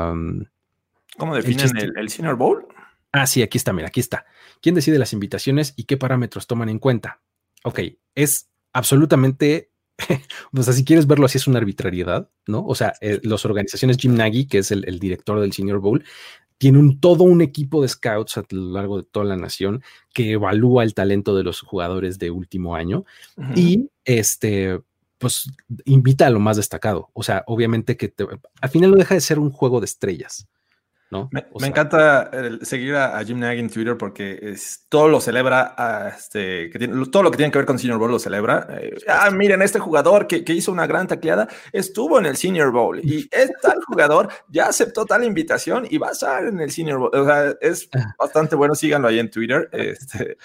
¿Cómo 1.17 1.35
definen 1.35 1.67
el, 1.97 2.09
Senior 2.09 2.37
Bowl? 2.37 2.65
Ah, 3.11 3.27
sí, 3.27 3.43
aquí 3.43 3.57
está, 3.57 3.73
mira, 3.73 3.89
aquí 3.89 3.99
está. 3.99 4.25
¿Quién 4.61 4.75
decide 4.75 4.97
las 4.97 5.11
invitaciones 5.11 5.73
y 5.75 5.83
qué 5.83 5.97
parámetros 5.97 6.47
toman 6.47 6.69
en 6.69 6.79
cuenta? 6.79 7.19
Ok, 7.63 7.79
es 8.15 8.49
absolutamente 8.73 9.71
o 10.57 10.63
sea, 10.63 10.73
si 10.73 10.83
quieres 10.83 11.05
verlo 11.05 11.25
así, 11.25 11.37
es 11.37 11.47
una 11.47 11.59
arbitrariedad, 11.59 12.29
¿no? 12.47 12.65
O 12.65 12.73
sea, 12.73 12.93
eh, 13.01 13.19
las 13.23 13.45
organizaciones 13.45 13.97
Jim 13.97 14.15
Nagy, 14.15 14.47
que 14.47 14.59
es 14.59 14.71
el, 14.71 14.83
el, 14.87 14.97
director 14.97 15.39
del 15.39 15.53
Senior 15.53 15.79
Bowl, 15.79 16.03
tiene 16.61 16.77
un, 16.77 16.99
todo 16.99 17.23
un 17.23 17.41
equipo 17.41 17.81
de 17.81 17.87
scouts 17.87 18.37
a 18.37 18.43
lo 18.51 18.71
largo 18.73 18.97
de 18.97 19.03
toda 19.03 19.25
la 19.25 19.35
nación 19.35 19.81
que 20.13 20.33
evalúa 20.33 20.83
el 20.83 20.93
talento 20.93 21.35
de 21.35 21.43
los 21.43 21.61
jugadores 21.61 22.19
de 22.19 22.29
último 22.29 22.75
año 22.75 23.03
y 23.55 23.89
este, 24.05 24.79
pues 25.17 25.49
invita 25.85 26.27
a 26.27 26.29
lo 26.29 26.39
más 26.39 26.57
destacado. 26.57 27.09
O 27.13 27.23
sea, 27.23 27.43
obviamente 27.47 27.97
que 27.97 28.13
al 28.61 28.69
final 28.69 28.91
no 28.91 28.97
deja 28.97 29.15
de 29.15 29.21
ser 29.21 29.39
un 29.39 29.49
juego 29.49 29.79
de 29.79 29.85
estrellas. 29.85 30.47
Me, 31.11 31.67
encanta 31.67 32.31
seguir 32.61 32.95
a, 32.95 33.21
Jim 33.25 33.37
Nagy 33.37 33.59
en 33.59 33.69
Twitter 33.69 33.97
porque 33.97 34.39
es, 34.41 34.85
todo 34.87 35.09
lo 35.09 35.19
celebra, 35.19 35.75
este, 36.17 36.69
que 36.69 36.79
tiene, 36.79 37.05
todo 37.11 37.23
lo 37.23 37.31
que 37.31 37.37
tiene 37.37 37.51
que 37.51 37.59
ver 37.59 37.65
con 37.65 37.77
Senior 37.77 37.99
Bowl 37.99 38.11
lo 38.11 38.19
celebra. 38.19 38.65
Eh, 38.79 38.95
ah, 39.09 39.29
miren, 39.29 39.61
este 39.61 39.79
jugador 39.79 40.25
que, 40.25 40.45
que, 40.45 40.53
hizo 40.53 40.71
una 40.71 40.87
gran 40.87 41.07
tacleada 41.07 41.49
estuvo 41.73 42.17
en 42.17 42.27
el 42.27 42.37
Senior 42.37 42.71
Bowl 42.71 42.99
y 43.03 43.27
este 43.31 43.55
tal 43.61 43.83
jugador 43.85 44.29
ya 44.47 44.67
aceptó 44.67 45.05
tal 45.05 45.25
invitación 45.25 45.85
y 45.89 45.97
va 45.97 46.09
a 46.09 46.11
estar 46.11 46.45
en 46.45 46.59
el 46.61 46.71
Senior 46.71 46.99
Bowl. 46.99 47.11
O 47.13 47.25
sea, 47.25 47.55
es 47.59 47.89
bastante 48.17 48.55
bueno, 48.55 48.73
síganlo 48.73 49.09
ahí 49.09 49.19
en 49.19 49.29
Twitter. 49.29 49.69
Este, 49.73 50.37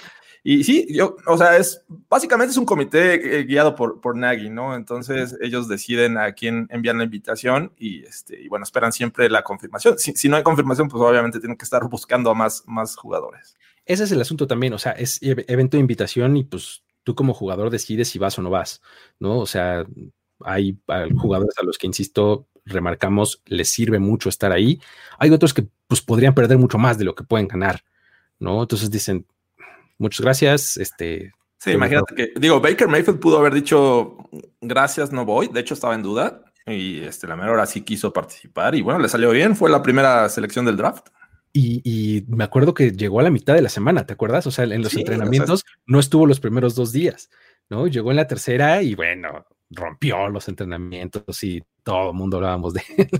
y 0.48 0.62
sí, 0.62 0.86
yo, 0.88 1.16
o 1.26 1.36
sea, 1.36 1.56
es 1.56 1.82
básicamente 2.08 2.52
es 2.52 2.56
un 2.56 2.66
comité 2.66 3.40
eh, 3.40 3.42
guiado 3.42 3.74
por, 3.74 4.00
por 4.00 4.16
Nagy, 4.16 4.48
¿no? 4.48 4.76
Entonces 4.76 5.36
ellos 5.40 5.66
deciden 5.66 6.18
a 6.18 6.34
quién 6.34 6.68
envían 6.70 6.98
la 6.98 7.04
invitación 7.04 7.72
y, 7.76 8.04
este, 8.04 8.40
y 8.40 8.46
bueno, 8.46 8.62
esperan 8.62 8.92
siempre 8.92 9.28
la 9.28 9.42
confirmación. 9.42 9.98
Si, 9.98 10.28
no 10.28 10.36
hay 10.36 10.44
confirmación, 10.44 10.86
pues 10.86 11.02
obviamente 11.02 11.40
tienen 11.40 11.56
que 11.56 11.64
estar 11.64 11.82
buscando 11.88 12.30
a 12.30 12.34
más, 12.34 12.62
más 12.64 12.94
jugadores. 12.94 13.56
Ese 13.86 14.04
es 14.04 14.12
el 14.12 14.20
asunto 14.20 14.46
también, 14.46 14.72
o 14.72 14.78
sea, 14.78 14.92
es 14.92 15.18
evento 15.20 15.78
de 15.78 15.80
invitación 15.80 16.36
y 16.36 16.44
pues 16.44 16.84
tú 17.02 17.16
como 17.16 17.34
jugador 17.34 17.70
decides 17.70 18.06
si 18.06 18.20
vas 18.20 18.38
o 18.38 18.42
no 18.42 18.50
vas, 18.50 18.82
¿no? 19.18 19.40
O 19.40 19.46
sea, 19.46 19.84
hay 20.44 20.78
jugadores 21.18 21.58
a 21.58 21.64
los 21.64 21.76
que, 21.76 21.88
insisto, 21.88 22.46
remarcamos, 22.64 23.42
les 23.46 23.68
sirve 23.68 23.98
mucho 23.98 24.28
estar 24.28 24.52
ahí. 24.52 24.80
Hay 25.18 25.30
otros 25.30 25.52
que 25.52 25.66
pues 25.88 26.02
podrían 26.02 26.34
perder 26.34 26.58
mucho 26.58 26.78
más 26.78 26.98
de 26.98 27.04
lo 27.04 27.16
que 27.16 27.24
pueden 27.24 27.48
ganar, 27.48 27.82
¿no? 28.38 28.62
Entonces 28.62 28.92
dicen, 28.92 29.26
muchas 29.98 30.20
gracias. 30.20 30.76
Este, 30.76 31.32
sí, 31.58 31.72
imagínate 31.72 32.14
que, 32.14 32.32
digo, 32.38 32.60
Baker 32.60 32.88
Mayfield 32.88 33.20
pudo 33.20 33.38
haber 33.38 33.54
dicho 33.54 34.16
gracias, 34.60 35.12
no 35.12 35.24
voy. 35.24 35.48
De 35.48 35.60
hecho, 35.60 35.74
estaba 35.74 35.94
en 35.94 36.02
duda 36.02 36.42
y 36.66 37.00
este, 37.00 37.26
la 37.26 37.36
mejor 37.36 37.64
sí 37.66 37.82
quiso 37.82 38.12
participar 38.12 38.74
y 38.74 38.82
bueno, 38.82 39.00
le 39.00 39.08
salió 39.08 39.30
bien. 39.30 39.56
Fue 39.56 39.70
la 39.70 39.82
primera 39.82 40.28
selección 40.28 40.64
del 40.64 40.76
draft. 40.76 41.08
Y, 41.58 42.26
me 42.28 42.44
acuerdo 42.44 42.74
que 42.74 42.90
llegó 42.90 43.20
a 43.20 43.22
la 43.22 43.30
mitad 43.30 43.54
de 43.54 43.62
la 43.62 43.70
semana, 43.70 44.04
¿te 44.04 44.12
acuerdas? 44.12 44.46
O 44.46 44.50
sea, 44.50 44.64
en 44.64 44.82
los 44.82 44.94
entrenamientos 44.94 45.64
no 45.86 45.98
estuvo 45.98 46.26
los 46.26 46.38
primeros 46.38 46.74
dos 46.74 46.92
días, 46.92 47.30
¿no? 47.70 47.86
Llegó 47.86 48.10
en 48.10 48.18
la 48.18 48.26
tercera 48.26 48.82
y 48.82 48.94
bueno, 48.94 49.46
rompió 49.70 50.28
los 50.28 50.48
entrenamientos 50.48 51.42
y 51.44 51.62
todo 51.82 52.10
el 52.10 52.16
mundo 52.16 52.36
hablábamos 52.36 52.74
de 52.74 52.82
él. 52.98 53.10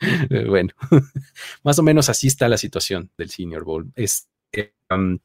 bueno, 0.48 0.72
más 1.64 1.80
o 1.80 1.82
menos 1.82 2.08
así 2.08 2.28
está 2.28 2.48
la 2.48 2.58
situación 2.58 3.10
del 3.18 3.30
Senior 3.30 3.64
Bowl. 3.64 3.90
Es, 3.96 4.28
eh, 4.52 4.72
um, 4.90 5.18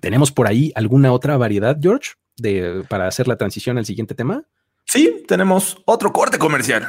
¿Tenemos 0.00 0.32
por 0.32 0.46
ahí 0.46 0.72
alguna 0.74 1.12
otra 1.12 1.36
variedad, 1.36 1.76
George, 1.80 2.12
de, 2.36 2.84
para 2.88 3.08
hacer 3.08 3.28
la 3.28 3.36
transición 3.36 3.78
al 3.78 3.86
siguiente 3.86 4.14
tema? 4.14 4.44
Sí, 4.84 5.24
tenemos 5.26 5.78
otro 5.84 6.12
corte 6.12 6.38
comercial. 6.38 6.86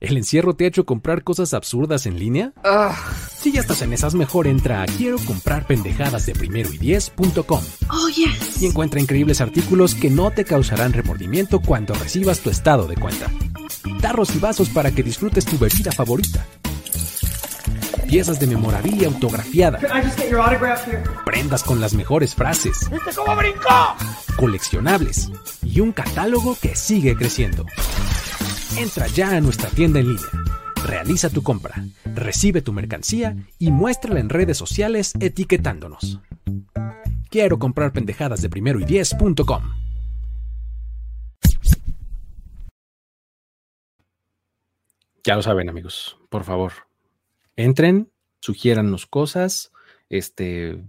¿El 0.00 0.16
encierro 0.16 0.54
te 0.54 0.64
ha 0.64 0.68
hecho 0.68 0.86
comprar 0.86 1.24
cosas 1.24 1.54
absurdas 1.54 2.06
en 2.06 2.20
línea? 2.20 2.52
Ah. 2.62 2.96
Si 3.36 3.50
ya 3.50 3.60
estás 3.60 3.82
en 3.82 3.92
esas, 3.92 4.14
mejor 4.14 4.46
entra 4.46 4.82
a 4.82 4.86
quiero 4.86 5.18
comprar 5.18 5.66
pendejadas 5.66 6.24
de 6.26 6.34
primero 6.34 6.72
y 6.72 6.78
diez.com. 6.78 7.62
Oh, 7.90 8.08
yes. 8.08 8.62
Y 8.62 8.66
encuentra 8.66 9.00
increíbles 9.00 9.40
artículos 9.40 9.96
que 9.96 10.10
no 10.10 10.30
te 10.30 10.44
causarán 10.44 10.92
remordimiento 10.92 11.58
cuando 11.60 11.94
recibas 11.94 12.40
tu 12.40 12.50
estado 12.50 12.86
de 12.86 12.96
cuenta. 12.96 13.26
Tarros 14.00 14.34
y 14.36 14.38
vasos 14.38 14.68
para 14.68 14.92
que 14.92 15.02
disfrutes 15.02 15.44
tu 15.44 15.58
bebida 15.58 15.90
favorita 15.90 16.46
piezas 18.08 18.40
de 18.40 18.46
memorabilia 18.46 19.06
autografiada, 19.06 19.78
prendas 21.26 21.62
con 21.62 21.78
las 21.80 21.92
mejores 21.92 22.34
frases, 22.34 22.90
coleccionables 24.36 25.30
y 25.62 25.80
un 25.80 25.92
catálogo 25.92 26.56
que 26.60 26.74
sigue 26.74 27.14
creciendo. 27.14 27.66
Entra 28.78 29.06
ya 29.08 29.36
a 29.36 29.40
nuestra 29.40 29.68
tienda 29.68 30.00
en 30.00 30.08
línea. 30.08 30.26
Realiza 30.86 31.28
tu 31.28 31.42
compra, 31.42 31.84
recibe 32.14 32.62
tu 32.62 32.72
mercancía 32.72 33.36
y 33.58 33.70
muéstrala 33.70 34.20
en 34.20 34.30
redes 34.30 34.56
sociales 34.56 35.12
etiquetándonos. 35.20 36.20
Quiero 37.28 37.58
comprar 37.58 37.92
pendejadas 37.92 38.40
de 38.40 38.48
primero 38.48 38.80
y 38.80 38.84
diez.com. 38.84 39.74
Ya 45.24 45.36
lo 45.36 45.42
saben, 45.42 45.68
amigos. 45.68 46.16
Por 46.30 46.44
favor, 46.44 46.72
entren, 47.58 48.10
sugiérannos 48.40 49.06
cosas, 49.06 49.72
este, 50.08 50.82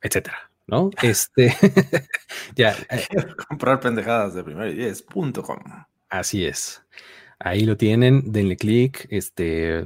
etcétera, 0.00 0.50
¿no? 0.66 0.90
Este, 1.02 1.54
ya. 2.56 2.74
Eh, 2.90 3.06
comprar 3.48 3.78
pendejadas 3.78 4.34
de 4.34 4.42
primer 4.42 4.74
y 4.74 4.90
Así 6.08 6.46
es. 6.46 6.82
Ahí 7.38 7.64
lo 7.66 7.76
tienen, 7.76 8.32
denle 8.32 8.56
clic, 8.56 9.06
este, 9.10 9.84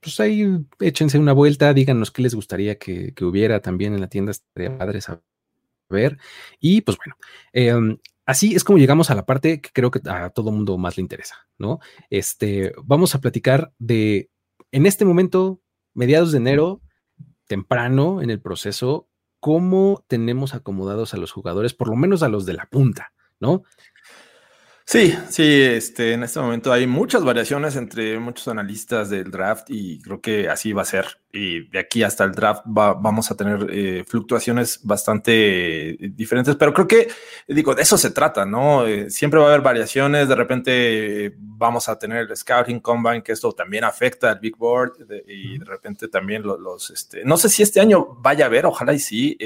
pues 0.00 0.18
ahí 0.20 0.46
échense 0.80 1.18
una 1.18 1.34
vuelta, 1.34 1.74
díganos 1.74 2.10
qué 2.10 2.22
les 2.22 2.34
gustaría 2.34 2.78
que, 2.78 3.14
hubiera 3.20 3.60
también 3.60 3.92
en 3.92 4.00
la 4.00 4.08
tienda, 4.08 4.30
estaría 4.30 4.76
padre 4.76 5.02
saber. 5.02 6.18
Y 6.60 6.80
pues 6.80 6.96
bueno, 6.96 7.16
em, 7.52 7.98
así 8.24 8.54
es 8.54 8.64
como 8.64 8.78
llegamos 8.78 9.10
a 9.10 9.14
la 9.14 9.26
parte 9.26 9.60
que 9.60 9.70
creo 9.72 9.90
que 9.90 10.00
a 10.08 10.30
todo 10.30 10.50
mundo 10.50 10.78
más 10.78 10.96
le 10.96 11.02
interesa, 11.02 11.46
¿no? 11.58 11.78
Este, 12.08 12.72
vamos 12.82 13.14
a 13.14 13.20
platicar 13.20 13.72
de 13.78 14.30
en 14.72 14.86
este 14.86 15.04
momento, 15.04 15.60
mediados 15.94 16.32
de 16.32 16.38
enero, 16.38 16.82
temprano 17.46 18.22
en 18.22 18.30
el 18.30 18.40
proceso 18.40 19.08
cómo 19.40 20.04
tenemos 20.08 20.54
acomodados 20.54 21.14
a 21.14 21.16
los 21.16 21.32
jugadores, 21.32 21.74
por 21.74 21.88
lo 21.88 21.96
menos 21.96 22.22
a 22.22 22.28
los 22.28 22.44
de 22.46 22.54
la 22.54 22.66
punta, 22.66 23.12
¿no? 23.40 23.62
Sí, 24.84 25.14
sí, 25.28 25.42
este, 25.44 26.14
en 26.14 26.22
este 26.22 26.40
momento 26.40 26.72
hay 26.72 26.86
muchas 26.86 27.22
variaciones 27.22 27.76
entre 27.76 28.18
muchos 28.18 28.48
analistas 28.48 29.10
del 29.10 29.30
draft 29.30 29.66
y 29.68 30.00
creo 30.00 30.22
que 30.22 30.48
así 30.48 30.72
va 30.72 30.82
a 30.82 30.86
ser 30.86 31.20
y 31.30 31.68
de 31.68 31.78
aquí 31.78 32.02
hasta 32.02 32.24
el 32.24 32.32
draft 32.32 32.62
vamos 32.64 33.30
a 33.30 33.36
tener 33.36 33.66
eh, 33.70 34.04
fluctuaciones 34.06 34.80
bastante 34.82 35.90
eh, 35.90 36.10
diferentes, 36.14 36.56
pero 36.56 36.72
creo 36.72 36.88
que, 36.88 37.08
digo, 37.46 37.74
de 37.74 37.82
eso 37.82 37.98
se 37.98 38.10
trata, 38.10 38.46
¿no? 38.46 38.86
Eh, 38.86 39.10
siempre 39.10 39.38
va 39.38 39.46
a 39.46 39.48
haber 39.50 39.60
variaciones, 39.60 40.28
de 40.28 40.34
repente 40.34 41.34
vamos 41.38 41.88
a 41.88 41.98
tener 41.98 42.28
el 42.30 42.36
Scouting 42.36 42.80
Combine, 42.80 43.22
que 43.22 43.32
esto 43.32 43.52
también 43.52 43.84
afecta 43.84 44.30
al 44.30 44.40
Big 44.40 44.56
Board 44.56 44.92
y 45.26 45.58
de 45.58 45.64
repente 45.64 46.08
también 46.08 46.42
los, 46.42 46.90
este, 46.90 47.24
no 47.24 47.36
sé 47.36 47.50
si 47.50 47.62
este 47.62 47.80
año 47.80 48.06
vaya 48.20 48.46
a 48.46 48.48
haber, 48.48 48.64
ojalá 48.64 48.94
y 48.94 48.98
sí, 48.98 49.36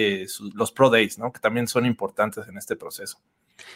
los 0.55 0.71
Pro 0.71 0.89
Days, 0.89 1.19
¿no? 1.19 1.33
Que 1.33 1.41
también 1.41 1.67
son 1.67 1.85
importantes 1.85 2.47
en 2.47 2.57
este 2.59 2.77
proceso. 2.77 3.19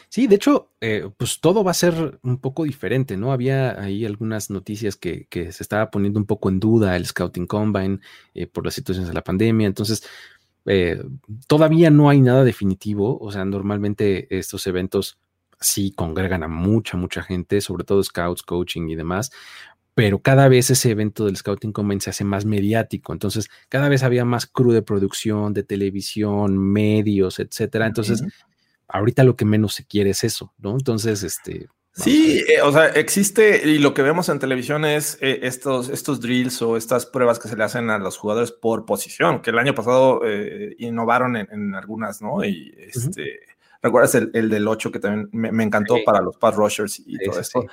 Sí, 0.09 0.27
de 0.27 0.35
hecho, 0.35 0.69
pues 1.17 1.39
todo 1.39 1.63
va 1.63 1.71
a 1.71 1.75
ser 1.75 2.19
un 2.21 2.39
poco 2.39 2.63
diferente, 2.63 3.15
¿no? 3.15 3.31
Había 3.31 3.79
ahí 3.79 4.05
algunas 4.05 4.49
noticias 4.49 4.95
que, 4.95 5.27
que 5.29 5.51
se 5.51 5.63
estaba 5.63 5.91
poniendo 5.91 6.19
un 6.19 6.25
poco 6.25 6.49
en 6.49 6.59
duda 6.59 6.95
el 6.95 7.05
Scouting 7.05 7.47
Combine 7.47 7.96
eh, 8.33 8.47
por 8.47 8.65
las 8.65 8.73
situaciones 8.73 9.07
de 9.07 9.13
la 9.13 9.23
pandemia. 9.23 9.67
Entonces, 9.67 10.03
eh, 10.65 11.01
todavía 11.47 11.89
no 11.89 12.09
hay 12.09 12.21
nada 12.21 12.43
definitivo. 12.43 13.17
O 13.19 13.31
sea, 13.31 13.45
normalmente 13.45 14.27
estos 14.37 14.67
eventos 14.67 15.17
sí 15.59 15.91
congregan 15.91 16.43
a 16.43 16.47
mucha, 16.47 16.97
mucha 16.97 17.23
gente, 17.23 17.61
sobre 17.61 17.83
todo 17.83 18.03
scouts, 18.03 18.43
coaching 18.43 18.89
y 18.89 18.95
demás. 18.95 19.31
Pero 19.97 20.19
cada 20.19 20.47
vez 20.47 20.69
ese 20.69 20.91
evento 20.91 21.25
del 21.25 21.37
Scouting 21.37 21.71
Combine 21.71 21.99
se 21.99 22.11
hace 22.11 22.23
más 22.23 22.45
mediático. 22.45 23.13
Entonces, 23.13 23.49
cada 23.67 23.89
vez 23.89 24.03
había 24.03 24.25
más 24.25 24.45
crew 24.45 24.71
de 24.71 24.83
producción, 24.83 25.53
de 25.53 25.63
televisión, 25.63 26.55
medios, 26.55 27.39
etcétera. 27.39 27.87
Entonces, 27.87 28.23
ahorita 28.87 29.23
lo 29.23 29.35
que 29.35 29.45
menos 29.45 29.73
se 29.73 29.85
quiere 29.87 30.11
es 30.11 30.23
eso, 30.23 30.53
¿no? 30.59 30.73
Entonces, 30.73 31.23
este, 31.23 31.67
Sí, 31.97 32.43
eh, 32.47 32.61
o 32.61 32.71
sea, 32.71 32.87
existe 32.89 33.67
y 33.67 33.79
lo 33.79 33.95
que 33.95 34.03
vemos 34.03 34.29
en 34.29 34.37
televisión 34.37 34.85
es 34.85 35.17
eh, 35.19 35.39
estos, 35.43 35.89
estos 35.89 36.21
drills 36.21 36.61
o 36.61 36.77
estas 36.77 37.07
pruebas 37.07 37.39
que 37.39 37.47
se 37.47 37.57
le 37.57 37.63
hacen 37.63 37.89
a 37.89 37.97
los 37.97 38.17
jugadores 38.17 38.51
por 38.51 38.85
posición, 38.85 39.41
que 39.41 39.49
el 39.49 39.57
año 39.57 39.73
pasado 39.73 40.21
eh, 40.23 40.75
innovaron 40.77 41.35
en, 41.35 41.73
algunas, 41.73 42.21
¿no? 42.21 42.45
Y 42.45 42.71
este, 42.77 43.39
recuerdas 43.81 44.13
el, 44.13 44.49
del 44.49 44.67
8 44.67 44.91
que 44.91 44.99
también 44.99 45.29
me, 45.31 45.63
encantó 45.63 45.95
para 46.05 46.21
los 46.21 46.37
pass 46.37 46.55
rushers 46.55 47.01
y 47.03 47.17
todo 47.17 47.39
eso. 47.39 47.65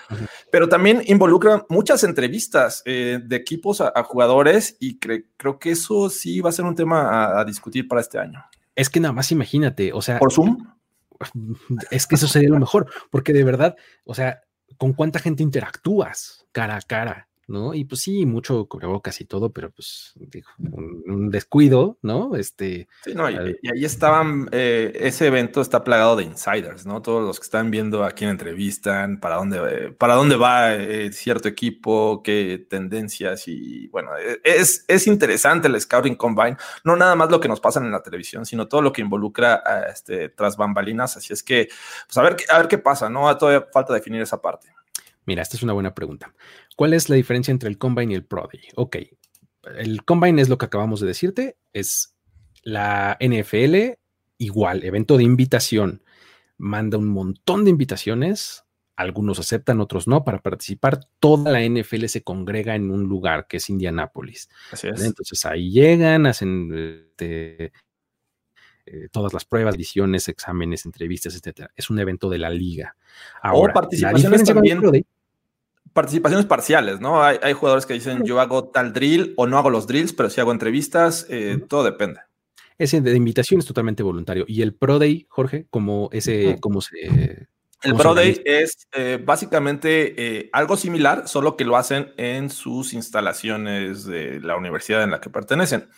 Pero 0.50 0.70
también 0.70 1.02
involucra 1.06 1.66
muchas 1.68 2.02
entrevistas 2.02 2.82
de 2.84 3.36
equipos 3.36 3.82
a, 3.82 3.92
jugadores 4.04 4.78
y 4.80 4.98
creo 4.98 5.58
que 5.58 5.72
eso 5.72 6.08
sí 6.08 6.40
va 6.40 6.48
a 6.48 6.52
ser 6.52 6.64
un 6.64 6.74
tema 6.74 7.38
a 7.38 7.44
discutir 7.44 7.86
para 7.86 8.00
este 8.00 8.18
año. 8.18 8.42
Es 8.74 8.88
que 8.90 9.00
nada 9.00 9.12
más 9.12 9.30
imagínate, 9.30 9.92
o 9.92 10.02
sea. 10.02 10.18
¿Por 10.18 10.32
Zoom? 10.32 10.73
es 11.90 12.06
que 12.06 12.14
eso 12.14 12.28
sería 12.28 12.50
lo 12.50 12.58
mejor, 12.58 12.90
porque 13.10 13.32
de 13.32 13.44
verdad, 13.44 13.76
o 14.04 14.14
sea, 14.14 14.42
¿con 14.76 14.92
cuánta 14.92 15.18
gente 15.18 15.42
interactúas 15.42 16.46
cara 16.52 16.76
a 16.76 16.82
cara? 16.82 17.28
¿No? 17.46 17.74
Y 17.74 17.84
pues 17.84 18.00
sí, 18.02 18.26
mucho 18.26 18.66
cubrebocas 18.66 19.20
y 19.20 19.24
todo, 19.24 19.50
pero 19.50 19.70
pues 19.70 20.14
un, 20.58 21.30
descuido, 21.30 21.98
¿no? 22.02 22.36
Este. 22.36 22.88
Sí, 23.04 23.14
no, 23.14 23.30
y, 23.30 23.36
ahí 23.36 23.84
estaban, 23.84 24.48
eh, 24.52 24.92
ese 24.94 25.26
evento 25.26 25.60
está 25.60 25.84
plagado 25.84 26.16
de 26.16 26.24
insiders, 26.24 26.86
¿no? 26.86 27.02
Todos 27.02 27.22
los 27.22 27.38
que 27.38 27.44
están 27.44 27.70
viendo 27.70 28.04
a 28.04 28.12
quién 28.12 28.30
entrevistan, 28.30 29.20
para 29.20 29.36
dónde, 29.36 29.92
para 29.98 30.14
dónde 30.14 30.36
va 30.36 30.74
eh, 30.74 31.12
cierto 31.12 31.48
equipo, 31.48 32.22
qué 32.22 32.66
tendencias 32.68 33.48
y 33.48 33.88
bueno, 33.88 34.10
e, 34.16 34.40
es, 34.44 34.84
es 34.88 35.06
interesante 35.06 35.68
el 35.68 35.80
Scouting 35.80 36.16
Combine, 36.16 36.56
no 36.84 36.96
nada 36.96 37.14
más 37.14 37.30
lo 37.30 37.40
que 37.40 37.48
nos 37.48 37.60
pasa 37.60 37.80
en 37.80 37.90
la 37.90 38.02
televisión, 38.02 38.46
sino 38.46 38.68
todo 38.68 38.82
lo 38.82 38.92
que 38.92 39.02
involucra 39.02 39.62
a 39.64 39.84
este, 39.90 40.28
tras 40.30 40.56
bambalinas, 40.56 41.16
así 41.16 41.32
es 41.32 41.42
que, 41.42 41.68
pues 42.06 42.18
a 42.18 42.22
ver, 42.22 42.36
a 42.50 42.58
ver 42.58 42.68
qué 42.68 42.78
pasa, 42.78 43.08
¿no? 43.08 43.36
Todavía 43.36 43.66
falta 43.72 43.94
definir 43.94 44.22
esa 44.22 44.40
parte. 44.40 44.68
Mira, 45.26 45.42
esta 45.42 45.56
es 45.56 45.62
una 45.62 45.72
buena 45.72 45.94
pregunta. 45.94 46.34
¿Cuál 46.76 46.92
es 46.92 47.08
la 47.08 47.16
diferencia 47.16 47.52
entre 47.52 47.68
el 47.68 47.78
Combine 47.78 48.12
y 48.12 48.16
el 48.16 48.24
Pro 48.24 48.48
Day? 48.52 48.62
Ok, 48.76 48.96
el 49.76 50.04
Combine 50.04 50.40
es 50.40 50.48
lo 50.48 50.58
que 50.58 50.66
acabamos 50.66 51.00
de 51.00 51.06
decirte, 51.06 51.56
es 51.72 52.14
la 52.62 53.16
NFL 53.20 53.98
igual, 54.38 54.84
evento 54.84 55.16
de 55.16 55.24
invitación. 55.24 56.02
Manda 56.56 56.98
un 56.98 57.08
montón 57.08 57.64
de 57.64 57.70
invitaciones, 57.70 58.64
algunos 58.96 59.38
aceptan, 59.38 59.80
otros 59.80 60.06
no, 60.06 60.24
para 60.24 60.40
participar. 60.40 61.00
Toda 61.18 61.50
la 61.50 61.66
NFL 61.66 62.06
se 62.06 62.22
congrega 62.22 62.74
en 62.74 62.90
un 62.90 63.04
lugar 63.04 63.46
que 63.48 63.56
es 63.56 63.68
Indianápolis. 63.70 64.48
Así 64.70 64.88
es. 64.88 65.02
Entonces 65.02 65.44
ahí 65.44 65.70
llegan, 65.70 66.26
hacen 66.26 66.70
este, 66.72 67.72
eh, 68.86 69.08
todas 69.10 69.32
las 69.32 69.44
pruebas, 69.44 69.74
ediciones, 69.74 70.28
exámenes, 70.28 70.84
entrevistas, 70.84 71.34
etcétera. 71.34 71.70
Es 71.74 71.90
un 71.90 71.98
evento 71.98 72.28
de 72.28 72.38
la 72.38 72.50
liga. 72.50 72.96
Ahora, 73.42 73.72
o 73.72 73.74
participaciones 73.74 74.44
también. 74.44 74.80
Participaciones 75.94 76.44
parciales, 76.44 77.00
¿no? 77.00 77.22
Hay, 77.22 77.52
jugadores 77.54 77.86
que 77.86 77.94
dicen 77.94 78.24
yo 78.24 78.40
hago 78.40 78.68
tal 78.68 78.92
drill 78.92 79.32
o 79.36 79.46
no 79.46 79.56
hago 79.56 79.70
los 79.70 79.86
drills, 79.86 80.12
pero 80.12 80.28
si 80.28 80.40
hago 80.40 80.52
entrevistas, 80.52 81.26
eh, 81.30 81.58
todo 81.68 81.84
depende. 81.84 82.20
Ese 82.76 83.00
de 83.00 83.16
invitación 83.16 83.60
es 83.60 83.66
totalmente 83.66 84.02
voluntario. 84.02 84.44
Y 84.48 84.62
el 84.62 84.74
Pro 84.74 84.98
Day, 84.98 85.26
Jorge, 85.30 85.66
como 85.70 86.10
ese, 86.12 86.58
cómo 86.60 86.80
se 86.80 87.46
el 87.84 87.94
Pro 87.96 88.14
Day 88.14 88.40
es 88.44 88.88
eh, 88.92 89.22
básicamente 89.22 90.14
eh, 90.16 90.50
algo 90.52 90.76
similar, 90.76 91.28
solo 91.28 91.56
que 91.56 91.64
lo 91.64 91.76
hacen 91.76 92.12
en 92.16 92.50
sus 92.50 92.94
instalaciones 92.94 94.04
de 94.06 94.40
la 94.40 94.56
universidad 94.56 95.02
en 95.02 95.10
la 95.10 95.20
que 95.20 95.30
pertenecen. 95.30 95.88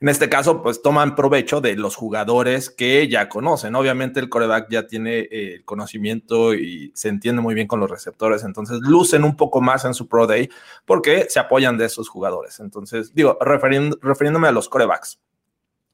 En 0.00 0.08
este 0.08 0.28
caso, 0.28 0.62
pues 0.62 0.82
toman 0.82 1.16
provecho 1.16 1.60
de 1.60 1.76
los 1.76 1.96
jugadores 1.96 2.70
que 2.70 3.08
ya 3.08 3.28
conocen. 3.28 3.74
Obviamente 3.74 4.20
el 4.20 4.28
coreback 4.28 4.68
ya 4.70 4.86
tiene 4.86 5.20
eh, 5.20 5.54
el 5.54 5.64
conocimiento 5.64 6.54
y 6.54 6.92
se 6.94 7.08
entiende 7.08 7.42
muy 7.42 7.54
bien 7.54 7.66
con 7.66 7.80
los 7.80 7.90
receptores, 7.90 8.44
entonces 8.44 8.78
lucen 8.82 9.24
un 9.24 9.36
poco 9.36 9.60
más 9.60 9.84
en 9.84 9.94
su 9.94 10.08
Pro 10.08 10.26
Day 10.26 10.50
porque 10.84 11.26
se 11.28 11.40
apoyan 11.40 11.78
de 11.78 11.86
esos 11.86 12.08
jugadores. 12.08 12.60
Entonces, 12.60 13.14
digo, 13.14 13.38
refiriéndome 13.40 14.48
a 14.48 14.52
los 14.52 14.68
corebacks 14.68 15.18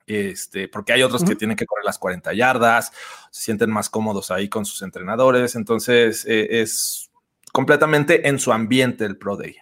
este, 0.06 0.68
porque 0.68 0.92
hay 0.92 1.02
otros 1.02 1.24
que 1.24 1.34
tienen 1.34 1.56
que 1.56 1.66
correr 1.66 1.84
las 1.84 1.98
40 1.98 2.32
yardas, 2.34 2.92
se 3.30 3.42
sienten 3.42 3.70
más 3.70 3.90
cómodos 3.90 4.30
ahí 4.30 4.48
con 4.48 4.64
sus 4.64 4.82
entrenadores, 4.82 5.56
entonces 5.56 6.24
eh, 6.26 6.60
es 6.60 7.10
completamente 7.52 8.28
en 8.28 8.38
su 8.38 8.52
ambiente 8.52 9.04
el 9.04 9.16
Pro 9.16 9.36
Day. 9.36 9.56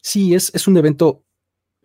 Sí, 0.00 0.34
es, 0.34 0.54
es 0.54 0.68
un 0.68 0.76
evento 0.76 1.24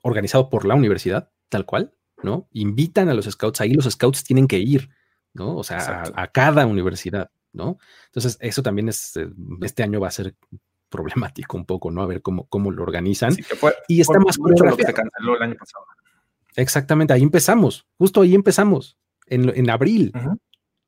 organizado 0.04 0.50
por 0.50 0.66
la 0.66 0.76
universidad, 0.76 1.32
tal 1.50 1.66
cual, 1.66 1.94
¿no? 2.24 2.48
Invitan 2.54 3.10
a 3.10 3.14
los 3.14 3.26
scouts, 3.26 3.62
ahí 3.62 3.74
los 3.74 3.86
scouts 3.86 4.24
tienen 4.24 4.48
que 4.48 4.60
ir, 4.60 4.90
¿no? 5.34 5.58
O 5.58 5.64
sea, 5.64 6.04
a, 6.16 6.28
cada 6.28 6.66
universidad, 6.66 7.32
¿no? 7.52 7.78
Entonces, 8.06 8.38
eso 8.40 8.62
también 8.64 8.90
es, 8.90 9.18
eh, 9.18 9.28
este 9.62 9.84
año 9.84 10.00
va 10.00 10.08
a 10.08 10.12
ser 10.12 10.36
problemático 10.90 11.58
un 11.58 11.66
poco, 11.66 11.90
¿no? 11.90 12.02
A 12.04 12.06
ver 12.06 12.22
cómo, 12.22 12.48
cómo 12.48 12.72
lo 12.72 12.84
organizan. 12.84 13.36
y 13.88 14.02
está 14.02 14.20
más 14.20 14.38
mucho 14.40 14.66
lo 14.66 14.78
que 14.78 14.86
se 14.86 14.94
canceló 14.94 15.36
el 15.38 15.42
año 15.42 15.56
pasado. 15.56 15.86
Exactamente, 16.56 17.14
ahí 17.14 17.24
empezamos, 17.24 17.86
justo 17.98 18.22
ahí 18.22 18.36
empezamos, 18.36 18.98
en, 19.28 19.50
en 19.56 19.70
abril, 19.70 20.12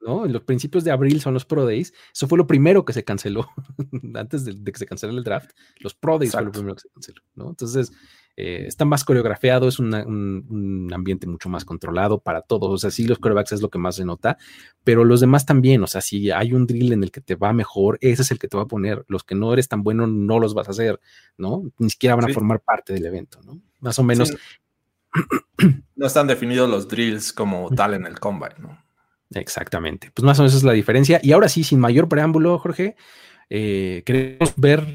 ¿no? 0.03 0.25
En 0.25 0.33
los 0.33 0.43
principios 0.43 0.83
de 0.83 0.91
abril 0.91 1.21
son 1.21 1.33
los 1.33 1.45
Pro 1.45 1.65
Days. 1.65 1.93
Eso 2.13 2.27
fue 2.27 2.37
lo 2.37 2.45
primero 2.45 2.85
que 2.85 2.93
se 2.93 3.03
canceló 3.03 3.47
antes 4.15 4.45
de, 4.45 4.71
que 4.71 4.77
se 4.77 4.85
cancelara 4.85 5.17
el 5.17 5.23
draft. 5.23 5.51
Los 5.79 5.95
Pro 5.95 6.19
Days 6.19 6.33
fue 6.33 6.43
lo 6.43 6.51
primero 6.51 6.75
que 6.75 6.81
se 6.81 6.89
canceló, 6.89 7.21
¿no? 7.35 7.49
Entonces, 7.49 7.91
eh, 8.35 8.65
está 8.67 8.83
más 8.83 9.03
coreografiado, 9.03 9.67
es 9.67 9.77
un, 9.79 10.89
ambiente 10.93 11.27
mucho 11.27 11.49
más 11.49 11.65
controlado 11.65 12.19
para 12.19 12.41
todos. 12.41 12.69
O 12.71 12.77
sea, 12.77 12.91
sí, 12.91 13.07
los 13.07 13.19
corebacks 13.19 13.53
es 13.53 13.61
lo 13.61 13.69
que 13.69 13.79
más 13.79 13.95
se 13.95 14.05
nota, 14.05 14.37
pero 14.83 15.05
los 15.05 15.21
demás 15.21 15.45
también. 15.45 15.83
O 15.83 15.87
sea, 15.87 16.01
si 16.01 16.31
hay 16.31 16.53
un 16.53 16.67
drill 16.67 16.93
en 16.93 17.03
el 17.03 17.11
que 17.11 17.21
te 17.21 17.35
va 17.35 17.53
mejor, 17.53 17.97
ese 18.01 18.23
es 18.23 18.31
el 18.31 18.39
que 18.39 18.47
te 18.47 18.57
va 18.57 18.63
a 18.63 18.67
poner. 18.67 19.05
Los 19.07 19.23
que 19.23 19.35
no 19.35 19.53
eres 19.53 19.67
tan 19.67 19.83
bueno, 19.83 20.07
no 20.07 20.39
los 20.39 20.53
vas 20.53 20.67
a 20.67 20.71
hacer, 20.71 20.99
¿no? 21.37 21.63
Ni 21.77 21.89
siquiera 21.89 22.15
van 22.15 22.29
a 22.29 22.33
formar 22.33 22.59
parte 22.59 22.93
del 22.93 23.05
evento, 23.05 23.39
¿no? 23.43 23.61
Más 23.79 23.99
o 23.99 24.03
menos 24.03 24.33
no 25.95 26.05
están 26.05 26.27
definidos 26.27 26.69
los 26.69 26.87
drills 26.87 27.33
como 27.33 27.69
tal 27.69 27.93
en 27.93 28.05
el 28.05 28.19
combine, 28.19 28.55
¿no? 28.59 28.83
Exactamente. 29.31 30.11
Pues 30.13 30.23
más 30.23 30.39
o 30.39 30.43
menos 30.43 30.55
es 30.55 30.63
la 30.63 30.73
diferencia. 30.73 31.19
Y 31.23 31.31
ahora 31.31 31.49
sí, 31.49 31.63
sin 31.63 31.79
mayor 31.79 32.07
preámbulo, 32.07 32.59
Jorge, 32.59 32.95
eh, 33.49 34.03
queremos 34.05 34.53
ver 34.57 34.85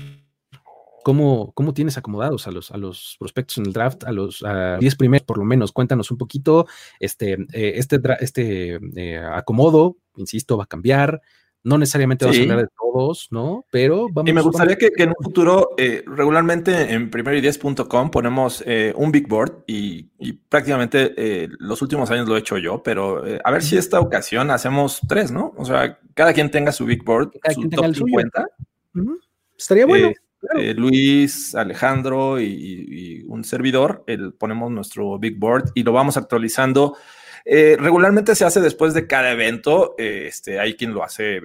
cómo, 1.02 1.52
cómo 1.52 1.72
tienes 1.74 1.96
acomodados 1.96 2.46
a 2.46 2.50
los, 2.50 2.70
a 2.70 2.76
los 2.76 3.16
prospectos 3.18 3.58
en 3.58 3.66
el 3.66 3.72
draft, 3.72 4.04
a 4.04 4.12
los 4.12 4.44
10 4.80 4.96
primeros 4.96 5.26
por 5.26 5.38
lo 5.38 5.44
menos. 5.44 5.72
Cuéntanos 5.72 6.10
un 6.10 6.18
poquito. 6.18 6.66
Este, 7.00 7.32
eh, 7.52 7.72
este, 7.76 8.00
este 8.20 8.78
eh, 8.96 9.18
acomodo, 9.18 9.96
insisto, 10.16 10.56
va 10.56 10.64
a 10.64 10.68
cambiar. 10.68 11.20
No 11.64 11.76
necesariamente 11.76 12.24
vas 12.24 12.38
a 12.38 12.40
hablar 12.40 12.58
de 12.60 12.68
todos, 12.78 13.28
¿no? 13.30 13.64
Pero 13.70 14.08
vamos 14.12 14.30
Y 14.30 14.32
me 14.32 14.40
gustaría 14.40 14.76
que, 14.76 14.90
en 14.96 15.10
un 15.10 15.22
futuro, 15.22 15.70
eh, 15.76 16.04
regularmente 16.06 16.92
en 16.92 17.10
primero 17.10 17.36
ponemos 18.10 18.62
eh, 18.66 18.92
un 18.96 19.10
big 19.12 19.28
board 19.28 19.64
y, 19.66 20.04
prácticamente 20.48 21.14
eh, 21.16 21.48
los 21.58 21.82
últimos 21.82 22.10
años 22.10 22.28
lo 22.28 22.36
he 22.36 22.40
hecho 22.40 22.58
yo, 22.58 22.82
pero 22.82 23.22
a 23.44 23.50
ver 23.50 23.62
si 23.62 23.76
esta 23.76 24.00
ocasión 24.00 24.50
hacemos 24.50 25.00
tres, 25.08 25.30
¿no? 25.30 25.52
O 25.56 25.64
sea, 25.64 25.98
cada 26.14 26.32
quien 26.32 26.50
tenga 26.50 26.72
su 26.72 26.84
big 26.84 27.04
board, 27.04 27.32
su 27.54 27.68
top 27.68 27.94
50. 27.94 28.46
Estaría 29.58 29.86
bueno. 29.86 30.12
eh, 30.56 30.74
Luis, 30.74 31.54
Alejandro 31.54 32.40
y, 32.40 33.24
un 33.26 33.44
servidor, 33.44 34.04
el, 34.06 34.32
ponemos 34.32 34.70
nuestro 34.70 35.18
big 35.18 35.38
board 35.38 35.72
y 35.74 35.82
lo 35.82 35.92
vamos 35.92 36.16
actualizando. 36.16 36.96
Eh, 37.50 37.76
regularmente 37.78 38.34
se 38.34 38.44
hace 38.44 38.60
después 38.60 38.92
de 38.92 39.06
cada 39.06 39.32
evento. 39.32 39.94
este, 39.96 40.60
hay 40.60 40.74
quien 40.74 40.92
lo 40.92 41.02
hace 41.02 41.40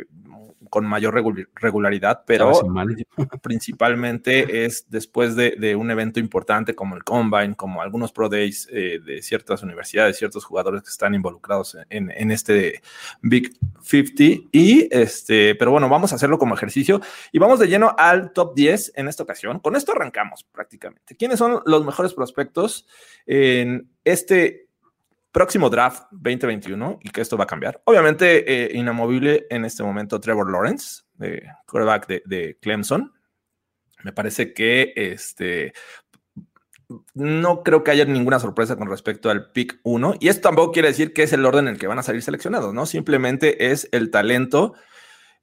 con 0.74 0.86
mayor 0.86 1.14
regularidad, 1.54 2.24
pero 2.26 2.52
principalmente 3.44 4.66
es 4.66 4.90
después 4.90 5.36
de, 5.36 5.76
un 5.76 5.92
evento 5.92 6.20
importante 6.20 6.74
como 6.74 6.96
el 6.96 7.04
Combine, 7.04 7.56
como 7.56 7.84
algunos 7.84 8.12
Pro 8.12 8.28
Days 8.28 8.68
eh, 8.72 9.00
de 9.06 9.22
ciertas 9.22 9.62
universidades, 9.62 10.18
ciertos 10.18 10.44
jugadores 10.44 10.82
que 10.82 10.90
están 10.90 11.14
involucrados 11.14 11.78
en, 11.92 12.32
este 12.32 12.82
Big 13.22 13.54
50. 13.84 14.48
Y 14.52 14.90
este, 14.90 15.54
pero 15.54 15.70
bueno, 15.70 15.88
vamos 15.90 16.12
a 16.12 16.16
hacerlo 16.16 16.40
como 16.40 16.56
ejercicio 16.56 17.02
y 17.32 17.38
vamos 17.38 17.60
de 17.60 17.68
lleno 17.68 17.96
al 17.96 18.34
top 18.34 18.56
10 18.56 18.94
en 18.96 19.08
esta 19.08 19.22
ocasión. 19.22 19.60
Con 19.60 19.76
esto 19.76 19.92
arrancamos 19.92 20.44
prácticamente. 20.44 21.16
¿Quiénes 21.16 21.38
son 21.38 21.62
los 21.68 21.86
mejores 21.86 22.16
prospectos 22.16 22.88
en 23.28 23.92
este 24.04 24.73
próximo 25.34 25.70
draft 25.70 26.04
2021 26.12 27.00
y 27.02 27.10
que 27.10 27.20
esto 27.22 27.36
va 27.36 27.44
a 27.44 27.48
cambiar. 27.48 27.82
Obviamente, 27.86 28.46
eh, 28.48 28.78
inamovible 28.78 29.48
en 29.50 29.66
este 29.66 29.84
momento 29.84 30.22
Trevor 30.22 30.50
Lawrence, 30.50 31.02
de 31.16 31.44
quarterback 31.68 32.08
de, 32.08 32.58
Clemson. 32.62 33.12
Me 34.04 34.14
parece 34.14 34.54
que 34.54 34.94
este, 34.96 35.74
no 37.16 37.64
creo 37.64 37.84
que 37.84 37.92
haya 37.92 38.06
ninguna 38.06 38.40
sorpresa 38.40 38.76
con 38.78 38.88
respecto 38.88 39.30
al 39.32 39.52
pick 39.52 39.80
1. 39.84 40.16
Y 40.20 40.28
esto 40.28 40.50
tampoco 40.50 40.72
quiere 40.72 40.90
decir 40.90 41.14
que 41.14 41.24
es 41.24 41.34
el 41.34 41.46
orden 41.46 41.68
en 41.68 41.74
el 41.74 41.80
que 41.80 41.88
van 41.88 42.00
a 42.00 42.04
salir 42.04 42.22
seleccionados, 42.22 42.74
¿no? 42.74 42.86
Simplemente 42.86 43.72
es 43.72 43.90
el 43.92 44.12
talento 44.12 44.76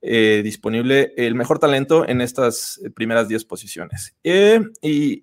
eh, 0.02 0.40
disponible, 0.44 1.14
el 1.16 1.34
mejor 1.34 1.58
talento 1.58 2.08
en 2.08 2.20
estas 2.20 2.80
primeras 2.94 3.26
10 3.26 3.44
posiciones. 3.44 4.14
Eh, 4.22 4.60
y 4.82 5.20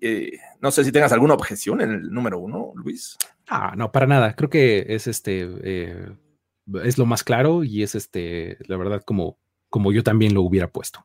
no 0.60 0.70
sé 0.72 0.84
si 0.84 0.92
tengas 0.92 1.12
alguna 1.12 1.34
objeción 1.34 1.80
en 1.80 1.90
el 1.90 2.10
número 2.10 2.38
1, 2.38 2.72
Luis. 2.74 3.16
Ah, 3.48 3.74
no, 3.76 3.92
para 3.92 4.06
nada. 4.06 4.34
Creo 4.34 4.50
que 4.50 4.86
es 4.88 5.06
este, 5.06 5.48
eh, 5.62 6.12
es 6.84 6.98
lo 6.98 7.06
más 7.06 7.24
claro 7.24 7.64
y 7.64 7.82
es 7.82 7.94
este, 7.94 8.58
la 8.66 8.76
verdad, 8.76 9.02
como, 9.04 9.38
como 9.70 9.92
yo 9.92 10.02
también 10.02 10.34
lo 10.34 10.42
hubiera 10.42 10.70
puesto. 10.70 11.04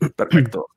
Perfecto. 0.16 0.68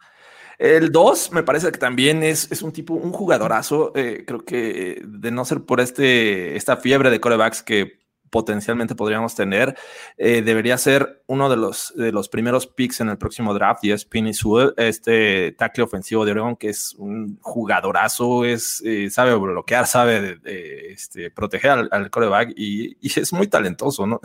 El 0.58 0.92
2 0.92 1.32
me 1.34 1.44
parece 1.44 1.72
que 1.72 1.78
también 1.78 2.24
es, 2.24 2.52
es 2.52 2.62
un 2.62 2.72
tipo, 2.72 2.94
un 2.94 3.12
jugadorazo. 3.12 3.92
Eh, 3.96 4.24
creo 4.26 4.46
que 4.46 5.02
de 5.06 5.32
no 5.32 5.44
ser 5.46 5.62
por 5.62 5.82
este, 5.82 6.56
esta 6.56 6.78
fiebre 6.78 7.10
de 7.10 7.20
corebacks 7.20 7.62
que 7.62 8.05
potencialmente 8.30 8.96
podríamos 8.96 9.36
tener, 9.36 9.76
eh, 10.18 10.42
debería 10.42 10.78
ser 10.78 11.24
uno 11.28 11.50
de 11.50 11.58
los, 11.58 11.94
de 11.96 12.12
los 12.12 12.30
primeros 12.30 12.68
picks 12.68 13.02
en 13.02 13.10
el 13.10 13.18
próximo 13.18 13.54
draft 13.54 13.84
y 13.84 13.92
es 13.92 14.06
Penny 14.06 14.34
Sewell, 14.34 14.74
este 14.78 15.54
tackle 15.54 15.84
ofensivo 15.84 16.26
de 16.26 16.32
Oregon, 16.32 16.56
que 16.56 16.70
es 16.70 16.96
un 16.98 17.40
jugadorazo, 17.42 18.46
es, 18.46 18.82
eh, 18.86 19.10
sabe 19.10 19.36
bloquear, 19.36 19.88
sabe 19.88 20.40
este, 20.92 21.32
proteger 21.32 21.72
al, 21.72 21.90
al 21.92 22.10
coreback 22.10 22.54
y, 22.56 22.98
es 23.02 23.32
muy 23.34 23.48
talentoso, 23.48 24.06
¿no? 24.06 24.20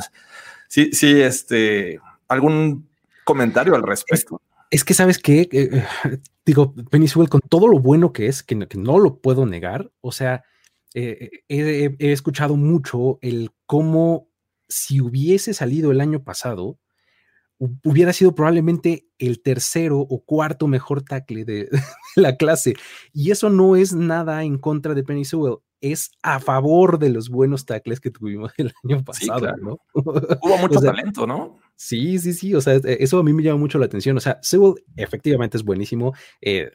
Sí, 0.68 0.90
sí, 0.92 1.20
este, 1.20 2.00
algún 2.28 2.88
comentario 3.24 3.74
al 3.74 3.82
respecto. 3.82 4.40
Es, 4.70 4.84
que, 4.84 4.94
¿sabes 4.94 5.18
qué? 5.18 5.48
Eh, 5.52 5.84
digo, 6.46 6.74
Penny 6.90 7.08
Sewell, 7.08 7.28
con 7.28 7.40
todo 7.40 7.68
lo 7.68 7.78
bueno 7.78 8.12
que 8.12 8.26
es, 8.26 8.42
que 8.42 8.54
no 8.54 8.98
lo 8.98 9.18
puedo 9.18 9.46
negar, 9.46 9.90
o 10.00 10.12
sea, 10.12 10.44
he, 10.94 12.12
escuchado 12.12 12.56
mucho 12.56 13.18
el 13.22 13.50
cómo 13.70 14.28
si 14.68 15.00
hubiese 15.00 15.54
salido 15.54 15.92
el 15.92 16.00
año 16.00 16.24
pasado, 16.24 16.80
hubiera 17.84 18.12
sido 18.12 18.34
probablemente 18.34 19.06
el 19.16 19.42
tercero 19.42 20.00
o 20.00 20.24
cuarto 20.24 20.66
mejor 20.66 21.02
tackle 21.02 21.44
de, 21.44 21.68
la 22.16 22.36
clase. 22.36 22.74
Y 23.12 23.30
eso 23.30 23.48
no 23.48 23.76
es 23.76 23.94
nada 23.94 24.42
en 24.42 24.58
contra 24.58 24.92
de 24.94 25.04
Penny 25.04 25.24
Sewell, 25.24 25.58
es 25.80 26.10
a 26.20 26.40
favor 26.40 26.98
de 26.98 27.10
los 27.10 27.28
buenos 27.28 27.64
tackles 27.64 28.00
que 28.00 28.10
tuvimos 28.10 28.50
el 28.58 28.72
año 28.82 29.04
pasado, 29.04 29.56
¿no? 29.58 29.78
Hubo 29.94 30.58
mucho 30.58 30.80
talento, 30.80 31.24
¿no? 31.24 31.60
Sí, 31.76 32.18
sí, 32.18 32.32
sí, 32.32 32.52
o 32.56 32.60
sea, 32.60 32.74
e, 32.74 32.96
eso 32.98 33.20
a 33.20 33.22
mí 33.22 33.32
me 33.32 33.44
llama 33.44 33.60
mucho 33.60 33.78
la 33.78 33.86
atención. 33.86 34.16
O 34.16 34.20
sea, 34.20 34.40
Sewell 34.42 34.82
efectivamente 34.96 35.56
es 35.56 35.62
buenísimo. 35.62 36.12
Eh, 36.40 36.72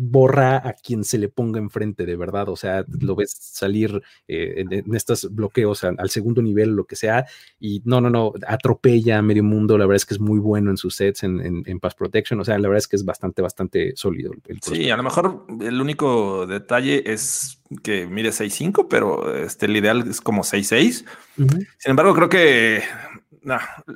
borra 0.00 0.56
a 0.56 0.74
quien 0.74 1.04
se 1.04 1.18
le 1.18 1.28
ponga 1.28 1.58
enfrente 1.58 2.06
de 2.06 2.16
verdad, 2.16 2.48
o 2.48 2.56
sea, 2.56 2.84
lo 3.00 3.16
ves 3.16 3.34
salir 3.38 4.02
eh, 4.28 4.64
en, 4.70 4.94
estos 4.94 5.32
bloqueos 5.34 5.84
al 5.84 6.10
segundo 6.10 6.42
nivel, 6.42 6.70
lo 6.70 6.84
que 6.84 6.96
sea, 6.96 7.26
y 7.58 7.82
no, 7.84 8.00
no, 8.00 8.10
no, 8.10 8.32
atropella 8.46 9.18
a 9.18 9.22
medio 9.22 9.44
mundo, 9.44 9.78
la 9.78 9.86
verdad 9.86 9.96
es 9.96 10.06
que 10.06 10.14
es 10.14 10.20
muy 10.20 10.38
bueno 10.38 10.70
en 10.70 10.76
sus 10.76 10.96
sets, 10.96 11.22
en, 11.22 11.40
en, 11.40 11.80
Pass 11.80 11.94
Protection, 11.94 12.38
o 12.40 12.44
sea, 12.44 12.58
la 12.58 12.68
verdad 12.68 12.78
es 12.78 12.88
que 12.88 12.96
es 12.96 13.04
bastante, 13.04 13.42
bastante 13.42 13.92
sólido. 13.96 14.32
sí, 14.62 14.90
a 14.90 14.96
lo 14.96 15.02
mejor 15.02 15.46
el 15.60 15.80
único 15.80 16.46
detalle 16.46 17.10
es 17.10 17.62
que 17.82 18.06
mide 18.06 18.30
6'5, 18.30 18.86
pero 18.88 19.34
este, 19.34 19.66
el 19.66 19.76
ideal 19.76 20.04
es 20.08 20.20
como 20.20 20.42
6'6. 20.42 21.04
Sin 21.36 21.66
embargo, 21.84 22.14
creo 22.14 22.28
que 22.28 22.82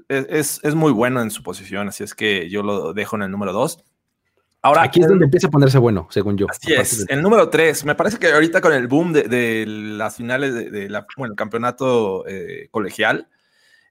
es, 0.08 0.60
es, 0.62 0.74
muy 0.74 0.92
bueno 0.92 1.20
en 1.20 1.30
su 1.30 1.42
posición, 1.42 1.88
así 1.88 2.04
es 2.04 2.14
que 2.14 2.48
yo 2.48 2.62
lo 2.62 2.94
dejo 2.94 3.16
en 3.16 3.22
el 3.22 3.30
número 3.30 3.52
2. 3.52 3.84
Ahora, 4.64 4.82
aquí 4.82 5.02
es 5.02 5.08
donde 5.08 5.26
empieza 5.26 5.48
a 5.48 5.50
ponerse 5.50 5.76
bueno, 5.76 6.08
según 6.10 6.38
yo. 6.38 6.46
Así 6.48 6.72
es. 6.72 7.04
El 7.10 7.20
número 7.20 7.50
tres, 7.50 7.84
me 7.84 7.94
parece 7.94 8.18
que 8.18 8.32
ahorita 8.32 8.62
con 8.62 8.72
el 8.72 8.88
boom 8.88 9.12
de, 9.12 9.66
las 9.66 10.16
finales 10.16 10.54
de, 10.54 10.88
la, 10.88 11.06
bueno, 11.18 11.34
el 11.34 11.36
campeonato 11.36 12.26
eh, 12.26 12.68
colegial, 12.70 13.28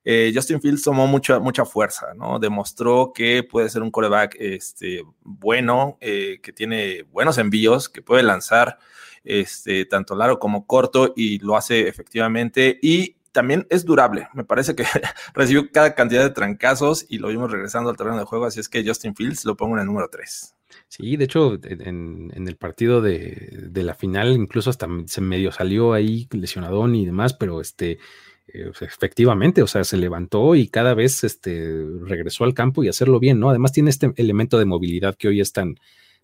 eh, 0.03 0.31
Justin 0.33 0.59
Fields 0.59 0.81
tomó 0.81 1.05
mucha, 1.05 1.37
mucha 1.37 1.63
fuerza, 1.63 2.15
¿no? 2.15 2.39
Demostró 2.39 3.11
que 3.13 3.43
puede 3.43 3.69
ser 3.69 3.83
un 3.83 3.91
coreback 3.91 4.35
este, 4.39 5.03
bueno, 5.21 5.99
eh, 6.01 6.39
que 6.41 6.51
tiene 6.51 7.03
buenos 7.03 7.37
envíos, 7.37 7.87
que 7.87 8.01
puede 8.01 8.23
lanzar 8.23 8.79
este, 9.23 9.85
tanto 9.85 10.15
largo 10.15 10.39
como 10.39 10.65
corto 10.65 11.13
y 11.15 11.37
lo 11.37 11.55
hace 11.55 11.87
efectivamente. 11.87 12.79
Y 12.81 13.17
también 13.31 13.67
es 13.69 13.85
durable. 13.85 14.27
Me 14.33 14.43
parece 14.43 14.75
que 14.75 14.85
recibió 15.35 15.69
cada 15.71 15.93
cantidad 15.93 16.23
de 16.23 16.31
trancazos 16.31 17.05
y 17.09 17.19
lo 17.19 17.27
vimos 17.27 17.51
regresando 17.51 17.91
al 17.91 17.95
terreno 17.95 18.17
de 18.17 18.25
juego. 18.25 18.45
Así 18.45 18.59
es 18.59 18.69
que 18.69 18.83
Justin 18.83 19.15
Fields 19.15 19.45
lo 19.45 19.55
pongo 19.55 19.75
en 19.75 19.81
el 19.81 19.85
número 19.85 20.09
3. 20.09 20.55
Sí, 20.87 21.17
de 21.17 21.25
hecho, 21.25 21.59
en, 21.63 22.31
el 22.35 22.55
partido 22.55 23.01
de, 23.01 23.69
la 23.73 23.95
final, 23.95 24.33
incluso 24.33 24.69
hasta 24.69 24.87
se 25.07 25.21
medio 25.21 25.51
salió 25.51 25.93
ahí 25.93 26.27
lesionadón 26.31 26.95
y 26.95 27.05
demás, 27.05 27.33
pero 27.33 27.61
este, 27.61 27.99
eh, 28.47 28.71
efectivamente, 28.81 29.61
o 29.61 29.67
sea, 29.67 29.83
se 29.83 29.97
levantó 29.97 30.55
y 30.55 30.67
cada 30.67 30.93
vez 30.93 31.23
este, 31.23 31.85
regresó 32.01 32.43
al 32.43 32.53
campo 32.53 32.83
y 32.83 32.89
hacerlo 32.89 33.19
bien, 33.19 33.39
¿no? 33.39 33.49
Además 33.49 33.71
tiene 33.71 33.89
este 33.89 34.13
elemento 34.17 34.59
de 34.59 34.65
movilidad 34.65 35.15
que 35.15 35.29
hoy 35.29 35.41
es 35.41 35.53
tan, 35.53 35.75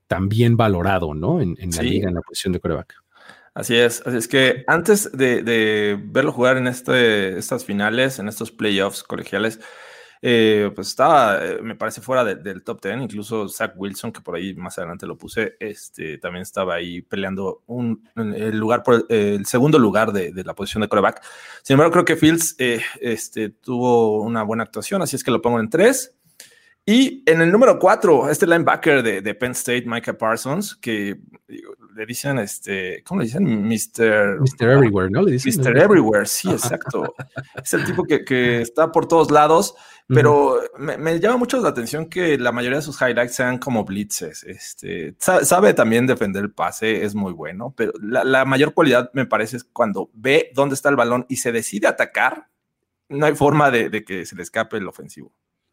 tan 0.08 0.30
bien 0.30 0.58
valorado, 0.58 1.14
¿no? 1.14 1.42
En, 1.42 1.56
la 1.76 1.82
liga, 1.82 2.10
en 2.10 2.16
la 2.16 2.22
posición 2.22 2.54
de 2.54 2.60
coreback. 2.60 2.96
Así 3.54 3.76
es, 3.76 4.02
así 4.06 4.18
es 4.18 4.28
que 4.28 4.64
antes 4.68 5.12
de, 5.12 6.00
verlo 6.02 6.32
jugar 6.32 6.58
en 6.58 6.68
este, 6.68 7.38
estas 7.38 7.66
finales, 7.66 8.20
en 8.20 8.28
estos 8.28 8.52
playoffs 8.52 9.04
colegiales, 9.04 9.60
eh, 10.22 10.70
pues 10.76 10.90
estaba, 10.90 11.46
eh, 11.46 11.62
me 11.62 11.76
parece, 11.76 12.02
fuera 12.02 12.24
del 12.26 12.64
top 12.64 12.82
10. 12.82 13.02
Incluso 13.02 13.48
Zach 13.48 13.74
Wilson, 13.76 14.12
que 14.12 14.22
por 14.22 14.36
ahí 14.36 14.54
más 14.54 14.78
adelante 14.78 15.08
lo 15.08 15.18
puse, 15.18 15.56
este, 15.60 16.18
también 16.18 16.42
estaba 16.42 16.76
ahí 16.76 17.02
peleando 17.02 17.64
un, 17.68 18.08
el 18.16 18.58
lugar 18.58 18.84
por 18.84 19.06
el 19.10 19.46
segundo 19.46 19.80
lugar 19.80 20.12
de, 20.12 20.32
la 20.44 20.54
posición 20.54 20.82
de 20.82 20.90
coreback. 20.90 21.24
Sin 21.64 21.76
embargo, 21.76 21.94
creo 21.94 22.06
que 22.06 22.18
Fields 22.18 22.56
eh, 22.58 22.82
este, 23.00 23.50
tuvo 23.50 24.22
una 24.22 24.44
buena 24.44 24.64
actuación, 24.64 25.02
así 25.02 25.16
es 25.16 25.24
que 25.24 25.32
lo 25.32 25.42
pongo 25.42 25.60
en 25.60 25.70
tres. 25.70 26.16
Y 26.90 27.22
en 27.28 27.40
el 27.40 27.52
número 27.52 27.78
cuatro, 27.78 28.28
este 28.32 28.48
linebacker 28.48 29.04
de, 29.04 29.22
de 29.22 29.36
Penn 29.36 29.52
State, 29.52 29.84
Micah 29.86 30.18
Parsons, 30.18 30.76
que 30.76 31.20
le 31.96 32.06
dicen, 32.08 32.40
este, 32.40 33.04
¿cómo 33.04 33.22
le 33.22 33.28
dicen? 33.28 33.46
Mr. 33.46 34.40
Mr. 34.40 34.72
Everywhere, 34.72 35.12
¿no? 35.12 35.22
Le 35.22 35.34
dicen. 35.34 35.54
Mr. 35.62 35.78
Everywhere, 35.78 36.26
sí, 36.26 36.50
exacto. 36.50 37.14
es 37.64 37.74
el 37.76 37.86
tipo 37.86 38.06
que, 38.06 38.26
que, 38.26 38.62
está 38.62 38.92
por 38.92 39.08
todos 39.08 39.30
lados, 39.30 39.76
pero 40.08 40.60
me, 40.80 41.20
llama 41.20 41.38
mucho 41.38 41.62
la 41.62 41.70
atención 41.70 42.08
que 42.08 42.40
la 42.40 42.52
mayoría 42.52 42.80
de 42.80 42.84
sus 42.84 43.00
highlights 43.00 43.36
sean 43.36 43.60
como 43.60 43.86
blitzes. 43.86 44.44
Este, 44.44 45.14
sabe, 45.20 45.76
también 45.76 46.08
defender 46.08 46.44
el 46.44 46.52
pase, 46.52 47.06
es 47.06 47.14
muy 47.14 47.34
bueno, 47.34 47.72
pero 47.78 47.94
la, 48.02 48.46
mayor 48.46 48.74
cualidad 48.74 49.12
me 49.14 49.28
parece 49.28 49.58
es 49.58 49.64
cuando 49.64 50.10
ve 50.16 50.50
dónde 50.56 50.74
está 50.74 50.90
el 50.90 50.96
balón 50.96 51.28
y 51.30 51.36
se 51.36 51.52
decide 51.52 51.86
atacar, 51.86 52.48
no 53.10 53.28
hay 53.28 53.36
forma 53.36 53.70
de, 53.70 53.92
de 53.92 54.04
que 54.04 54.26
se 54.26 54.36
le 54.36 54.42
escape 54.42 54.78
el 54.78 54.88
ofensivo. 54.88 55.32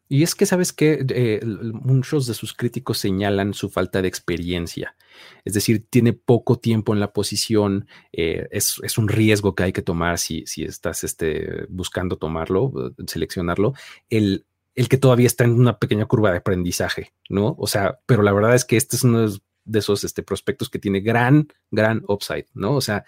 Y 0.09 0.23
es 0.23 0.35
que, 0.35 0.45
¿sabes 0.45 0.71
que 0.73 1.05
eh, 1.09 1.41
muchos 1.45 2.27
de 2.27 2.33
sus 2.33 2.53
críticos 2.53 2.97
señalan 2.97 3.53
su 3.53 3.69
falta 3.69 4.01
de 4.01 4.07
experiencia. 4.07 4.95
Es 5.43 5.53
decir, 5.53 5.85
tiene 5.89 6.13
poco 6.13 6.57
tiempo 6.59 6.93
en 6.93 6.99
la 6.99 7.11
posición. 7.11 7.87
Eh, 8.11 8.47
es, 8.51 8.97
un 8.97 9.07
riesgo 9.07 9.55
que 9.55 9.63
hay 9.63 9.73
que 9.73 9.81
tomar 9.81 10.17
si, 10.17 10.45
si 10.45 10.63
estás 10.63 11.03
este, 11.03 11.65
buscando 11.69 12.17
tomarlo, 12.17 12.93
seleccionarlo. 13.07 13.73
El, 14.09 14.45
el 14.75 14.89
que 14.89 14.97
todavía 14.97 15.27
está 15.27 15.43
en 15.43 15.51
una 15.51 15.79
pequeña 15.79 16.05
curva 16.05 16.31
de 16.31 16.37
aprendizaje, 16.37 17.13
¿no? 17.29 17.55
O 17.57 17.67
sea, 17.67 17.99
pero 18.05 18.21
la 18.21 18.31
verdad 18.31 18.55
es 18.55 18.63
que 18.63 18.77
este 18.77 18.95
es 18.95 19.03
uno 19.03 19.27
de 19.65 19.79
esos 19.79 20.03
este, 20.03 20.23
prospectos 20.23 20.69
que 20.69 20.79
tiene 20.79 21.01
gran, 21.01 21.47
gran 21.71 22.03
upside, 22.07 22.45
¿no? 22.53 22.75
O 22.75 22.81
sea, 22.81 23.03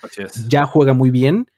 ya 0.48 0.66
juega 0.66 0.94
muy 0.94 1.12
bien, 1.12 1.50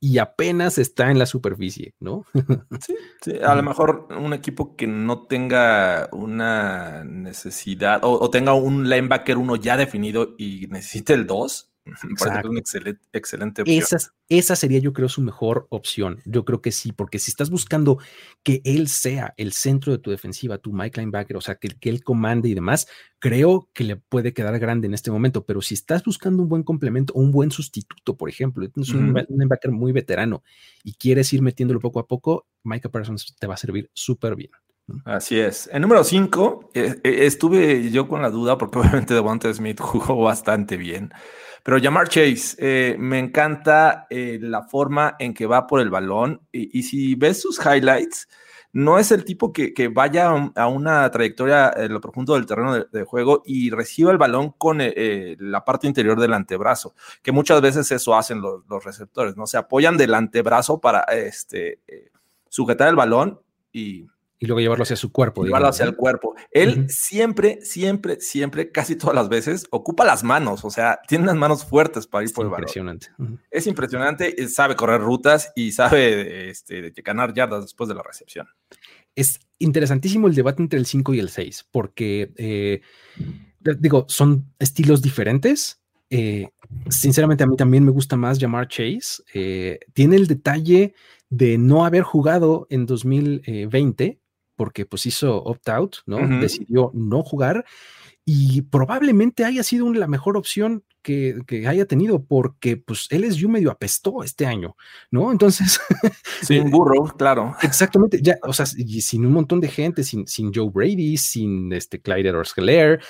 y 0.00 0.16
apenas 0.16 0.78
está 0.78 1.10
en 1.10 1.18
la 1.18 1.26
superficie, 1.26 1.94
¿no? 2.00 2.24
Sí, 3.22 3.34
a 3.42 3.54
lo 3.54 3.62
mejor 3.62 4.08
un 4.18 4.32
equipo 4.32 4.74
que 4.74 4.86
no 4.86 5.26
tenga 5.26 6.08
una 6.10 7.04
necesidad 7.04 8.00
o, 8.02 8.30
tenga 8.30 8.54
un 8.54 8.88
linebacker 8.88 9.36
uno 9.36 9.56
ya 9.56 9.76
definido 9.76 10.34
y 10.38 10.66
necesite 10.70 11.12
el 11.12 11.26
2, 11.26 11.69
parece 12.18 12.48
una 12.48 12.60
excelente, 12.60 13.00
excelente 13.12 13.62
opción. 13.62 14.00
Esa, 14.28 14.54
sería, 14.54 14.78
yo 14.78 14.92
creo, 14.92 15.08
su 15.08 15.22
mejor 15.22 15.66
opción. 15.70 16.20
Yo 16.24 16.44
creo 16.44 16.60
que 16.62 16.70
sí, 16.70 16.92
porque 16.92 17.18
si 17.18 17.30
estás 17.30 17.50
buscando 17.50 17.98
que 18.44 18.60
él 18.64 18.88
sea 18.88 19.34
el 19.36 19.52
centro 19.52 19.92
de 19.92 19.98
tu 19.98 20.10
defensiva, 20.10 20.58
tu 20.58 20.72
Mike 20.72 21.00
linebacker, 21.00 21.36
o 21.36 21.40
sea, 21.40 21.56
que, 21.56 21.68
que 21.68 21.90
él 21.90 22.04
comande 22.04 22.48
y 22.48 22.54
demás, 22.54 22.86
creo 23.18 23.68
que 23.72 23.84
le 23.84 23.96
puede 23.96 24.32
quedar 24.32 24.58
grande 24.58 24.86
en 24.86 24.94
este 24.94 25.10
momento. 25.10 25.44
Pero 25.44 25.62
si 25.62 25.74
estás 25.74 26.04
buscando 26.04 26.42
un 26.42 26.48
buen 26.48 26.62
complemento 26.62 27.12
o 27.14 27.20
un 27.20 27.30
buen 27.30 27.50
sustituto, 27.50 28.16
por 28.16 28.28
ejemplo, 28.28 28.64
es 28.64 28.90
un, 28.90 29.14
linebacker 29.28 29.70
muy 29.70 29.92
veterano 29.92 30.42
y 30.82 30.94
quieres 30.94 31.32
ir 31.32 31.42
metiéndolo 31.42 31.80
poco 31.80 32.00
a 32.00 32.06
poco, 32.06 32.46
Micah 32.64 32.88
Parsons 32.88 33.36
te 33.38 33.46
va 33.46 33.54
a 33.54 33.58
servir 33.58 33.90
súper 33.94 34.36
bien. 34.36 34.50
Así 35.04 35.38
es. 35.38 35.68
En 35.72 35.82
número 35.82 36.02
5, 36.02 36.70
eh, 36.74 37.00
eh, 37.04 37.26
estuve 37.26 37.90
yo 37.90 38.08
con 38.08 38.22
la 38.22 38.30
duda 38.30 38.58
porque 38.58 38.78
obviamente 38.80 39.14
Devonta 39.14 39.52
Smith 39.52 39.80
jugó 39.80 40.16
bastante 40.22 40.76
bien. 40.76 41.12
Pero 41.62 41.80
Jamar 41.80 42.08
Chase, 42.08 42.56
eh, 42.58 42.96
me 42.98 43.18
encanta 43.18 44.06
eh, 44.10 44.38
la 44.40 44.62
forma 44.62 45.16
en 45.18 45.34
que 45.34 45.46
va 45.46 45.66
por 45.66 45.80
el 45.80 45.90
balón 45.90 46.40
y, 46.52 46.82
si 46.82 47.14
ves 47.14 47.40
sus 47.40 47.58
highlights, 47.58 48.28
no 48.72 48.98
es 48.98 49.10
el 49.10 49.24
tipo 49.24 49.52
que, 49.52 49.72
vaya 49.92 50.52
a 50.54 50.66
una 50.68 51.10
trayectoria 51.10 51.72
en 51.76 51.92
lo 51.92 52.00
profundo 52.00 52.34
del 52.34 52.46
terreno 52.46 52.84
de, 52.84 53.04
juego 53.04 53.42
y 53.44 53.70
reciba 53.70 54.12
el 54.12 54.18
balón 54.18 54.52
con 54.56 54.78
eh, 54.80 55.36
la 55.40 55.64
parte 55.64 55.88
interior 55.88 56.20
del 56.20 56.34
antebrazo, 56.34 56.94
que 57.22 57.32
muchas 57.32 57.60
veces 57.60 57.90
eso 57.90 58.14
hacen 58.14 58.40
los, 58.40 58.84
receptores, 58.84 59.36
¿no? 59.36 59.46
Se 59.46 59.58
apoyan 59.58 59.96
del 59.96 60.14
antebrazo 60.14 60.80
para 60.80 61.00
este, 61.02 61.80
sujetar 62.48 62.88
el 62.88 62.96
balón 62.96 63.40
y 63.72 64.06
y 64.42 64.46
luego 64.46 64.60
llevarlo 64.60 64.84
hacia 64.84 64.96
su 64.96 65.12
cuerpo. 65.12 65.44
Llevarlo 65.44 65.68
hacia 65.68 65.84
el 65.84 65.94
cuerpo. 65.94 66.34
Él 66.50 66.86
siempre, 66.88 67.58
siempre, 67.62 68.20
siempre, 68.20 68.72
casi 68.72 68.96
todas 68.96 69.14
las 69.14 69.28
veces, 69.28 69.66
ocupa 69.70 70.02
las 70.06 70.24
manos, 70.24 70.64
o 70.64 70.70
sea, 70.70 70.98
tiene 71.06 71.26
las 71.26 71.36
manos 71.36 71.66
fuertes 71.66 72.06
para 72.06 72.24
ir 72.24 72.32
por 72.32 72.46
el 72.46 72.50
balón. 72.50 72.62
Impresionante. 72.62 73.08
Es 73.50 73.66
impresionante, 73.66 74.48
sabe 74.48 74.76
correr 74.76 75.02
rutas 75.02 75.52
y 75.54 75.72
sabe 75.72 76.48
este, 76.48 76.90
ganar 77.04 77.34
yardas 77.34 77.64
después 77.64 77.86
de 77.88 77.94
la 77.94 78.02
recepción. 78.02 78.48
Es 79.14 79.40
interesantísimo 79.58 80.26
el 80.26 80.34
debate 80.34 80.62
entre 80.62 80.78
el 80.78 80.86
5 80.86 81.12
y 81.12 81.18
el 81.18 81.28
6, 81.28 81.66
porque, 81.70 82.32
eh, 82.36 82.80
digo, 83.78 84.06
son 84.08 84.50
estilos 84.58 85.02
diferentes. 85.02 85.82
Eh, 86.08 86.48
sinceramente, 86.88 87.44
a 87.44 87.46
mí 87.46 87.56
también 87.56 87.84
me 87.84 87.90
gusta 87.90 88.16
más 88.16 88.38
llamar 88.38 88.68
Chase. 88.68 89.22
Eh, 89.34 89.80
tiene 89.92 90.16
el 90.16 90.26
detalle 90.26 90.94
de 91.28 91.58
no 91.58 91.84
haber 91.84 92.04
jugado 92.04 92.66
en 92.70 92.86
2020 92.86 94.19
porque 94.60 94.84
pues 94.84 95.06
hizo 95.06 95.42
opt-out, 95.42 95.96
¿no? 96.04 96.18
Decidió 96.38 96.90
no 96.92 97.22
jugar 97.22 97.64
y 98.26 98.60
probablemente 98.60 99.46
haya 99.46 99.62
sido 99.62 99.90
la 99.94 100.06
mejor 100.06 100.36
opción 100.36 100.84
que, 101.00 101.40
haya 101.66 101.86
tenido 101.86 102.22
porque 102.26 102.76
pues 102.76 103.08
LSU 103.10 103.48
medio 103.48 103.70
apestó 103.70 104.22
este 104.22 104.44
año, 104.44 104.76
¿no? 105.10 105.32
Entonces... 105.32 105.80
Sin 106.42 106.66
eh, 106.66 106.70
burro, 106.70 107.04
claro. 107.16 107.56
Exactamente, 107.62 108.20
ya, 108.20 108.36
o 108.42 108.52
sea, 108.52 108.66
sin 108.66 109.24
un 109.24 109.32
montón 109.32 109.62
de 109.62 109.68
gente, 109.68 110.04
sin, 110.04 110.26
sin 110.26 110.52
Joe 110.52 110.68
Brady, 110.70 111.16
sin 111.16 111.72
este 111.72 112.02
Clyde 112.02 112.28
edwards 112.28 112.54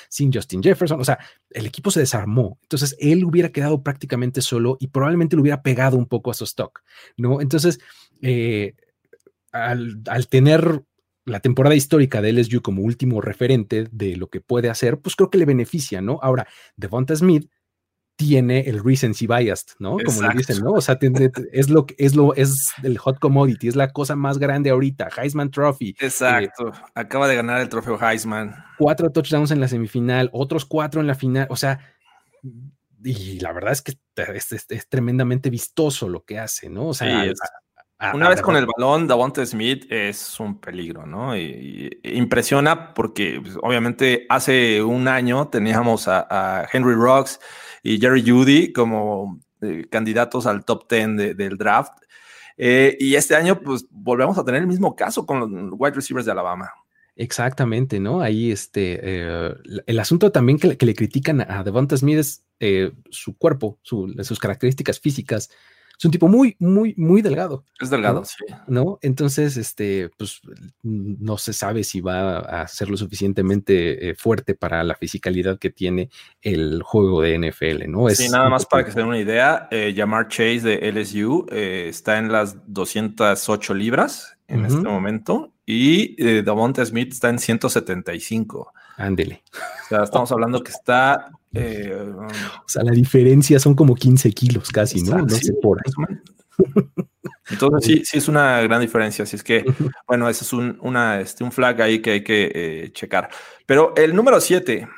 sin 0.09 0.33
Justin 0.33 0.63
Jefferson, 0.63 1.01
o 1.01 1.05
sea, 1.05 1.19
el 1.51 1.67
equipo 1.67 1.91
se 1.91 1.99
desarmó. 1.99 2.61
Entonces, 2.63 2.95
él 3.01 3.25
hubiera 3.25 3.49
quedado 3.49 3.83
prácticamente 3.83 4.41
solo 4.41 4.77
y 4.79 4.87
probablemente 4.87 5.35
le 5.35 5.43
hubiera 5.43 5.63
pegado 5.63 5.97
un 5.97 6.07
poco 6.07 6.31
a 6.31 6.35
su 6.35 6.45
stock, 6.45 6.81
¿no? 7.17 7.41
Entonces, 7.41 7.81
eh, 8.23 8.77
al, 9.51 10.01
al, 10.07 10.29
tener 10.29 10.85
la 11.25 11.41
temporada 11.41 11.75
histórica 11.75 12.21
de 12.23 12.33
LSU 12.33 12.63
como 12.63 12.83
último 12.83 13.21
referente 13.21 13.89
de 13.91 14.17
lo 14.17 14.29
que 14.29 14.41
puede 14.41 14.71
hacer, 14.71 14.99
pues 15.01 15.17
creo 15.17 15.31
que 15.31 15.39
le 15.39 15.45
beneficia, 15.45 16.01
¿no? 16.01 16.19
Ahora, 16.23 16.47
Devonta 16.77 17.15
Smith 17.15 17.51
tiene 18.17 18.61
el 18.61 18.85
recency 18.85 19.27
bias, 19.27 19.65
¿no? 19.79 19.97
Como 20.05 20.21
le 20.21 20.37
dicen, 20.37 20.63
¿no? 20.63 20.73
O 20.73 20.81
sea, 20.83 20.99
es 21.53 21.71
lo 21.71 21.87
que 21.87 21.95
es 21.97 22.15
lo 22.15 22.35
es 22.35 22.71
el 22.83 22.99
hot 22.99 23.19
commodity, 23.19 23.69
es 23.69 23.77
la 23.77 23.93
cosa 23.93 24.15
más 24.15 24.39
grande 24.39 24.69
ahorita, 24.69 25.09
Heisman 25.17 25.51
Trophy. 25.51 25.97
Exacto. 25.99 26.71
Acaba 26.95 27.29
de 27.29 27.37
ganar 27.37 27.63
el 27.63 27.71
trofeo 27.71 27.99
Heisman. 27.99 28.55
Cuatro 28.77 29.11
touchdowns 29.11 29.53
en 29.53 29.61
la 29.61 29.69
semifinal, 29.69 30.29
otros 30.35 30.67
cuatro 30.67 31.01
en 31.01 31.07
la 31.07 31.15
final, 31.15 31.47
o 31.49 31.57
sea, 31.57 31.81
y 33.03 33.41
la 33.41 33.53
verdad 33.53 33.73
es 33.73 33.81
que 33.81 33.95
es, 34.17 34.89
tremendamente 34.91 35.49
vistoso 35.49 36.07
lo 36.07 36.25
que 36.25 36.39
hace, 36.39 36.69
¿no? 36.69 36.89
O 36.89 36.95
sea, 36.95 37.25
Ah, 38.03 38.13
Una 38.15 38.31
vez 38.31 38.41
con 38.41 38.57
el 38.57 38.65
balón, 38.65 39.07
Davante 39.07 39.45
Smith 39.45 39.85
es 39.93 40.41
un 40.41 40.59
peligro, 40.59 41.05
¿no? 41.05 41.37
Y, 41.37 42.01
impresiona 42.03 42.95
porque 42.95 43.41
pues, 43.43 43.59
obviamente 43.61 44.25
hace 44.31 44.83
un 44.83 45.07
año 45.07 45.49
teníamos 45.49 46.09
a, 46.09 46.67
Henry 46.73 46.95
Rocks 46.95 47.39
y 47.83 48.01
Jerry 48.01 48.25
Judy 48.27 48.73
como 48.73 49.39
eh, 49.61 49.87
candidatos 49.91 50.47
al 50.47 50.65
top 50.65 50.91
10 50.91 51.37
del 51.37 51.59
draft. 51.59 51.93
Eh, 52.57 52.97
y 52.99 53.17
este 53.17 53.37
año, 53.37 53.61
pues 53.61 53.85
volvemos 53.91 54.39
a 54.39 54.45
tener 54.45 54.63
el 54.63 54.67
mismo 54.67 54.97
caso 54.97 55.27
con 55.27 55.39
los 55.39 55.51
wide 55.79 55.95
receivers 55.95 56.25
de 56.25 56.33
Alabama. 56.33 56.73
Exactamente, 57.17 58.01
¿no? 58.01 58.23
Ahí 58.23 58.51
este, 58.51 58.99
eh, 59.03 59.55
el 59.87 59.99
asunto 59.99 60.33
también 60.33 60.59
que, 60.59 60.69
le 60.87 60.95
critican 60.95 61.43
a 61.43 61.63
Devonta 61.63 61.99
Smith 61.99 62.17
es 62.17 62.47
su 63.11 63.37
cuerpo, 63.37 63.79
sus 63.83 64.39
características 64.39 64.99
físicas 65.01 65.51
es 66.01 66.05
un 66.07 66.13
tipo 66.13 66.29
muy, 66.29 66.57
muy, 66.59 66.95
muy 66.97 67.21
delgado. 67.21 67.67
Es 67.79 67.91
delgado, 67.91 68.25
sí. 68.25 68.47
¿No? 68.67 68.99
Entonces, 69.03 69.59
este, 69.59 70.09
pues 70.17 70.41
no 70.83 71.37
se 71.37 71.53
sabe 71.53 71.85
si 71.85 72.01
va 72.01 72.39
a 72.39 72.67
ser 72.69 72.89
lo 72.89 72.97
suficientemente 72.97 74.09
eh, 74.09 74.15
fuerte 74.15 74.55
para 74.55 74.83
la 74.83 74.95
fisicalidad 74.95 75.59
que 75.59 75.69
tiene 75.69 76.09
el 76.41 76.83
juego 76.83 77.21
de 77.21 77.39
NFL, 77.39 77.91
¿no? 77.91 78.09
Es 78.09 78.17
sí, 78.17 78.31
nada 78.31 78.49
más 78.49 78.65
para 78.65 78.83
que 78.83 78.93
se 78.93 79.01
den 79.01 79.09
una 79.09 79.19
idea, 79.19 79.69
eh, 79.71 79.93
Jamar 79.95 80.29
Chase 80.29 80.61
de 80.61 80.91
LSU 80.91 81.45
eh, 81.53 81.89
está 81.91 82.17
en 82.17 82.33
las 82.33 82.57
208 82.67 83.75
libras 83.75 84.39
en 84.49 84.65
este 84.65 84.79
momento 84.79 85.53
y 85.67 86.17
eh, 86.19 86.43
Davonte 86.43 86.85
Smith 86.87 87.13
está 87.13 87.29
en 87.29 87.39
175. 87.39 88.73
Ándele. 89.01 89.43
O 89.85 89.89
sea, 89.89 90.03
estamos 90.05 90.31
hablando 90.33 90.63
que 90.63 90.71
está 90.71 91.31
eh, 91.53 91.93
o 91.93 92.69
sea, 92.69 92.85
la 92.85 92.93
diferencia 92.93 93.59
son 93.59 93.75
como 93.75 93.95
15 93.95 94.31
kilos 94.33 94.71
casi, 94.71 95.03
¿no? 95.03 95.19
No 95.19 95.29
sé 95.29 95.53
por 95.55 95.79
ahí. 95.85 96.17
Entonces 97.51 97.85
sí, 97.85 98.05
sí 98.05 98.19
es 98.19 98.29
una 98.29 98.61
gran 98.63 98.81
diferencia. 98.81 99.25
Así 99.25 99.37
es 99.37 99.43
que, 99.43 99.65
bueno, 100.07 100.29
ese 100.29 100.45
es 100.45 100.53
un, 100.53 100.79
una, 100.81 101.21
este, 101.21 101.43
un 101.43 101.51
flag 101.53 101.81
ahí 101.83 102.01
que 102.01 102.13
hay 102.13 102.25
que 102.25 102.53
eh, 102.55 102.93
checar. 102.93 103.31
Pero 103.67 103.95
el 103.97 104.15
número 104.15 104.41
7. 104.41 104.89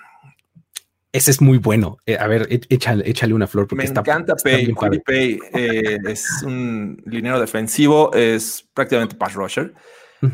Ese 1.15 1.31
es 1.31 1.41
muy 1.43 1.59
bueno. 1.59 1.99
Eh, 2.07 2.17
a 2.19 2.27
ver, 2.27 2.47
échale, 2.49 3.09
échale, 3.09 3.35
una 3.35 3.47
flor. 3.47 3.67
Porque 3.67 3.85
Me 3.85 3.91
encanta 3.91 4.35
Pay. 4.35 4.73
Pay 5.05 5.39
es 5.53 6.43
un 6.43 7.03
linero 7.05 7.39
defensivo, 7.39 8.13
es 8.15 8.67
prácticamente 8.73 9.15
pass 9.17 9.35
rusher, 9.35 9.75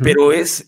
pero 0.03 0.31
es 0.31 0.65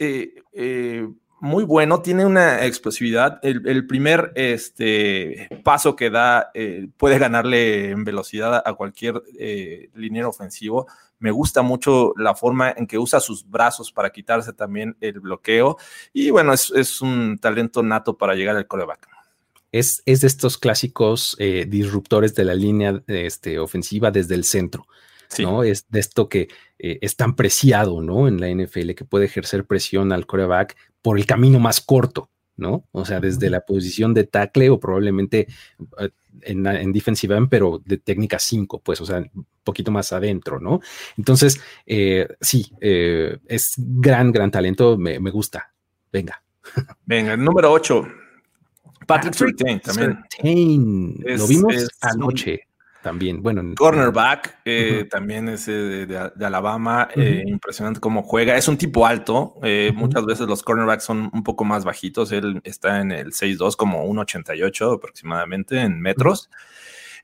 muy 1.40 1.64
bueno, 1.64 2.02
tiene 2.02 2.26
una 2.26 2.66
explosividad. 2.66 3.40
El, 3.42 3.86
primer 3.86 4.32
este, 4.34 5.48
paso 5.64 5.96
que 5.96 6.10
da 6.10 6.50
eh, 6.54 6.88
puede 6.96 7.18
ganarle 7.18 7.90
en 7.90 8.04
velocidad 8.04 8.62
a 8.64 8.74
cualquier 8.74 9.22
eh, 9.38 9.88
liniero 9.94 10.28
ofensivo. 10.28 10.86
Me 11.18 11.30
gusta 11.30 11.62
mucho 11.62 12.12
la 12.16 12.34
forma 12.34 12.72
en 12.76 12.86
que 12.86 12.98
usa 12.98 13.20
sus 13.20 13.48
brazos 13.48 13.90
para 13.90 14.10
quitarse 14.10 14.52
también 14.52 14.96
el 15.00 15.20
bloqueo. 15.20 15.78
Y 16.12 16.30
bueno, 16.30 16.52
es, 16.52 17.00
un 17.00 17.38
talento 17.38 17.82
nato 17.82 18.18
para 18.18 18.34
llegar 18.34 18.56
al 18.56 18.66
coreback. 18.66 19.08
Es, 19.72 20.02
es 20.04 20.20
de 20.20 20.26
estos 20.26 20.58
clásicos 20.58 21.36
eh, 21.38 21.64
disruptores 21.66 22.34
de 22.34 22.44
la 22.44 22.54
línea 22.54 23.02
este, 23.06 23.58
ofensiva 23.58 24.10
desde 24.10 24.34
el 24.34 24.44
centro. 24.44 24.86
¿no? 25.38 25.62
Es 25.62 25.86
de 25.88 26.00
esto 26.00 26.28
que 26.28 26.48
eh, 26.78 26.98
es 27.02 27.16
tan 27.16 27.36
preciado, 27.36 28.00
¿no? 28.02 28.26
En 28.26 28.40
la 28.40 28.48
NFL, 28.48 28.92
que 28.92 29.04
puede 29.04 29.26
ejercer 29.26 29.64
presión 29.64 30.12
al 30.12 30.26
coreback 30.26 30.76
por 31.02 31.18
el 31.18 31.26
camino 31.26 31.58
más 31.58 31.80
corto, 31.80 32.30
¿no? 32.56 32.84
O 32.92 33.04
sea, 33.04 33.20
desde 33.20 33.50
la 33.50 33.60
posición 33.60 34.14
de 34.14 34.24
tackle 34.24 34.70
o 34.70 34.80
probablemente 34.80 35.46
eh, 35.98 36.10
en, 36.42 36.66
en 36.66 36.92
defensive 36.92 37.36
end, 37.36 37.48
pero 37.48 37.80
de 37.84 37.98
técnica 37.98 38.38
5, 38.38 38.80
pues, 38.80 39.00
o 39.00 39.06
sea, 39.06 39.18
un 39.18 39.46
poquito 39.64 39.90
más 39.90 40.12
adentro, 40.12 40.60
¿no? 40.60 40.80
Entonces, 41.16 41.60
eh, 41.86 42.28
sí, 42.40 42.72
es 42.80 43.74
gran, 43.76 44.32
gran 44.32 44.50
talento, 44.50 44.96
me, 44.96 45.18
gusta. 45.30 45.72
Venga. 46.12 46.42
Venga, 47.04 47.34
el 47.34 47.44
número 47.44 47.72
8. 47.72 48.06
Patrick 49.06 49.34
Surtain 49.34 49.80
también. 49.80 50.18
Lo 51.24 51.46
vimos 51.46 51.88
anoche 52.00 52.69
también. 53.02 53.42
Bueno, 53.42 53.74
cornerback 53.76 54.60
eh, 54.64 55.06
también 55.10 55.48
es 55.48 55.68
eh, 55.68 56.06
de, 56.06 56.46
Alabama, 56.46 57.08
eh, 57.14 57.42
impresionante 57.46 58.00
cómo 58.00 58.22
juega. 58.22 58.56
Es 58.56 58.68
un 58.68 58.76
tipo 58.76 59.06
alto. 59.06 59.54
Muchas 59.94 60.24
veces 60.26 60.46
los 60.46 60.62
cornerbacks 60.62 61.04
son 61.04 61.30
un 61.32 61.42
poco 61.42 61.64
más 61.64 61.84
bajitos. 61.84 62.32
Él 62.32 62.60
está 62.64 63.00
en 63.00 63.12
el 63.12 63.32
6'2, 63.32 63.76
como 63.76 64.04
1'88 64.06 64.96
aproximadamente 64.96 65.80
en 65.80 66.00
metros. 66.00 66.50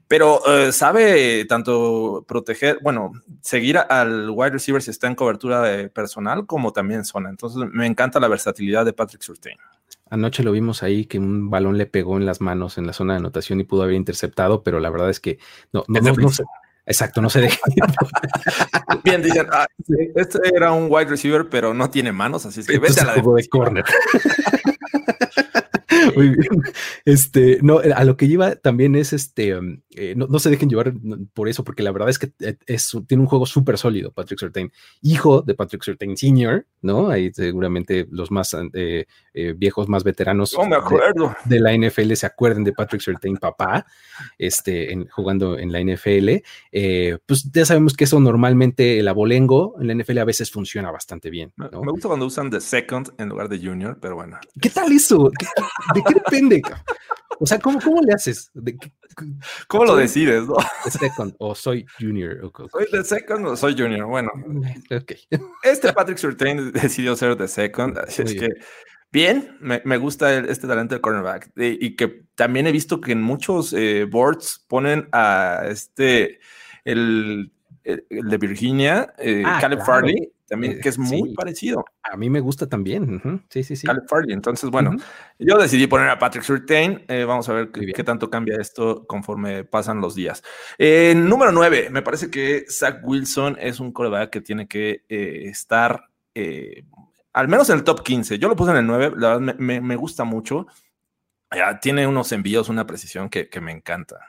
pero 0.08 0.40
sabe 0.70 1.44
tanto 1.46 2.24
proteger, 2.28 2.78
bueno, 2.82 3.12
seguir 3.40 3.78
al 3.78 4.30
wide 4.30 4.50
receiver 4.50 4.80
si 4.80 4.90
está 4.90 5.08
en 5.08 5.14
cobertura 5.16 5.62
de 5.62 5.88
personal 5.88 6.46
como 6.46 6.72
también 6.72 7.04
zona. 7.04 7.30
Entonces 7.30 7.62
me 7.72 7.86
encanta 7.86 8.20
la 8.20 8.28
versatilidad 8.28 8.84
de 8.84 8.92
Patrick 8.92 9.22
Surtain. 9.22 9.58
Anoche 10.08 10.42
lo 10.42 10.52
vimos 10.52 10.82
ahí 10.82 11.06
que 11.06 11.18
un 11.18 11.50
balón 11.50 11.78
le 11.78 11.86
pegó 11.86 12.16
en 12.16 12.26
las 12.26 12.40
manos 12.40 12.78
en 12.78 12.86
la 12.86 12.92
zona 12.92 13.14
de 13.14 13.18
anotación 13.18 13.60
y 13.60 13.64
pudo 13.64 13.82
haber 13.82 13.96
interceptado, 13.96 14.62
pero 14.62 14.78
la 14.80 14.90
verdad 14.90 15.10
es 15.10 15.20
que 15.20 15.38
no, 15.72 15.84
no, 15.88 16.00
no, 16.00 16.12
Exacto, 16.86 17.20
no 17.20 17.28
se 17.28 17.40
deja. 17.40 17.58
Bien, 19.04 19.20
dicen, 19.20 19.48
ah, 19.50 19.66
este 20.14 20.38
era 20.54 20.72
un 20.72 20.86
wide 20.88 21.06
receiver, 21.06 21.48
pero 21.48 21.74
no 21.74 21.90
tiene 21.90 22.12
manos, 22.12 22.46
así 22.46 22.60
es 22.60 22.66
que 22.68 22.78
vete 22.78 23.00
a 23.00 23.04
la 23.04 23.14
de, 23.14 23.22
de 23.22 23.48
corner. 23.48 23.84
Muy 26.16 26.30
bien. 26.30 26.36
Este, 27.04 27.58
no, 27.62 27.78
a 27.78 28.04
lo 28.04 28.16
que 28.16 28.24
iba 28.24 28.56
también 28.56 28.96
es 28.96 29.12
este, 29.12 29.56
um, 29.56 29.80
eh, 29.94 30.14
no, 30.16 30.38
se 30.38 30.50
dejen 30.50 30.68
llevar 30.68 30.92
por 31.34 31.48
eso, 31.48 31.62
porque 31.62 31.82
la 31.82 31.92
verdad 31.92 32.08
es 32.08 32.18
que 32.18 32.32
eh, 32.40 32.56
es, 32.66 32.96
tiene 33.06 33.22
un 33.22 33.28
juego 33.28 33.46
súper 33.46 33.78
sólido, 33.78 34.10
Patrick 34.10 34.40
Surtain, 34.40 34.72
hijo 35.02 35.42
de 35.42 35.54
Patrick 35.54 35.82
Surtain 35.82 36.16
Sr., 36.16 36.66
¿no? 36.82 37.08
Ahí 37.08 37.32
seguramente 37.32 38.08
los 38.10 38.30
más 38.30 38.56
eh, 38.72 39.06
viejos, 39.56 39.88
más 39.88 40.04
veteranos 40.04 40.56
De, 41.44 41.60
la 41.60 41.76
NFL 41.76 42.12
se 42.14 42.26
acuerden 42.26 42.64
de 42.64 42.72
Patrick 42.72 43.02
Surtain, 43.02 43.36
papá, 43.36 43.86
este, 44.38 45.06
jugando 45.10 45.58
en 45.58 45.70
la 45.70 45.80
NFL. 45.80 46.42
pues 47.26 47.50
ya 47.52 47.64
sabemos 47.64 47.94
que 47.94 48.04
eso 48.04 48.18
normalmente 48.18 48.98
el 48.98 49.08
abolengo 49.08 49.76
en 49.80 49.86
la 49.88 49.94
NFL 49.94 50.18
a 50.18 50.24
veces 50.24 50.50
funciona 50.50 50.90
bastante 50.90 51.30
bien. 51.30 51.52
Me 51.56 51.68
gusta 51.68 52.08
cuando 52.08 52.26
usan 52.26 52.50
the 52.50 52.60
second 52.60 53.10
en 53.18 53.28
lugar 53.28 53.48
de 53.48 53.58
junior, 53.58 53.98
pero 54.00 54.16
bueno. 54.16 54.38
¿Qué 54.60 54.70
tal 54.70 54.92
eso? 54.92 55.30
¿De 55.94 56.02
qué 56.06 56.14
depende? 56.14 56.62
O 57.38 57.46
sea, 57.46 57.58
¿cómo, 57.58 57.80
cómo 57.80 58.00
le 58.00 58.12
haces? 58.12 58.50
¿Cómo 59.68 59.84
lo 59.84 59.96
decides? 59.96 60.46
No? 60.46 60.56
second 60.90 61.34
o 61.38 61.54
soy 61.54 61.86
junior. 61.98 62.50
¿Soy 62.70 62.86
the 62.90 63.04
second 63.04 63.46
o 63.46 63.56
soy 63.56 63.76
junior? 63.76 64.06
Bueno, 64.06 64.30
este 65.62 65.92
Patrick 65.92 66.18
Surtain 66.18 66.72
decidió 66.72 67.16
ser 67.16 67.36
the 67.36 67.48
second, 67.48 67.98
así 67.98 68.22
es 68.22 68.34
que 68.34 68.48
bien, 69.12 69.56
me, 69.60 69.96
gusta 69.96 70.34
este 70.38 70.66
talento 70.66 70.94
de 70.94 71.00
cornerback 71.00 71.50
y 71.56 71.96
que 71.96 72.24
también 72.34 72.66
he 72.66 72.72
visto 72.72 73.00
que 73.00 73.12
en 73.12 73.22
muchos 73.22 73.72
eh, 73.72 74.04
boards 74.04 74.64
ponen 74.68 75.08
a 75.12 75.62
este, 75.68 76.40
el, 76.84 77.52
de 77.84 78.38
Virginia, 78.38 79.14
eh, 79.18 79.42
ah, 79.44 79.58
Caleb 79.60 79.84
Farley 79.84 80.32
también, 80.46 80.74
eh, 80.74 80.80
que 80.80 80.88
es 80.88 80.98
muy 80.98 81.34
parecido. 81.34 81.84
A 82.02 82.16
mí 82.16 82.30
me 82.30 82.40
gusta 82.40 82.68
también. 82.68 83.42
Sí, 83.50 83.64
sí, 83.64 83.76
sí. 83.76 83.86
Farley. 84.08 84.32
Entonces, 84.32 84.70
bueno, 84.70 84.92
yo 85.38 85.58
decidí 85.58 85.86
poner 85.86 86.08
a 86.08 86.18
Patrick 86.18 86.44
Surtain. 86.44 87.04
Eh, 87.08 87.24
vamos 87.24 87.48
a 87.48 87.52
ver 87.52 87.70
qué, 87.70 88.04
tanto 88.04 88.30
cambia 88.30 88.56
esto 88.60 89.06
conforme 89.06 89.64
pasan 89.64 90.00
los 90.00 90.14
días. 90.14 90.42
Eh, 90.78 91.14
número 91.16 91.52
9, 91.52 91.90
me 91.90 92.02
parece 92.02 92.30
que 92.30 92.64
Zach 92.68 93.00
Wilson 93.02 93.56
es 93.60 93.80
un 93.80 93.92
coreback 93.92 94.30
que 94.30 94.40
tiene 94.40 94.68
que 94.68 95.04
estar 95.08 96.10
al 97.32 97.48
menos 97.48 97.68
en 97.70 97.78
el 97.78 97.84
top 97.84 98.02
15. 98.02 98.38
Yo 98.38 98.48
lo 98.48 98.56
puse 98.56 98.70
en 98.70 98.78
el 98.78 98.86
9, 98.86 99.12
la 99.16 99.36
verdad 99.36 99.56
me, 99.58 99.96
gusta 99.96 100.24
mucho. 100.24 100.66
tiene 101.80 102.06
unos 102.06 102.30
envíos, 102.32 102.68
una 102.68 102.86
precisión 102.86 103.28
que, 103.28 103.48
que 103.48 103.60
me 103.60 103.72
encanta. 103.72 104.20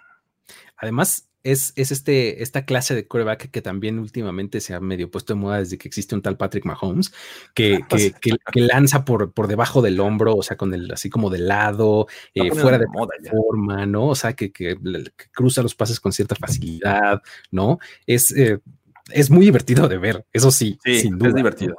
Además, 0.77 1.26
es, 1.43 1.73
este, 1.75 2.43
esta 2.43 2.65
clase 2.65 2.93
de 2.95 3.07
quarterback 3.07 3.49
que 3.49 3.61
también 3.61 3.99
últimamente 3.99 4.59
se 4.59 4.73
ha 4.73 4.79
medio 4.79 5.09
puesto 5.09 5.33
de 5.33 5.39
moda 5.39 5.59
desde 5.59 5.77
que 5.77 5.87
existe 5.87 6.15
un 6.15 6.21
tal 6.21 6.37
Patrick 6.37 6.65
Mahomes, 6.65 7.13
que, 7.53 7.79
que, 8.21 8.59
lanza 8.59 9.05
por, 9.05 9.31
por 9.31 9.47
debajo 9.47 9.81
del 9.81 9.99
hombro, 9.99 10.35
o 10.35 10.43
sea, 10.43 10.57
con 10.57 10.73
el 10.73 10.91
así 10.91 11.09
como 11.09 11.29
de 11.29 11.39
lado, 11.39 12.07
eh, 12.33 12.51
fuera 12.51 12.77
de 12.77 12.87
moda 12.87 13.13
forma, 13.29 13.85
¿no? 13.85 14.07
O 14.07 14.15
sea, 14.15 14.33
que, 14.33 14.51
cruza 15.31 15.61
los 15.61 15.75
pases 15.75 15.99
con 15.99 16.11
cierta 16.11 16.35
facilidad, 16.35 17.21
¿no? 17.51 17.79
Es, 18.05 18.35
eh, 18.35 18.59
es 19.11 19.29
muy 19.29 19.45
divertido 19.45 19.87
de 19.87 19.97
ver, 19.97 20.25
eso 20.33 20.51
sí, 20.51 20.77
sin 20.83 21.17
duda. 21.17 21.29
Es 21.29 21.35
divertido. 21.35 21.77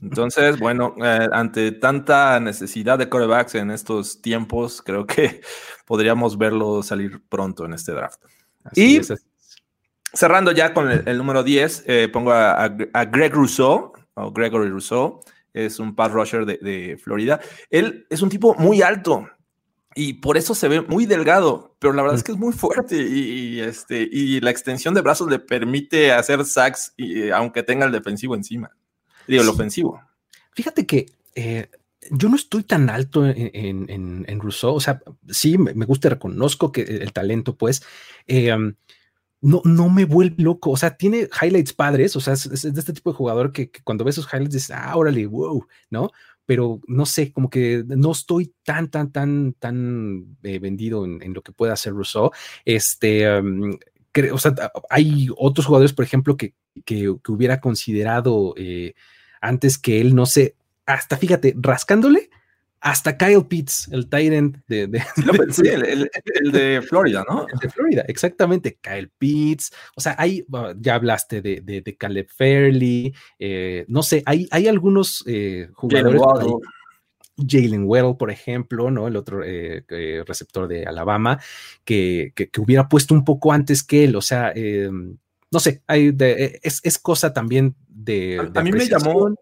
Entonces, 0.00 0.58
bueno, 0.58 0.94
eh, 1.04 1.28
ante 1.30 1.72
tanta 1.72 2.40
necesidad 2.40 2.98
de 2.98 3.08
corebacks 3.08 3.54
en 3.54 3.70
estos 3.70 4.22
tiempos, 4.22 4.82
creo 4.82 5.06
que 5.06 5.42
podríamos 5.86 6.38
verlo 6.38 6.82
salir 6.82 7.22
pronto 7.28 7.66
en 7.66 7.74
este 7.74 7.92
draft 7.92 8.22
y 8.74 9.00
cerrando 10.12 10.52
ya 10.52 10.74
con 10.74 10.90
el, 10.90 11.18
número 11.18 11.42
10, 11.42 11.84
eh, 11.86 12.08
pongo 12.12 12.32
a, 12.32 12.68
Greg 12.68 13.32
Rousseau, 13.32 13.92
o 14.14 14.30
Gregory 14.30 14.68
Rousseau, 14.68 15.20
es 15.52 15.78
un 15.78 15.94
pass 15.94 16.12
rusher 16.12 16.46
de, 16.46 16.98
Florida. 17.02 17.40
Él 17.70 18.06
es 18.10 18.22
un 18.22 18.28
tipo 18.28 18.54
muy 18.54 18.82
alto 18.82 19.28
y 19.94 20.14
por 20.14 20.36
eso 20.36 20.54
se 20.54 20.68
ve 20.68 20.80
muy 20.80 21.06
delgado, 21.06 21.76
pero 21.78 21.92
la 21.92 22.02
verdad 22.02 22.18
es 22.18 22.24
que 22.24 22.32
es 22.32 22.38
muy 22.38 22.52
fuerte 22.52 22.96
y, 22.96 23.60
este, 23.60 24.08
y 24.10 24.40
la 24.40 24.50
extensión 24.50 24.94
de 24.94 25.02
brazos 25.02 25.30
le 25.30 25.38
permite 25.38 26.12
hacer 26.12 26.44
sacks 26.44 26.94
y, 26.96 27.30
aunque 27.30 27.62
tenga 27.62 27.84
el 27.84 27.92
defensivo 27.92 28.34
encima. 28.34 28.70
Digo, 29.26 29.42
el 29.42 29.48
ofensivo. 29.48 30.00
Fíjate 30.52 30.86
que 30.86 31.06
eh, 31.34 31.70
yo 32.10 32.28
no 32.28 32.36
estoy 32.36 32.64
tan 32.64 32.90
alto 32.90 33.26
en, 33.26 33.86
en, 34.26 34.40
Rousseau, 34.40 34.74
o 34.74 34.80
sea, 34.80 35.02
sí, 35.28 35.56
me 35.58 35.86
gusta, 35.86 36.08
reconozco 36.08 36.72
que 36.72 36.82
el 36.82 37.12
talento, 37.12 37.56
pues, 37.56 37.82
eh, 38.26 38.52
no, 39.42 39.60
no 39.64 39.88
me 39.90 40.04
vuelve 40.04 40.42
loco, 40.42 40.70
o 40.70 40.76
sea, 40.76 40.96
tiene 40.96 41.28
highlights 41.40 41.72
padres, 41.72 42.14
o 42.16 42.20
sea, 42.20 42.34
es, 42.34 42.62
de 42.62 42.80
este 42.80 42.92
tipo 42.92 43.10
de 43.10 43.16
jugador 43.16 43.52
que, 43.52 43.70
cuando 43.84 44.04
ves 44.04 44.16
esos 44.16 44.32
highlights 44.32 44.54
dices, 44.54 44.70
ah, 44.70 44.96
órale, 44.96 45.26
wow, 45.26 45.66
¿no? 45.90 46.10
Pero 46.46 46.80
no 46.86 47.06
sé, 47.06 47.32
como 47.32 47.50
que 47.50 47.84
no 47.86 48.12
estoy 48.12 48.54
tan, 48.64 48.88
tan, 48.88 49.10
tan, 49.10 49.54
tan 49.54 50.36
eh, 50.42 50.58
vendido 50.60 51.04
en, 51.04 51.34
lo 51.34 51.42
que 51.42 51.52
pueda 51.52 51.72
hacer 51.72 51.92
Rousseau. 51.92 52.30
Este, 52.64 53.28
o 53.28 54.38
sea, 54.38 54.54
hay 54.90 55.28
otros 55.36 55.66
jugadores, 55.66 55.92
por 55.92 56.04
ejemplo, 56.04 56.36
que, 56.36 56.54
que, 56.84 57.08
hubiera 57.08 57.60
considerado 57.60 58.54
eh, 58.56 58.94
antes 59.40 59.78
que 59.78 60.00
él, 60.00 60.14
no 60.14 60.26
sé, 60.26 60.56
hasta 60.94 61.16
fíjate, 61.16 61.54
rascándole, 61.56 62.30
hasta 62.82 63.16
Kyle 63.16 63.46
Pitts, 63.46 63.88
el 63.92 64.08
Tyrant 64.08 64.56
de, 64.66 64.88
de, 64.88 65.02
el, 66.34 66.52
de 66.52 66.82
Florida, 66.88 67.24
¿no? 67.28 67.46
El 67.48 67.58
de 67.60 67.70
Florida, 67.70 68.04
exactamente. 68.08 68.76
Kyle 68.80 69.08
Pitts. 69.18 69.72
O 69.94 70.00
sea, 70.00 70.16
hay, 70.18 70.44
ya 70.78 70.96
hablaste 70.96 71.40
de, 71.40 71.60
de, 71.60 71.96
Caleb 71.96 72.26
Fairley. 72.28 73.14
Eh, 73.38 73.84
no 73.86 74.02
sé, 74.02 74.24
hay, 74.26 74.48
hay 74.50 74.66
algunos 74.66 75.22
eh, 75.28 75.68
jugadores. 75.74 76.20
Jalen 77.48 77.84
Weddle, 77.86 78.16
por 78.18 78.30
ejemplo, 78.30 78.90
¿no? 78.90 79.06
El 79.06 79.16
otro 79.16 79.42
eh, 79.44 79.84
receptor 80.26 80.66
de 80.68 80.84
Alabama, 80.84 81.40
que, 81.84 82.32
que, 82.34 82.60
hubiera 82.60 82.88
puesto 82.88 83.14
un 83.14 83.24
poco 83.24 83.52
antes 83.52 83.84
que 83.84 84.04
él. 84.04 84.16
O 84.16 84.22
sea, 84.22 84.52
no 85.52 85.60
sé, 85.60 85.82
hay 85.86 86.14
es, 86.18 86.80
es, 86.82 86.98
cosa 86.98 87.32
también 87.32 87.76
de. 87.86 88.50
A, 88.54 88.62
mí 88.62 88.72
me 88.72 88.86
llamó 88.86 89.34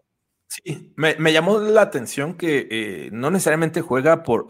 Sí, 0.53 0.91
me, 0.97 1.31
llamó 1.31 1.59
la 1.59 1.81
atención 1.81 2.33
que 2.33 2.67
eh, 2.69 3.09
no 3.13 3.31
necesariamente 3.31 3.79
juega 3.79 4.21
por 4.21 4.47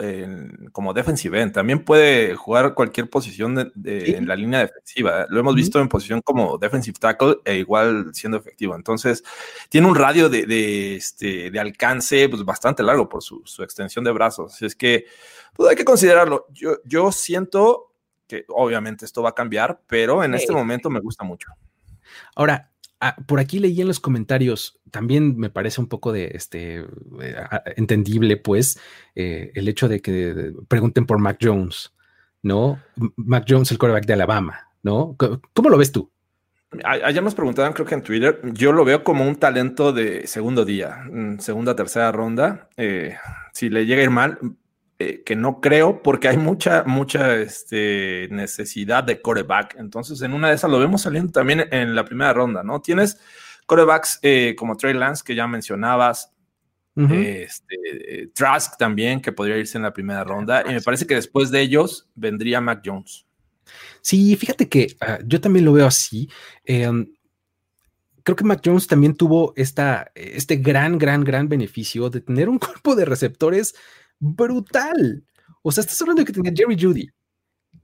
como 0.72 0.96
defensive 0.96 1.40
end, 1.40 1.54
también 1.54 1.86
puede 1.86 2.34
jugar 2.34 2.74
cualquier 2.74 3.08
posición 3.08 3.72
en 3.86 4.28
la 4.28 4.36
línea 4.36 4.62
defensiva. 4.62 5.28
Lo 5.30 5.40
hemos 5.40 5.54
visto 5.54 5.80
en 5.80 5.88
posición 5.88 6.22
como 6.22 6.58
defensive 6.58 6.98
tackle 7.00 7.36
e 7.46 7.58
igual 7.58 8.10
siendo 8.16 8.40
efectivo. 8.40 8.76
Entonces, 8.76 9.24
tiene 9.70 9.86
un 9.86 9.94
radio 9.94 10.28
de, 10.28 10.96
este, 10.96 11.52
de 11.52 11.60
alcance 11.60 12.28
pues, 12.30 12.44
bastante 12.44 12.82
largo 12.82 13.08
por 13.08 13.22
su, 13.22 13.44
extensión 13.60 14.04
de 14.04 14.12
brazos. 14.12 14.56
Así 14.56 14.66
es 14.66 14.76
que 14.76 15.06
pues, 15.54 15.70
hay 15.70 15.76
que 15.76 15.86
considerarlo. 15.86 16.48
Yo, 16.50 16.78
yo 16.84 17.12
siento 17.12 17.94
que 18.26 18.44
obviamente 18.48 19.06
esto 19.06 19.22
va 19.22 19.30
a 19.30 19.36
cambiar, 19.36 19.84
pero 19.86 20.24
en 20.24 20.34
este 20.34 20.52
momento 20.52 20.90
me 20.90 21.00
gusta 21.00 21.24
mucho. 21.24 21.52
Ahora, 22.36 22.71
Ah, 23.04 23.16
por 23.26 23.40
aquí 23.40 23.58
leí 23.58 23.82
en 23.82 23.88
los 23.88 24.00
comentarios, 24.00 24.80
también 24.92 25.36
me 25.36 25.50
parece 25.50 25.82
un 25.82 25.88
poco 25.88 26.12
de 26.12 26.32
este 26.36 26.86
eh, 27.20 27.36
entendible, 27.76 28.38
pues, 28.38 28.80
eh, 29.16 29.52
el 29.56 29.68
hecho 29.68 29.90
de 29.90 30.04
que 30.04 30.54
pregunten 30.68 31.08
por 31.08 31.18
Mac 31.18 31.40
Jones, 31.42 31.94
¿no? 32.44 32.80
Mac 33.16 33.46
Jones, 33.50 33.72
el 33.72 33.80
quarterback 33.80 34.06
de 34.06 34.14
Alabama, 34.14 34.68
¿no? 34.84 35.18
¿Cómo 35.18 35.70
lo 35.70 35.80
ves 35.80 35.92
tú? 35.92 36.12
Ayer 36.86 37.24
nos 37.24 37.34
preguntaban, 37.36 37.74
creo 37.74 37.88
que 37.88 37.96
en 37.96 38.04
Twitter, 38.04 38.40
yo 38.54 38.72
lo 38.72 38.86
veo 38.86 39.04
como 39.04 39.28
un 39.28 39.36
talento 39.36 39.92
de 39.92 40.28
segundo 40.28 40.64
día, 40.64 41.04
mm, 41.12 41.40
segunda, 41.40 41.76
tercera 41.76 42.12
ronda. 42.12 42.70
Eh, 42.78 43.18
si 43.52 43.70
le 43.70 43.88
llega 43.88 44.02
a 44.02 44.04
ir 44.06 44.12
mal, 44.12 44.38
eh, 45.02 45.24
que 45.24 45.36
no 45.36 45.62
creo 45.62 46.04
porque 46.04 46.28
hay 46.28 46.38
mucha, 46.38 46.84
mucha 46.84 47.36
este, 47.36 48.28
necesidad 48.30 49.04
de 49.04 49.20
coreback. 49.20 49.76
Entonces, 49.80 50.22
en 50.22 50.34
una 50.34 50.50
de 50.50 50.56
esas 50.56 50.70
lo 50.70 50.80
vemos 50.80 51.02
saliendo 51.02 51.32
también 51.32 51.66
en 51.72 51.96
la 51.96 52.06
primera 52.06 52.34
ronda, 52.34 52.62
¿no? 52.62 52.82
Tienes 52.82 53.20
corebacks 53.66 54.20
eh, 54.22 54.56
como 54.56 54.78
Trey 54.78 54.94
Lance, 54.94 55.24
que 55.26 55.34
ya 55.34 55.48
mencionabas, 55.48 56.32
este, 56.96 58.30
Trask 58.36 58.78
también, 58.78 59.22
que 59.22 59.32
podría 59.32 59.58
irse 59.58 59.78
en 59.78 59.84
la 59.84 59.94
primera 59.94 60.24
ronda, 60.24 60.64
y 60.68 60.74
me 60.74 60.82
parece 60.82 61.08
que 61.08 61.16
después 61.16 61.50
de 61.50 61.62
ellos 61.62 62.08
vendría 62.14 62.62
Mac 62.62 62.84
Jones. 62.86 63.26
Sí, 64.02 64.36
fíjate 64.36 64.70
que 64.70 64.96
ah, 65.02 65.18
yo 65.26 65.42
también 65.42 65.66
lo 65.66 65.74
veo 65.74 65.88
así. 65.88 66.30
Creo 68.24 68.36
que 68.36 68.44
Mac 68.44 68.62
Jones 68.64 68.88
también 68.88 69.16
tuvo 69.16 69.54
esta, 69.56 70.12
este 70.14 70.58
gran, 70.58 71.00
gran, 71.00 71.24
gran 71.24 71.50
beneficio 71.50 72.10
de 72.10 72.22
tener 72.22 72.50
un 72.50 72.60
cuerpo 72.60 72.96
de 72.96 73.06
receptores 73.06 73.74
brutal. 74.22 75.26
O 75.62 75.72
sea, 75.72 75.82
estás 75.82 76.02
hablando 76.02 76.22
de 76.22 76.26
que 76.26 76.34
tenía 76.34 76.54
Jerry 76.56 76.78
Judy, 76.80 77.10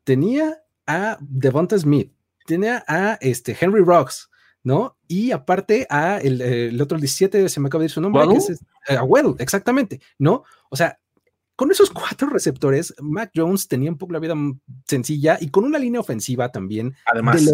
tenía 0.05 0.57
a 0.85 1.17
Devonta 1.19 1.77
Smith, 1.77 2.13
tiene 2.45 2.81
a 2.87 3.17
este 3.19 3.57
Henry 3.59 3.83
Rocks, 3.83 4.29
¿no? 4.63 4.97
Y 5.07 5.31
aparte 5.31 5.85
a 5.89 6.19
el, 6.19 6.79
otro 6.81 6.97
17, 6.97 7.49
se 7.49 7.59
me 7.59 7.67
acaba 7.67 7.81
de 7.81 7.85
decir 7.85 7.95
su 7.95 8.01
nombre, 8.01 8.23
que 8.29 8.37
es, 8.37 8.63
a 8.97 9.03
Well, 9.03 9.35
exactamente, 9.39 9.99
¿no? 10.17 10.43
O 10.69 10.75
sea, 10.77 10.99
con 11.57 11.71
esos 11.71 11.89
cuatro 11.89 12.29
receptores, 12.29 12.93
Mac 13.01 13.31
Jones 13.35 13.67
tenía 13.67 13.89
un 13.89 13.97
poco 13.97 14.13
la 14.13 14.19
vida 14.19 14.35
sencilla 14.85 15.37
y 15.41 15.49
con 15.49 15.65
una 15.65 15.79
línea 15.79 15.99
ofensiva 15.99 16.51
también. 16.51 16.95
Además, 17.05 17.51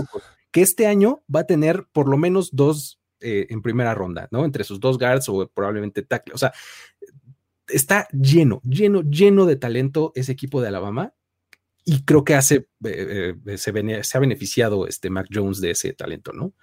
que 0.52 0.62
este 0.62 0.86
año 0.88 1.24
va 1.34 1.42
a 1.42 1.48
tener 1.48 1.88
por 1.92 2.08
lo 2.10 2.18
menos 2.18 2.50
dos 2.52 3.00
eh, 3.22 3.48
en 3.50 3.62
primera 3.62 3.96
ronda, 3.96 4.28
¿no? 4.30 4.44
Entre 4.44 4.66
sus 4.66 4.80
dos 4.80 5.00
guards 5.00 5.30
o 5.30 5.48
probablemente 5.48 6.04
tackle. 6.04 6.34
O 6.34 6.38
sea, 6.38 6.54
está 7.74 8.08
lleno, 8.12 8.62
lleno, 8.64 9.02
lleno 9.02 9.46
de 9.46 9.56
talento 9.56 10.12
ese 10.16 10.32
equipo 10.32 10.62
de 10.62 10.70
Alabama 10.70 11.14
y 11.86 12.04
creo 12.04 12.24
que 12.24 12.36
hace, 12.36 12.68
eh, 12.86 13.36
eh, 13.46 13.58
se, 13.58 14.04
se, 14.04 14.18
ha 14.18 14.22
beneficiado 14.22 14.88
este 14.88 15.10
Mac 15.10 15.28
Jones 15.32 15.60
de 15.60 15.72
ese 15.72 15.94
talento, 15.94 16.32
¿no? 16.32 16.54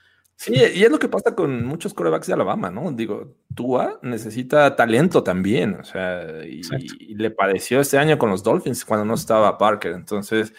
Sí, 0.41 0.55
y 0.55 0.85
es 0.85 0.91
lo 0.91 0.99
que 0.99 1.11
pasa 1.11 1.35
con 1.35 1.67
muchos 1.67 1.93
corebacks 1.93 2.29
de 2.29 2.33
Alabama, 2.33 2.71
¿no? 2.71 2.91
Digo, 2.93 3.37
Tua 3.55 4.01
necesita 4.01 4.75
talento 4.75 5.23
también, 5.23 5.75
o 5.75 5.85
sea, 5.85 6.43
y, 6.47 7.15
le 7.15 7.31
padeció 7.31 7.79
este 7.79 7.99
año 7.99 8.17
con 8.17 8.31
los 8.31 8.43
Dolphins 8.43 8.87
cuando 8.87 9.05
no 9.05 9.13
estaba 9.13 9.59
Parker. 9.59 9.93
Entonces, 9.93 10.55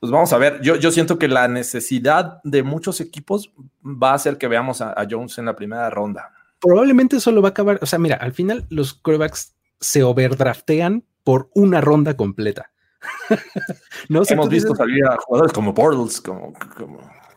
pues 0.00 0.12
vamos 0.12 0.34
a 0.34 0.36
ver, 0.36 0.60
yo, 0.60 0.76
yo 0.76 0.90
siento 0.90 1.18
que 1.18 1.28
la 1.28 1.48
necesidad 1.48 2.42
de 2.44 2.62
muchos 2.62 3.00
equipos 3.00 3.54
va 3.82 4.10
a 4.10 4.16
hacer 4.16 4.36
que 4.36 4.48
veamos 4.48 4.82
a, 4.82 4.94
Jones 5.10 5.38
en 5.38 5.46
la 5.46 5.56
primera 5.56 5.88
ronda. 5.88 6.34
Probablemente 6.60 7.16
eso 7.16 7.32
lo 7.32 7.40
va 7.40 7.48
a 7.48 7.52
acabar, 7.52 7.78
o 7.80 7.86
sea, 7.86 7.98
mira, 7.98 8.16
al 8.16 8.34
final 8.34 8.66
los 8.68 8.92
corebacks 8.92 9.54
se 9.82 10.02
overdraftean 10.02 11.04
por 11.22 11.50
una 11.54 11.80
ronda 11.80 12.16
completa. 12.16 12.72
no 14.08 14.22
Hemos 14.26 14.48
visto 14.48 14.74
salir 14.74 15.04
a 15.04 15.16
jugadores 15.16 15.52
como 15.52 15.72
Bortles, 15.72 16.20
como 16.20 16.54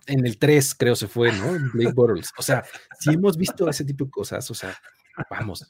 en 0.08 0.26
el 0.26 0.38
3 0.38 0.76
creo 0.76 0.96
se 0.96 1.08
fue, 1.08 1.32
¿no? 1.32 1.58
Blake 1.74 1.94
Bortles. 1.94 2.32
O 2.38 2.44
sea, 2.44 2.64
si 3.00 3.12
hemos 3.12 3.38
visto 3.38 3.68
ese 3.70 3.84
tipo 3.84 4.06
de 4.06 4.12
cosas, 4.12 4.50
o 4.50 4.54
sea, 4.54 4.76
vamos, 5.30 5.68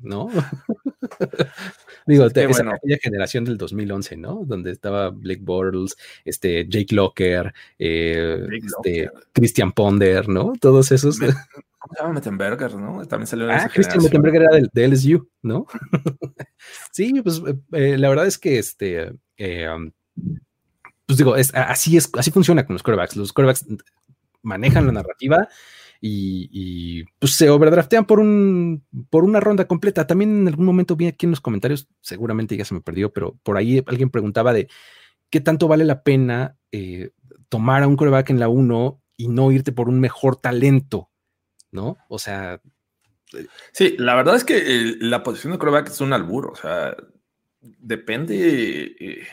¿no? 0.00 0.28
Digo, 2.06 2.26
esa 2.26 2.74
aquella 2.74 2.98
generación 3.00 3.44
del 3.44 3.56
2011, 3.56 4.16
¿no? 4.16 4.42
Donde 4.44 4.72
estaba 4.72 5.10
Blake 5.10 5.42
Bortles, 5.42 5.96
este, 6.24 6.66
Jake 6.68 6.94
Locker, 6.94 7.52
eh, 7.78 8.46
este, 8.50 9.10
Christian 9.32 9.72
Ponder, 9.72 10.28
¿no? 10.28 10.52
Todos 10.60 10.92
esos. 10.92 11.18
¿Cómo 11.78 11.94
se 11.94 12.02
llama 12.02 12.14
Mettenberger, 12.14 12.74
no? 12.74 13.06
También 13.06 13.26
salió 13.26 13.50
Ah, 13.50 13.68
Christian 13.72 14.02
Mettenberger 14.02 14.42
era 14.42 14.68
de, 14.72 14.88
LSU, 14.88 15.28
¿no? 15.42 15.66
sí, 16.92 17.20
pues 17.22 17.42
eh, 17.72 17.96
la 17.96 18.08
verdad 18.08 18.26
es 18.26 18.38
que 18.38 18.58
este, 18.58 19.12
eh, 19.38 19.68
um, 19.68 19.90
pues 21.06 21.16
digo, 21.16 21.36
es, 21.36 21.54
así 21.54 21.96
es, 21.96 22.10
así 22.18 22.30
funciona 22.30 22.66
con 22.66 22.74
los 22.74 22.82
quarterbacks. 22.82 23.16
Los 23.16 23.32
quarterbacks 23.32 23.66
manejan 24.42 24.86
la 24.86 24.92
narrativa 24.92 25.48
y, 26.00 27.04
pues 27.18 27.34
se 27.34 27.50
overdraftean 27.50 28.06
por 28.06 28.20
un 28.20 28.84
por 29.10 29.24
una 29.24 29.40
ronda 29.40 29.66
completa. 29.66 30.06
También 30.06 30.42
en 30.42 30.48
algún 30.48 30.66
momento 30.66 30.96
vi 30.96 31.06
aquí 31.06 31.26
en 31.26 31.30
los 31.30 31.40
comentarios, 31.40 31.88
seguramente 32.00 32.56
ya 32.56 32.64
se 32.64 32.74
me 32.74 32.80
perdió, 32.80 33.12
pero 33.12 33.36
por 33.42 33.56
ahí 33.56 33.82
alguien 33.86 34.10
preguntaba 34.10 34.52
de 34.52 34.68
qué 35.28 35.40
tanto 35.40 35.68
vale 35.68 35.84
la 35.84 36.02
pena 36.02 36.56
eh, 36.72 37.10
tomar 37.48 37.82
a 37.82 37.88
un 37.88 37.96
quarterback 37.96 38.30
en 38.30 38.40
la 38.40 38.48
1 38.48 39.02
y 39.16 39.28
no 39.28 39.52
irte 39.52 39.72
por 39.72 39.88
un 39.88 40.00
mejor 40.00 40.36
talento, 40.36 41.10
¿no? 41.70 41.98
O 42.08 42.18
sea. 42.18 42.60
Eh, 43.34 43.46
sí, 43.72 43.94
la 43.98 44.14
verdad 44.14 44.36
es 44.36 44.44
que 44.44 44.96
la 45.00 45.22
posición 45.22 45.52
de 45.52 45.58
quarterback 45.58 45.88
es 45.88 46.00
un 46.00 46.12
albur, 46.12 46.50
o 46.50 46.56
sea, 46.56 46.96
depende. 47.60 48.94
Eh, 48.98 49.26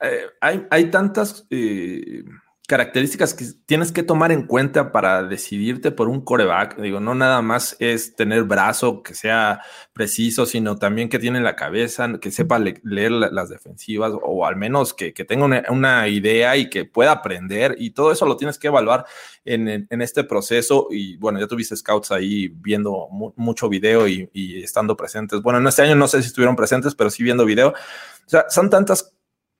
eh, 0.00 0.26
hay, 0.40 0.66
hay, 0.70 0.90
tantas 0.90 1.46
eh, 1.50 2.22
características 2.66 3.32
que 3.32 3.44
tienes 3.64 3.92
que 3.92 4.02
tomar 4.02 4.32
en 4.32 4.46
cuenta 4.46 4.90
para 4.90 5.22
decidirte 5.22 5.92
por 5.92 6.08
un 6.08 6.20
coreback. 6.22 6.76
Digo, 6.78 7.00
no 7.00 7.14
nada 7.14 7.40
más 7.40 7.76
es 7.78 8.16
tener 8.16 8.42
brazo 8.44 9.02
que 9.02 9.14
sea 9.14 9.60
preciso, 9.92 10.46
sino 10.46 10.76
también 10.76 11.08
que 11.08 11.18
tiene 11.18 11.40
la 11.40 11.54
cabeza, 11.54 12.18
que 12.20 12.30
sepa 12.30 12.58
leer 12.58 13.12
las 13.12 13.48
defensivas 13.48 14.12
o 14.20 14.46
al 14.46 14.56
menos 14.56 14.94
que, 14.94 15.12
tenga 15.12 15.44
una, 15.44 16.08
idea 16.08 16.56
y 16.56 16.68
que 16.68 16.84
pueda 16.84 17.12
aprender. 17.12 17.76
Y 17.78 17.90
todo 17.90 18.10
eso 18.10 18.26
lo 18.26 18.36
tienes 18.36 18.58
que 18.58 18.66
evaluar 18.66 19.06
en, 19.44 19.86
este 20.02 20.24
proceso. 20.24 20.88
Y 20.90 21.16
bueno, 21.16 21.38
ya 21.38 21.46
tuviste 21.46 21.76
scouts 21.76 22.10
ahí 22.10 22.48
viendo 22.48 23.08
mucho 23.36 23.68
video 23.68 24.08
y, 24.08 24.28
y 24.32 24.62
estando 24.62 24.96
presentes. 24.96 25.40
Bueno, 25.40 25.60
en 25.60 25.66
este 25.66 25.82
año 25.82 25.94
no 25.94 26.08
sé 26.08 26.20
si 26.20 26.28
estuvieron 26.28 26.56
presentes, 26.56 26.94
pero 26.94 27.10
sí 27.10 27.22
viendo 27.22 27.44
video. 27.44 27.68
O 27.70 28.28
sea, 28.28 28.46
son 28.48 28.70
tantas 28.70 29.12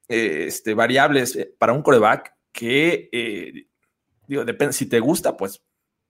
este, 0.09 0.75
variables 0.75 1.37
eh, 1.37 1.53
para 1.59 1.73
un 1.73 1.83
coreback 1.83 2.36
que, 2.57 3.11
eh, 3.13 3.67
digo, 4.27 4.45
depende, 4.47 4.73
si 4.73 4.87
te 4.87 4.99
gusta, 4.99 5.37
pues 5.37 5.63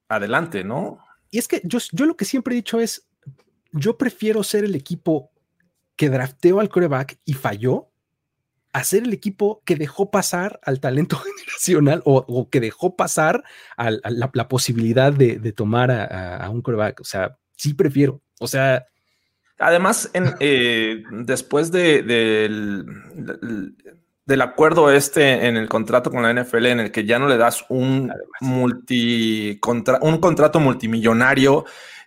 adelante, 0.08 0.62
¿no? 0.62 1.00
Y 1.30 1.38
es 1.38 1.48
que 1.48 1.60
yo, 1.64 1.80
yo 1.90 2.06
lo 2.06 2.16
que 2.16 2.24
siempre 2.24 2.54
he 2.54 2.56
dicho 2.56 2.78
es, 2.80 3.08
yo 3.72 3.98
prefiero 3.98 4.44
ser 4.44 4.64
el 4.64 4.76
equipo 4.76 5.32
que 5.96 6.08
drafteó 6.08 6.60
al 6.60 6.68
coreback 6.68 7.18
y 7.24 7.34
falló, 7.34 7.90
a 8.72 8.84
ser 8.84 9.02
el 9.02 9.12
equipo 9.12 9.62
que 9.64 9.74
dejó 9.74 10.10
pasar 10.10 10.60
al 10.62 10.80
talento 10.80 11.16
generacional 11.36 12.02
o, 12.04 12.48
que 12.48 12.60
dejó 12.60 12.94
pasar 12.94 13.42
a, 13.76 13.90
la, 13.90 14.48
posibilidad 14.48 15.12
de, 15.12 15.52
tomar 15.52 15.90
a, 15.90 16.48
un 16.50 16.62
coreback. 16.62 17.00
O 17.00 17.04
sea, 17.04 17.38
sí 17.56 17.74
prefiero. 17.74 18.22
O 18.38 18.46
sea, 18.46 18.86
Además, 19.58 20.10
en, 20.12 20.34
eh, 20.40 21.02
después 21.10 21.72
de, 21.72 22.04
del, 24.26 24.42
acuerdo 24.42 24.90
este 24.90 25.46
en 25.46 25.56
el 25.56 25.68
contrato 25.68 26.10
con 26.10 26.22
la 26.22 26.32
NFL, 26.32 26.66
en 26.66 26.80
el 26.80 26.92
que 26.92 27.04
ya 27.04 27.18
no 27.18 27.28
le 27.28 27.38
das 27.38 27.64
un, 27.68 28.12
multi, 28.40 29.58
un 30.00 30.18
contrato 30.18 30.60
multimillonario 30.60 31.64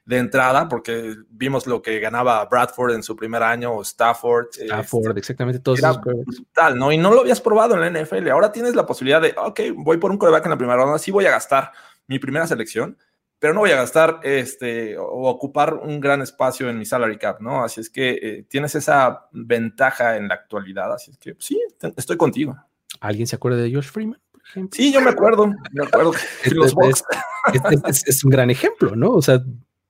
de 0.10 0.18
entrada, 0.18 0.68
porque 0.68 1.16
vimos 1.30 1.68
lo 1.68 1.84
que 1.84 2.00
ganaba 2.00 2.44
Bradford 2.46 2.96
en 2.96 3.04
su 3.04 3.16
primer 3.16 3.44
año, 3.44 3.74
o 3.74 3.84
Stafford. 3.84 4.48
Stafford, 4.54 5.10
este, 5.10 5.20
exactamente, 5.20 5.60
todos 5.60 5.78
esos 5.78 6.02
brutal, 6.02 6.78
¿no? 6.78 6.92
Y 6.92 6.98
no 6.98 7.14
lo 7.14 7.22
habías 7.22 7.40
probado 7.40 7.76
en 7.76 7.94
la 7.94 8.02
NFL. 8.02 8.28
Ahora 8.30 8.52
tienes 8.52 8.74
la 8.74 8.88
posibilidad 8.88 9.22
de, 9.22 9.36
ok, 9.38 9.60
voy 9.76 9.98
por 9.98 10.10
un 10.10 10.18
coreback 10.18 10.46
en 10.46 10.50
la 10.50 10.58
primera 10.58 10.78
ronda, 10.78 10.98
sí 10.98 11.12
voy 11.12 11.28
a 11.28 11.32
gastar 11.32 11.72
mi 12.08 12.18
primera 12.18 12.48
selección, 12.48 12.98
pero 13.40 13.54
no 13.54 13.62
voy 13.62 13.72
a 13.72 13.78
gastar 13.78 14.20
este, 14.24 14.98
o 14.98 15.30
ocupar 15.30 15.74
un 15.76 16.00
gran 16.00 16.22
espacio 16.22 16.70
en 16.70 16.78
mi 16.78 16.86
salary 16.86 17.18
cap, 17.18 17.40
¿no? 17.40 17.64
Así 17.64 17.80
es 17.80 17.90
que 17.90 18.10
eh, 18.22 18.46
tienes 18.50 18.76
esa 18.76 19.28
ventaja 19.32 20.18
en 20.18 20.28
la 20.28 20.36
actualidad, 20.36 20.94
así 20.94 21.12
es 21.12 21.18
que 21.18 21.36
sí, 21.40 21.60
estoy 21.96 22.18
contigo. 22.18 22.58
¿Alguien 23.00 23.28
se 23.28 23.38
acuerda 23.38 23.58
de 23.58 23.74
Josh 23.74 23.88
Freeman? 23.88 24.20
Por 24.32 24.42
ejemplo? 24.42 24.76
Sí, 24.76 24.92
yo 24.92 25.02
me 25.02 25.12
acuerdo, 25.12 25.48
me 25.72 25.86
acuerdo. 25.86 26.12
es, 27.88 28.08
es, 28.08 28.24
un 28.26 28.30
gran 28.30 28.50
ejemplo, 28.50 28.94
¿no? 28.96 29.12
O 29.12 29.22
sea, 29.22 29.42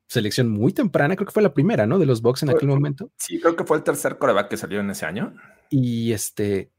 selección 0.06 0.50
muy 0.50 0.72
temprana, 0.72 1.16
creo 1.16 1.26
que 1.26 1.34
fue 1.34 1.43
la 1.43 1.54
primera, 1.54 1.88
¿no? 1.88 1.97
De 1.97 2.06
los 2.06 2.22
Bucks 2.22 2.43
en 2.43 2.52
aquel 2.52 2.68
momento. 2.68 3.12
Sí, 3.18 3.39
creo 3.39 3.56
que 3.56 3.64
fue 3.64 3.78
el 3.78 3.84
tercer 3.84 4.20
coreback 4.20 4.50
que 4.50 4.58
salió 4.58 4.80
en 4.80 4.91
ese 4.91 5.08
año. 5.08 5.34
Y 5.72 6.12
este, 6.12 6.72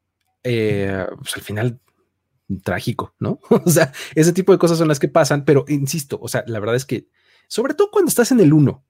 eh, 0.45 1.07
pues 1.17 1.37
al 1.37 1.43
final 1.43 1.81
trágico, 2.59 3.15
¿no? 3.19 3.39
o 3.51 3.71
sea, 3.71 3.93
ese 4.15 4.33
tipo 4.33 4.53
de 4.53 4.59
cosas 4.59 4.79
son 4.79 4.89
las 4.89 4.99
que 4.99 5.09
pasan, 5.09 5.45
pero 5.45 5.65
insisto, 5.69 6.19
o 6.21 6.29
sea, 6.29 6.45
la 6.47 6.59
verdad 6.59 6.77
es 6.77 6.87
que, 6.87 7.09
sobre 7.49 7.75
todo 7.75 7.91
cuando 7.91 8.09
estás 8.09 8.33
en 8.33 8.41
el 8.41 8.53
1, 8.53 8.85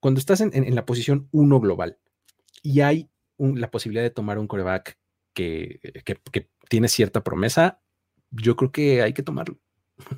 cuando 0.00 0.18
estás 0.18 0.40
en, 0.40 0.74
la 0.74 0.84
posición 0.84 1.28
1 1.32 1.60
global 1.60 1.98
y 2.62 2.80
hay 2.80 3.08
la 3.38 3.70
posibilidad 3.70 4.02
de 4.02 4.10
tomar 4.10 4.38
un 4.38 4.46
coreback 4.46 4.98
que, 5.34 5.80
tiene 6.68 6.88
cierta 6.88 7.22
promesa, 7.22 7.80
yo 8.30 8.56
creo 8.56 8.72
que 8.72 9.02
hay 9.02 9.12
que 9.12 9.22
tomarlo. 9.22 9.58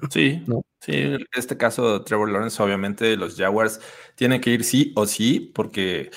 Sí, 0.09 0.43
¿no? 0.47 0.63
sí, 0.81 0.93
en 0.93 1.27
este 1.35 1.57
caso 1.57 2.03
Trevor 2.05 2.31
Lawrence, 2.31 2.63
obviamente 2.63 3.17
los 3.17 3.37
Jaguars 3.37 3.81
tienen 4.15 4.41
que 4.41 4.51
ir 4.51 4.65
sí 4.65 4.93
o 4.95 5.05
sí, 5.05 5.53
porque 5.55 6.11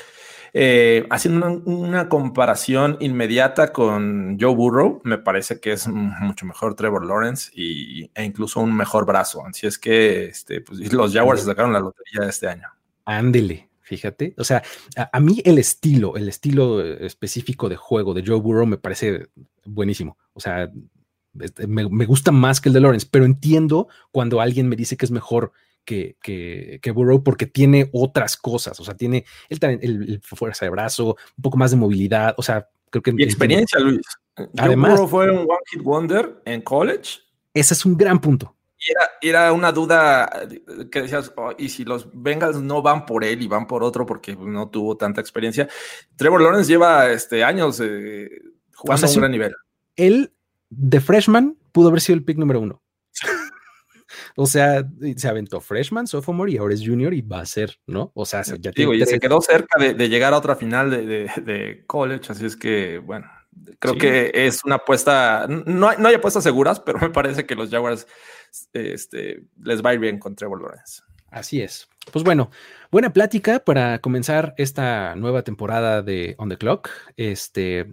eh, 0.54 1.06
haciendo 1.10 1.62
una, 1.66 2.10
comparación 2.10 2.98
inmediata 3.00 3.72
con 3.74 4.38
Joe 4.40 4.56
Burrow, 4.56 5.02
me 5.04 5.18
parece 5.18 5.60
que 5.60 5.74
es 5.74 5.88
mucho 5.88 6.46
mejor 6.46 6.76
Trevor 6.76 7.06
Lawrence 7.06 7.52
y, 7.54 8.10
e 8.14 8.24
incluso 8.24 8.60
un 8.60 8.76
mejor 8.76 9.06
brazo. 9.06 9.46
Así 9.46 9.68
es 9.68 9.78
que 9.78 10.26
este, 10.26 10.62
pues, 10.62 10.92
los 10.94 11.14
Jaguars 11.14 11.44
sacaron 11.44 11.74
la 11.74 11.80
lotería 11.80 12.30
este 12.30 12.48
año. 12.48 12.68
Ándele, 13.06 13.70
fíjate. 13.82 14.34
O 14.38 14.44
sea, 14.44 14.64
a, 15.12 15.20
mí 15.20 15.42
el 15.46 15.58
estilo, 15.58 16.16
el 16.16 16.30
estilo 16.30 16.82
específico 16.82 17.70
de 17.70 17.76
juego 17.76 18.14
de 18.14 18.24
Joe 18.26 18.40
Burrow 18.40 18.66
me 18.66 18.78
parece 18.78 19.28
buenísimo. 19.66 20.18
O 20.34 20.40
sea, 20.40 20.70
este, 21.40 21.68
me, 21.68 21.88
me, 21.90 22.06
gusta 22.06 22.32
más 22.32 22.62
que 22.62 22.70
el 22.70 22.74
de 22.74 22.82
Lawrence, 22.82 23.08
pero 23.10 23.26
entiendo 23.26 23.88
cuando 24.12 24.42
alguien 24.42 24.68
me 24.68 24.76
dice 24.76 24.98
que 24.98 25.06
es 25.06 25.12
mejor 25.12 25.52
que, 25.88 26.80
que, 26.82 26.92
Burrow 26.92 27.24
porque 27.24 27.46
tiene 27.46 27.90
otras 27.94 28.36
cosas, 28.36 28.78
o 28.80 28.84
sea, 28.84 28.96
tiene 28.96 29.24
el, 29.48 29.80
el, 29.82 30.22
fuerza 30.22 30.66
de 30.66 30.70
brazo, 30.70 31.16
un 31.38 31.42
poco 31.42 31.58
más 31.58 31.72
de 31.72 31.78
movilidad, 31.78 32.36
o 32.38 32.44
sea, 32.44 32.68
creo 32.90 33.02
que... 33.02 33.14
Y 33.18 33.24
experiencia, 33.24 33.80
Luis. 33.80 34.06
Además, 34.58 34.92
Burrow 34.92 35.08
fue 35.08 35.32
un 35.32 35.40
One 35.40 35.60
Hit 35.72 35.82
Wonder 35.82 36.42
en 36.44 36.62
college. 36.62 37.22
Ese 37.54 37.74
es 37.74 37.86
un 37.86 37.96
gran 37.96 38.20
punto. 38.20 38.54
Y 38.78 38.92
era, 38.92 39.10
era 39.22 39.54
una 39.54 39.72
duda 39.72 40.30
que 40.92 41.02
decías, 41.02 41.32
oh, 41.38 41.54
y 41.58 41.70
si 41.70 41.86
los 41.86 42.10
Bengals 42.14 42.62
no 42.62 42.82
van 42.82 43.06
por 43.06 43.24
él 43.24 43.42
y 43.42 43.48
van 43.48 43.66
por 43.66 43.82
otro 43.82 44.06
porque 44.06 44.36
no 44.36 44.70
tuvo 44.70 44.98
tanta 44.98 45.22
experiencia. 45.22 45.70
Trevor 46.18 46.42
Lawrence 46.42 46.70
lleva 46.70 47.10
este, 47.10 47.46
años 47.46 47.80
eh, 47.80 48.30
jugando 48.76 49.08
a 49.08 49.10
un 49.10 49.16
gran 49.16 49.32
nivel. 49.32 49.56
Él 49.96 50.34
de 50.70 51.00
freshman 51.00 51.58
pudo 51.72 51.88
haber 51.88 52.02
sido 52.02 52.18
el 52.18 52.26
pick 52.26 52.38
número 52.38 52.60
uno. 52.60 52.84
O 54.40 54.46
sea, 54.46 54.88
se 55.16 55.28
aventó 55.28 55.60
freshman, 55.60 56.06
sophomore 56.06 56.52
y 56.52 56.58
ahora 56.58 56.76
es 56.76 56.86
junior 56.86 57.12
y 57.12 57.22
va 57.22 57.40
a 57.40 57.46
ser, 57.48 57.80
¿no? 57.88 58.12
O 58.14 58.24
sea, 58.24 58.44
ya 58.60 58.70
Digo, 58.70 58.94
y 58.94 59.04
se 59.04 59.20
quedó 59.20 59.42
cerca 59.42 59.80
de, 59.80 60.10
llegar 60.10 60.32
a 60.32 60.38
otra 60.38 60.56
final 60.56 60.92
de, 60.92 61.84
college, 61.88 62.32
así 62.32 62.46
es 62.46 62.56
que, 62.56 63.00
bueno, 63.00 63.28
creo 63.80 63.98
que 63.98 64.30
es 64.32 64.64
una 64.64 64.76
apuesta, 64.76 65.48
no 65.48 65.90
hay, 65.90 65.98
no 65.98 66.08
hay 66.08 66.16
apuestas 66.16 66.44
seguras, 66.44 66.80
pero 66.80 67.00
me 67.02 67.10
parece 67.10 67.48
que 67.48 67.56
los 67.56 67.72
Jaguars 67.72 68.06
este, 68.74 69.42
les 69.64 69.84
va 69.84 69.90
a 69.90 69.94
ir 69.96 70.00
bien 70.00 70.20
con 70.20 70.36
Trevor 70.36 70.62
Lawrence. 70.62 71.02
Así 71.32 71.60
es. 71.60 71.90
Pues 72.12 72.24
bueno, 72.24 72.52
buena 72.92 73.14
plática 73.14 73.60
para 73.66 74.00
comenzar 74.02 74.54
esta 74.58 75.16
nueva 75.16 75.42
temporada 75.42 76.04
de 76.04 76.36
On 76.38 76.48
the 76.48 76.60
Clock. 76.60 76.90
Este, 77.16 77.92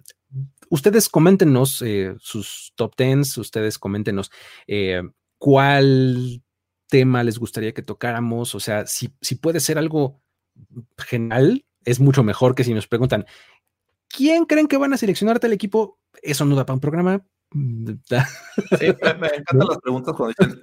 ustedes 0.69 1.09
coméntenos 1.09 1.81
eh, 1.81 2.15
sus 2.19 2.75
top 2.77 2.95
tens, 2.97 3.39
ustedes 3.39 3.79
coméntenos 3.79 4.31
eh, 4.67 5.01
cuál 5.45 6.43
tema 6.89 7.23
les 7.23 7.39
gustaría 7.39 7.75
que 7.75 7.83
tocáramos. 7.83 8.55
O 8.55 8.61
sea, 8.61 8.87
si, 8.87 9.15
si 9.21 9.35
puede 9.35 9.61
ser 9.61 9.77
algo 9.77 10.23
genial, 10.97 11.67
es 11.85 12.01
mucho 12.01 12.23
mejor 12.23 12.55
que 12.55 12.65
si 12.65 12.73
nos 12.73 12.87
preguntan, 12.87 13.27
¿quién 14.09 14.47
creen 14.47 14.69
que 14.69 14.79
van 14.79 14.95
a 14.95 14.97
seleccionar 14.97 15.41
tal 15.41 15.53
equipo? 15.53 16.01
Eso 16.23 16.47
no 16.47 16.57
da 16.57 16.65
para 16.65 16.77
un 16.77 16.81
programa, 16.81 17.23
Sí, 17.53 18.87
me, 19.21 19.27
encantan 19.29 19.69
las 19.69 19.79
preguntas 19.83 20.15
cuando 20.17 20.35
dicen, 20.39 20.63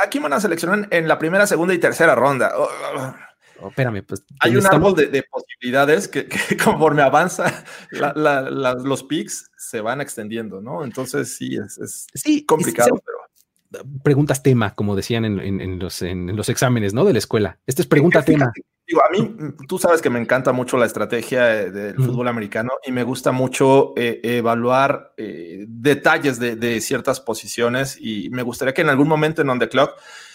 ¿a 0.00 0.08
quién 0.08 0.22
van 0.22 0.32
a 0.32 0.40
seleccionar 0.40 0.86
en 0.92 1.08
la 1.08 1.18
primera, 1.18 1.44
segunda 1.44 1.74
y 1.74 1.78
tercera 1.78 2.14
ronda? 2.14 2.52
Oh, 2.56 2.68
oh, 3.60 3.68
espérame, 3.70 4.04
pues. 4.06 4.24
Hay 4.38 4.54
un 4.54 4.64
árbol 4.64 4.94
de, 4.94 5.24
posibilidades 5.28 6.06
que, 6.06 6.28
conforme 6.64 7.02
avanza 7.02 7.64
los 7.90 9.02
picks 9.02 9.50
se 9.56 9.80
van 9.80 10.00
extendiendo, 10.00 10.60
¿no? 10.60 10.84
Entonces 10.84 11.34
sí, 11.36 11.56
es, 11.56 12.06
sí, 12.14 12.46
complicado, 12.46 13.02
Preguntas 14.02 14.42
tema, 14.42 14.74
como 14.74 14.96
decían 14.96 15.24
en, 15.24 15.78
los, 15.78 16.02
en, 16.02 16.36
los, 16.36 16.48
exámenes, 16.48 16.94
¿no? 16.94 17.04
De 17.04 17.12
la 17.12 17.18
escuela. 17.18 17.58
Esta 17.66 17.82
es 17.82 17.88
pregunta 17.88 18.22
tema 18.22 18.52
a 19.00 19.10
mí, 19.10 19.34
tú 19.68 19.78
sabes 19.78 20.02
que 20.02 20.10
me 20.10 20.20
encanta 20.20 20.52
mucho 20.52 20.76
la 20.76 20.86
estrategia 20.86 21.60
eh, 21.60 21.70
del 21.70 21.96
fútbol 21.96 22.28
americano 22.28 22.72
y 22.84 22.92
me 22.92 23.04
gusta 23.04 23.32
mucho 23.32 23.94
eh, 23.96 24.20
evaluar 24.22 25.14
eh, 25.16 25.64
detalles 25.68 26.38
de, 26.38 26.80
ciertas 26.80 27.20
posiciones 27.20 27.96
y 28.00 28.28
me 28.30 28.42
gustaría 28.42 28.74
que 28.74 28.82
en 28.82 28.90
algún 28.90 29.08
momento 29.08 29.42
en 29.42 29.50
On 29.50 29.58
The 29.58 29.68
Clock 29.68 29.92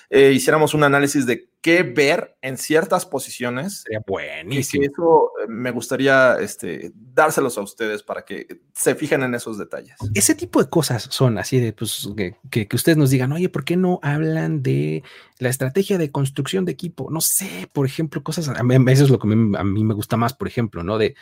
eh, 0.09 0.31
hiciéramos 0.31 0.73
un 0.73 0.83
análisis 0.83 1.25
de 1.25 1.49
qué 1.61 1.83
ver 1.83 2.37
en 2.41 2.57
ciertas 2.57 3.05
posiciones. 3.05 3.81
Sería 3.81 3.99
buenísimo. 4.07 4.83
Y 4.83 4.85
eso 4.85 5.31
eh, 5.43 5.47
me 5.49 5.71
gustaría 5.71 6.37
este, 6.39 6.91
dárselos 6.95 7.57
a 7.57 7.61
ustedes 7.61 8.03
para 8.03 8.23
que 8.23 8.61
se 8.73 8.95
fijen 8.95 9.23
en 9.23 9.35
esos 9.35 9.57
detalles. 9.57 9.95
Ese 10.13 10.33
tipo 10.33 10.63
de 10.63 10.69
cosas 10.69 11.07
son 11.11 11.37
así 11.37 11.59
de 11.59 11.73
pues, 11.73 12.07
que, 12.15 12.67
que, 12.67 12.75
ustedes 12.75 12.97
nos 12.97 13.09
digan, 13.09 13.33
oye, 13.33 13.49
¿por 13.49 13.65
qué 13.65 13.75
no 13.75 13.99
hablan 14.01 14.63
de 14.63 15.03
la 15.39 15.49
estrategia 15.49 15.97
de 15.97 16.09
construcción 16.09 16.63
de 16.63 16.71
equipo? 16.71 17.09
No 17.11 17.19
sé, 17.19 17.69
por 17.73 17.85
ejemplo, 17.85 18.23
cosas, 18.23 18.47
a 18.47 18.63
mí, 18.63 18.75
eso 18.91 19.03
es 19.03 19.09
lo 19.09 19.19
que 19.19 19.27
a 19.27 19.63
mí 19.63 19.83
me 19.83 19.93
gusta 19.93 20.15
más, 20.15 20.33
por 20.33 20.47
ejemplo, 20.47 20.83
¿no? 20.83 20.97
De 20.97 21.15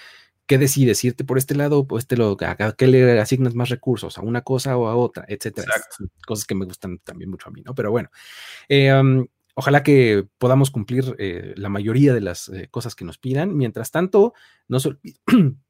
¿qué 0.46 0.58
decides? 0.58 1.04
¿Irte 1.04 1.24
por 1.24 1.38
este 1.38 1.56
lado 1.56 1.80
o 1.80 1.88
por 1.88 2.00
este 2.00 2.18
lado? 2.18 2.38
¿A 2.40 2.72
qué 2.74 2.88
le 2.88 3.20
asignas 3.20 3.56
más 3.56 3.70
recursos? 3.70 4.18
¿A 4.18 4.22
una 4.22 4.42
cosa 4.42 4.78
o 4.78 4.88
a 4.88 4.96
otra? 4.96 5.26
Etcétera. 5.28 5.74
Cosas 6.26 6.46
que 6.46 6.56
me 6.56 6.66
gustan 6.66 7.00
también 7.00 7.30
mucho 7.30 7.50
a 7.50 7.52
mí, 7.52 7.62
¿no? 7.62 7.74
Pero 7.74 7.92
bueno, 7.92 8.10
eh, 8.70 8.94
ojalá 9.56 9.84
que 9.84 10.28
podamos 10.38 10.72
cumplir 10.72 11.16
eh, 11.18 11.54
la 11.58 11.70
mayoría 11.70 12.14
de 12.14 12.22
las 12.22 12.50
eh, 12.50 12.68
cosas 12.70 12.96
que 12.96 13.06
nos 13.06 13.18
pidan. 13.18 13.56
Mientras 13.56 13.92
tanto, 13.92 14.34
no 14.68 14.80
se 14.80 14.90
olviden. 14.90 15.20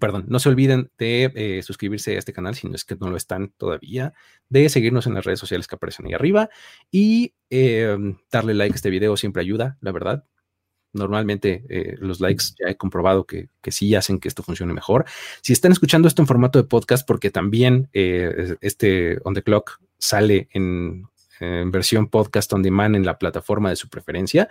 Perdón, 0.00 0.24
no 0.28 0.40
se 0.40 0.48
olviden 0.48 0.90
de 0.98 1.62
suscribirse 1.64 2.16
a 2.16 2.18
este 2.18 2.32
canal 2.32 2.56
si 2.56 2.66
no 2.66 2.74
es 2.74 2.84
que 2.84 2.96
no 2.96 3.08
lo 3.08 3.16
están 3.16 3.54
todavía, 3.56 4.14
de 4.48 4.68
seguirnos 4.68 5.06
en 5.06 5.14
las 5.14 5.24
redes 5.24 5.38
sociales 5.38 5.68
que 5.68 5.76
aparecen 5.76 6.06
ahí 6.06 6.12
arriba 6.12 6.50
y 6.90 7.34
darle 7.48 8.54
like 8.54 8.74
a 8.74 8.74
este 8.74 8.90
video 8.90 9.16
siempre 9.16 9.42
ayuda, 9.42 9.78
la 9.80 9.92
verdad 9.92 10.24
Normalmente 10.96 11.64
eh, 11.68 11.96
los 11.98 12.20
likes 12.20 12.44
ya 12.58 12.70
he 12.70 12.76
comprobado 12.76 13.24
que, 13.24 13.48
que, 13.62 13.72
sí 13.72 13.94
hacen 13.94 14.18
que 14.18 14.28
esto 14.28 14.42
funcione 14.42 14.72
mejor. 14.72 15.04
Si 15.42 15.52
están 15.52 15.72
escuchando 15.72 16.08
esto 16.08 16.22
en 16.22 16.26
formato 16.26 16.58
de 16.58 16.68
podcast, 16.68 17.06
porque 17.06 17.30
también 17.30 17.88
eh, 17.92 18.56
este 18.60 19.18
On 19.24 19.34
the 19.34 19.42
Clock 19.42 19.80
sale 19.98 20.48
en, 20.52 21.06
versión 21.70 22.08
podcast 22.08 22.50
on 22.54 22.62
demand 22.62 22.96
en 22.96 23.04
la 23.04 23.18
plataforma 23.18 23.68
de 23.68 23.76
su 23.76 23.90
preferencia. 23.90 24.48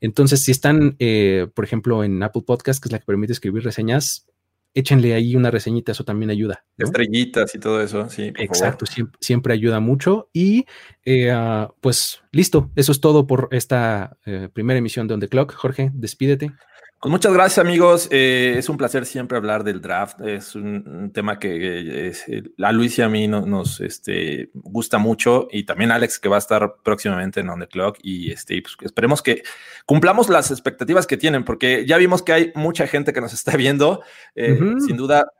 Entonces, 0.00 0.44
si 0.44 0.52
están, 0.52 0.94
eh, 1.00 1.48
por 1.52 1.64
ejemplo, 1.64 2.04
en 2.04 2.22
Apple 2.22 2.42
Podcast, 2.46 2.80
que 2.80 2.86
es 2.86 2.92
la 2.92 3.00
que 3.00 3.06
permite 3.06 3.32
escribir 3.32 3.64
reseñas, 3.64 4.28
échenle 4.74 5.14
ahí 5.14 5.34
una 5.36 5.50
reseñita, 5.50 5.92
eso 5.92 6.04
también 6.04 6.30
ayuda. 6.30 6.64
Estrellitas 6.76 7.54
y 7.54 7.58
todo 7.58 7.82
eso, 7.82 8.08
sí. 8.08 8.32
Exacto, 8.36 8.84
siempre, 9.20 9.54
ayuda 9.54 9.80
mucho. 9.80 10.28
Y 10.32 10.66
eh, 11.04 11.30
ah, 11.30 11.70
pues 11.80 12.22
listo, 12.32 12.70
eso 12.76 12.92
es 12.92 13.00
todo 13.00 13.26
por 13.26 13.48
esta 13.50 14.16
eh, 14.26 14.48
primera 14.52 14.78
emisión 14.78 15.08
de 15.08 15.14
On 15.14 15.20
The 15.20 15.28
Clock. 15.28 15.54
Jorge, 15.54 15.90
despídete. 15.92 16.52
Pues 17.00 17.12
muchas 17.12 17.32
gracias 17.32 17.64
amigos, 17.64 18.08
eh, 18.10 18.56
es 18.58 18.68
un 18.68 18.76
placer 18.76 19.06
siempre 19.06 19.38
hablar 19.38 19.62
del 19.62 19.80
draft, 19.80 20.20
es 20.20 20.56
un, 20.56 21.12
tema 21.14 21.38
que 21.38 22.10
eh, 22.10 22.42
a 22.60 22.72
Luis 22.72 22.98
y 22.98 23.02
a 23.02 23.08
mí 23.08 23.28
nos 23.28 23.80
este, 23.80 24.50
gusta 24.52 24.98
mucho 24.98 25.46
y 25.52 25.62
también 25.62 25.92
Alex 25.92 26.18
que 26.18 26.28
va 26.28 26.34
a 26.34 26.40
estar 26.40 26.74
próximamente 26.82 27.38
en 27.38 27.50
On 27.50 27.60
The 27.60 27.68
Clock 27.68 27.98
y 28.02 28.32
este, 28.32 28.60
pues, 28.60 28.74
esperemos 28.80 29.22
que 29.22 29.44
cumplamos 29.86 30.28
las 30.28 30.50
expectativas 30.50 31.06
que 31.06 31.16
tienen 31.16 31.44
porque 31.44 31.86
ya 31.86 31.98
vimos 31.98 32.24
que 32.24 32.32
hay 32.32 32.52
mucha 32.56 32.88
gente 32.88 33.12
que 33.12 33.20
nos 33.20 33.32
está 33.32 33.56
viendo, 33.56 34.02
eh, 34.34 34.58
sin 34.84 34.96
duda 34.96 35.30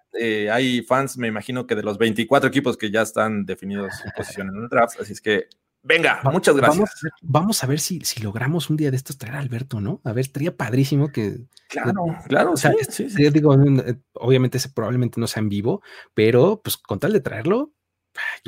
hay 0.53 0.83
fans, 0.83 1.19
me 1.19 1.27
imagino 1.27 1.67
que 1.67 1.75
de 1.75 1.83
los 1.83 1.99
24 1.99 2.49
equipos 2.49 2.77
que 2.77 2.93
ya 2.93 3.03
están 3.03 3.47
definidos 3.47 3.95
su 3.97 4.09
posición 4.17 4.49
en 4.49 4.63
el 4.63 4.69
draft, 4.69 5.01
así 5.01 5.13
es 5.13 5.21
que 5.21 5.49
Venga, 5.89 6.21
muchas 6.31 6.55
gracias. 6.55 7.01
Vamos, 7.23 7.65
a 7.65 7.67
ver 7.67 7.81
si, 7.81 8.01
si 8.01 8.21
logramos 8.23 8.69
un 8.69 8.77
día 8.77 8.91
de 8.91 8.97
estos 8.99 9.17
traer 9.17 9.37
a 9.37 9.39
Alberto, 9.39 9.81
¿no? 9.81 10.03
A 10.05 10.13
ver, 10.13 10.27
estaría 10.27 10.55
padrísimo 10.55 11.11
que. 11.11 11.47
Claro, 11.71 12.05
claro. 12.29 12.53
O 12.53 12.57
sea, 12.59 12.75
sí, 12.91 13.09
sí, 13.09 13.31
Digo, 13.31 13.55
eh, 13.55 13.99
obviamente 14.13 14.59
probablemente 14.75 15.19
no 15.19 15.27
sea 15.27 15.41
en 15.41 15.49
vivo, 15.49 15.81
pero 16.13 16.61
pues 16.63 16.77
con 16.77 16.99
tal 16.99 17.15
de 17.15 17.21
traerlo. 17.21 17.73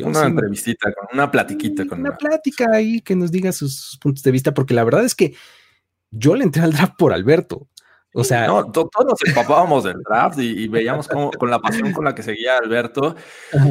una 0.05 0.27
entrevistita, 0.27 0.93
una 1.15 1.31
platiquita. 1.31 1.87
Con 1.87 2.01
una, 2.01 2.15
plática 2.15 2.67
ahí 2.75 3.01
que 3.01 3.17
nos 3.17 3.33
diga 3.33 3.53
sus 3.53 3.99
puntos 4.03 4.23
de 4.23 4.33
vista, 4.33 4.53
porque 4.53 4.75
la 4.75 4.85
verdad 4.85 5.07
es 5.07 5.15
que 5.15 5.35
yo 6.11 6.37
le 6.37 6.45
entré 6.45 6.61
al 6.61 6.73
draft 6.73 6.97
por 6.99 7.15
Alberto. 7.15 7.70
O 8.13 8.25
sea, 8.25 8.47
no, 8.49 8.71
todos 8.73 8.89
nos 9.07 9.25
empapábamos 9.25 9.85
del 9.85 10.03
draft 10.03 10.39
y, 10.41 10.67
veíamos 10.67 11.07
cómo, 11.07 11.31
con 11.39 11.51
la 11.51 11.61
pasión 11.61 11.93
con 11.93 12.05
la 12.05 12.15
que 12.15 12.23
seguía 12.23 12.59
Alberto. 12.59 13.15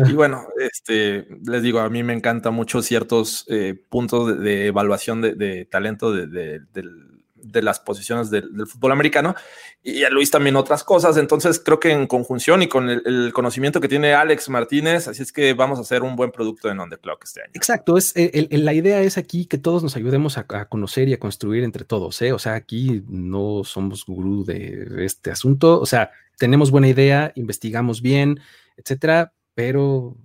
Y 0.08 0.14
bueno, 0.14 0.48
este, 0.58 1.28
les 1.46 1.62
digo, 1.62 1.80
a 1.80 1.90
mí 1.90 2.04
me 2.04 2.14
encanta 2.14 2.52
mucho 2.52 2.82
ciertos 2.82 3.46
eh, 3.50 3.76
puntos 3.90 4.40
de, 4.40 4.68
evaluación 4.68 5.22
de, 5.22 5.66
talento 5.66 6.14
del 6.14 7.09
de 7.44 7.62
las 7.62 7.80
posiciones 7.80 8.30
del, 8.30 8.50
fútbol 8.68 8.92
americano 8.92 9.36
y 9.82 10.04
a 10.04 10.10
Luis 10.10 10.32
también 10.32 10.56
otras 10.56 10.84
cosas. 10.84 11.18
Entonces 11.18 11.60
creo 11.60 11.80
que 11.80 11.92
en 11.92 12.08
conjunción 12.08 12.62
y 12.62 12.68
con 12.68 12.90
el, 12.90 13.32
conocimiento 13.34 13.80
que 13.82 13.88
tiene 13.88 14.14
Alex 14.14 14.50
Martínez, 14.50 15.08
así 15.08 15.24
es 15.24 15.32
que 15.32 15.54
vamos 15.54 15.80
a 15.80 15.82
hacer 15.82 16.04
un 16.04 16.16
buen 16.16 16.32
producto 16.32 16.70
en 16.70 16.80
On 16.80 16.90
The 16.90 16.98
Clock 16.98 17.24
este 17.24 17.42
año. 17.42 17.52
Exacto, 17.54 17.98
es, 17.98 18.14
eh, 18.16 18.48
la 18.52 18.74
idea 18.74 19.02
es 19.02 19.18
aquí 19.18 19.46
que 19.46 19.58
todos 19.58 19.84
nos 19.84 19.96
ayudemos 19.96 20.38
a, 20.38 20.46
conocer 20.70 21.08
y 21.10 21.14
a 21.14 21.20
construir 21.20 21.64
entre 21.64 21.86
todos. 21.86 22.22
¿eh? 22.22 22.34
O 22.34 22.40
sea, 22.40 22.56
aquí 22.56 23.04
no 23.08 23.64
somos 23.64 24.06
gurú 24.06 24.44
de 24.44 25.06
este 25.06 25.32
asunto. 25.32 25.80
O 25.80 25.86
sea, 25.86 26.12
tenemos 26.38 26.72
buena 26.72 26.88
idea, 26.88 27.32
investigamos 27.36 28.02
bien, 28.02 28.40
etcétera, 28.78 29.34
pero 29.54 30.16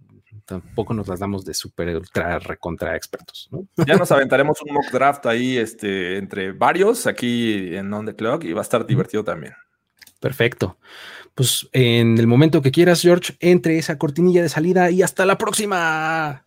tampoco 0.45 0.95
nos 0.95 1.09
las 1.09 1.21
damos 1.21 1.45
de 1.45 1.55
super 1.55 1.97
ultra 1.97 2.39
recontra 2.39 2.97
expertos. 2.97 3.49
¿no? 3.51 3.67
Ya 3.87 3.97
nos 3.97 4.13
aventaremos 4.13 4.61
un 4.63 4.75
mock 4.75 4.91
draft 4.91 5.27
ahí 5.27 5.57
este, 5.57 6.19
entre 6.19 6.53
varios 6.53 7.07
aquí 7.07 7.75
en 7.77 7.93
On 7.93 8.07
the 8.07 8.15
Clock 8.15 8.45
y 8.45 8.53
va 8.53 8.61
a 8.61 8.63
estar 8.63 8.87
divertido 8.87 9.25
también. 9.25 9.55
Perfecto. 10.21 10.79
Pues 11.35 11.69
en 11.73 12.17
el 12.19 12.27
momento 12.27 12.63
que 12.63 12.71
quieras, 12.71 13.03
George, 13.03 13.37
entre 13.41 13.79
esa 13.79 13.99
cortinilla 13.99 14.43
de 14.43 14.49
salida 14.49 14.91
y 14.91 15.03
hasta 15.03 15.27
la 15.27 15.37
próxima. 15.37 16.47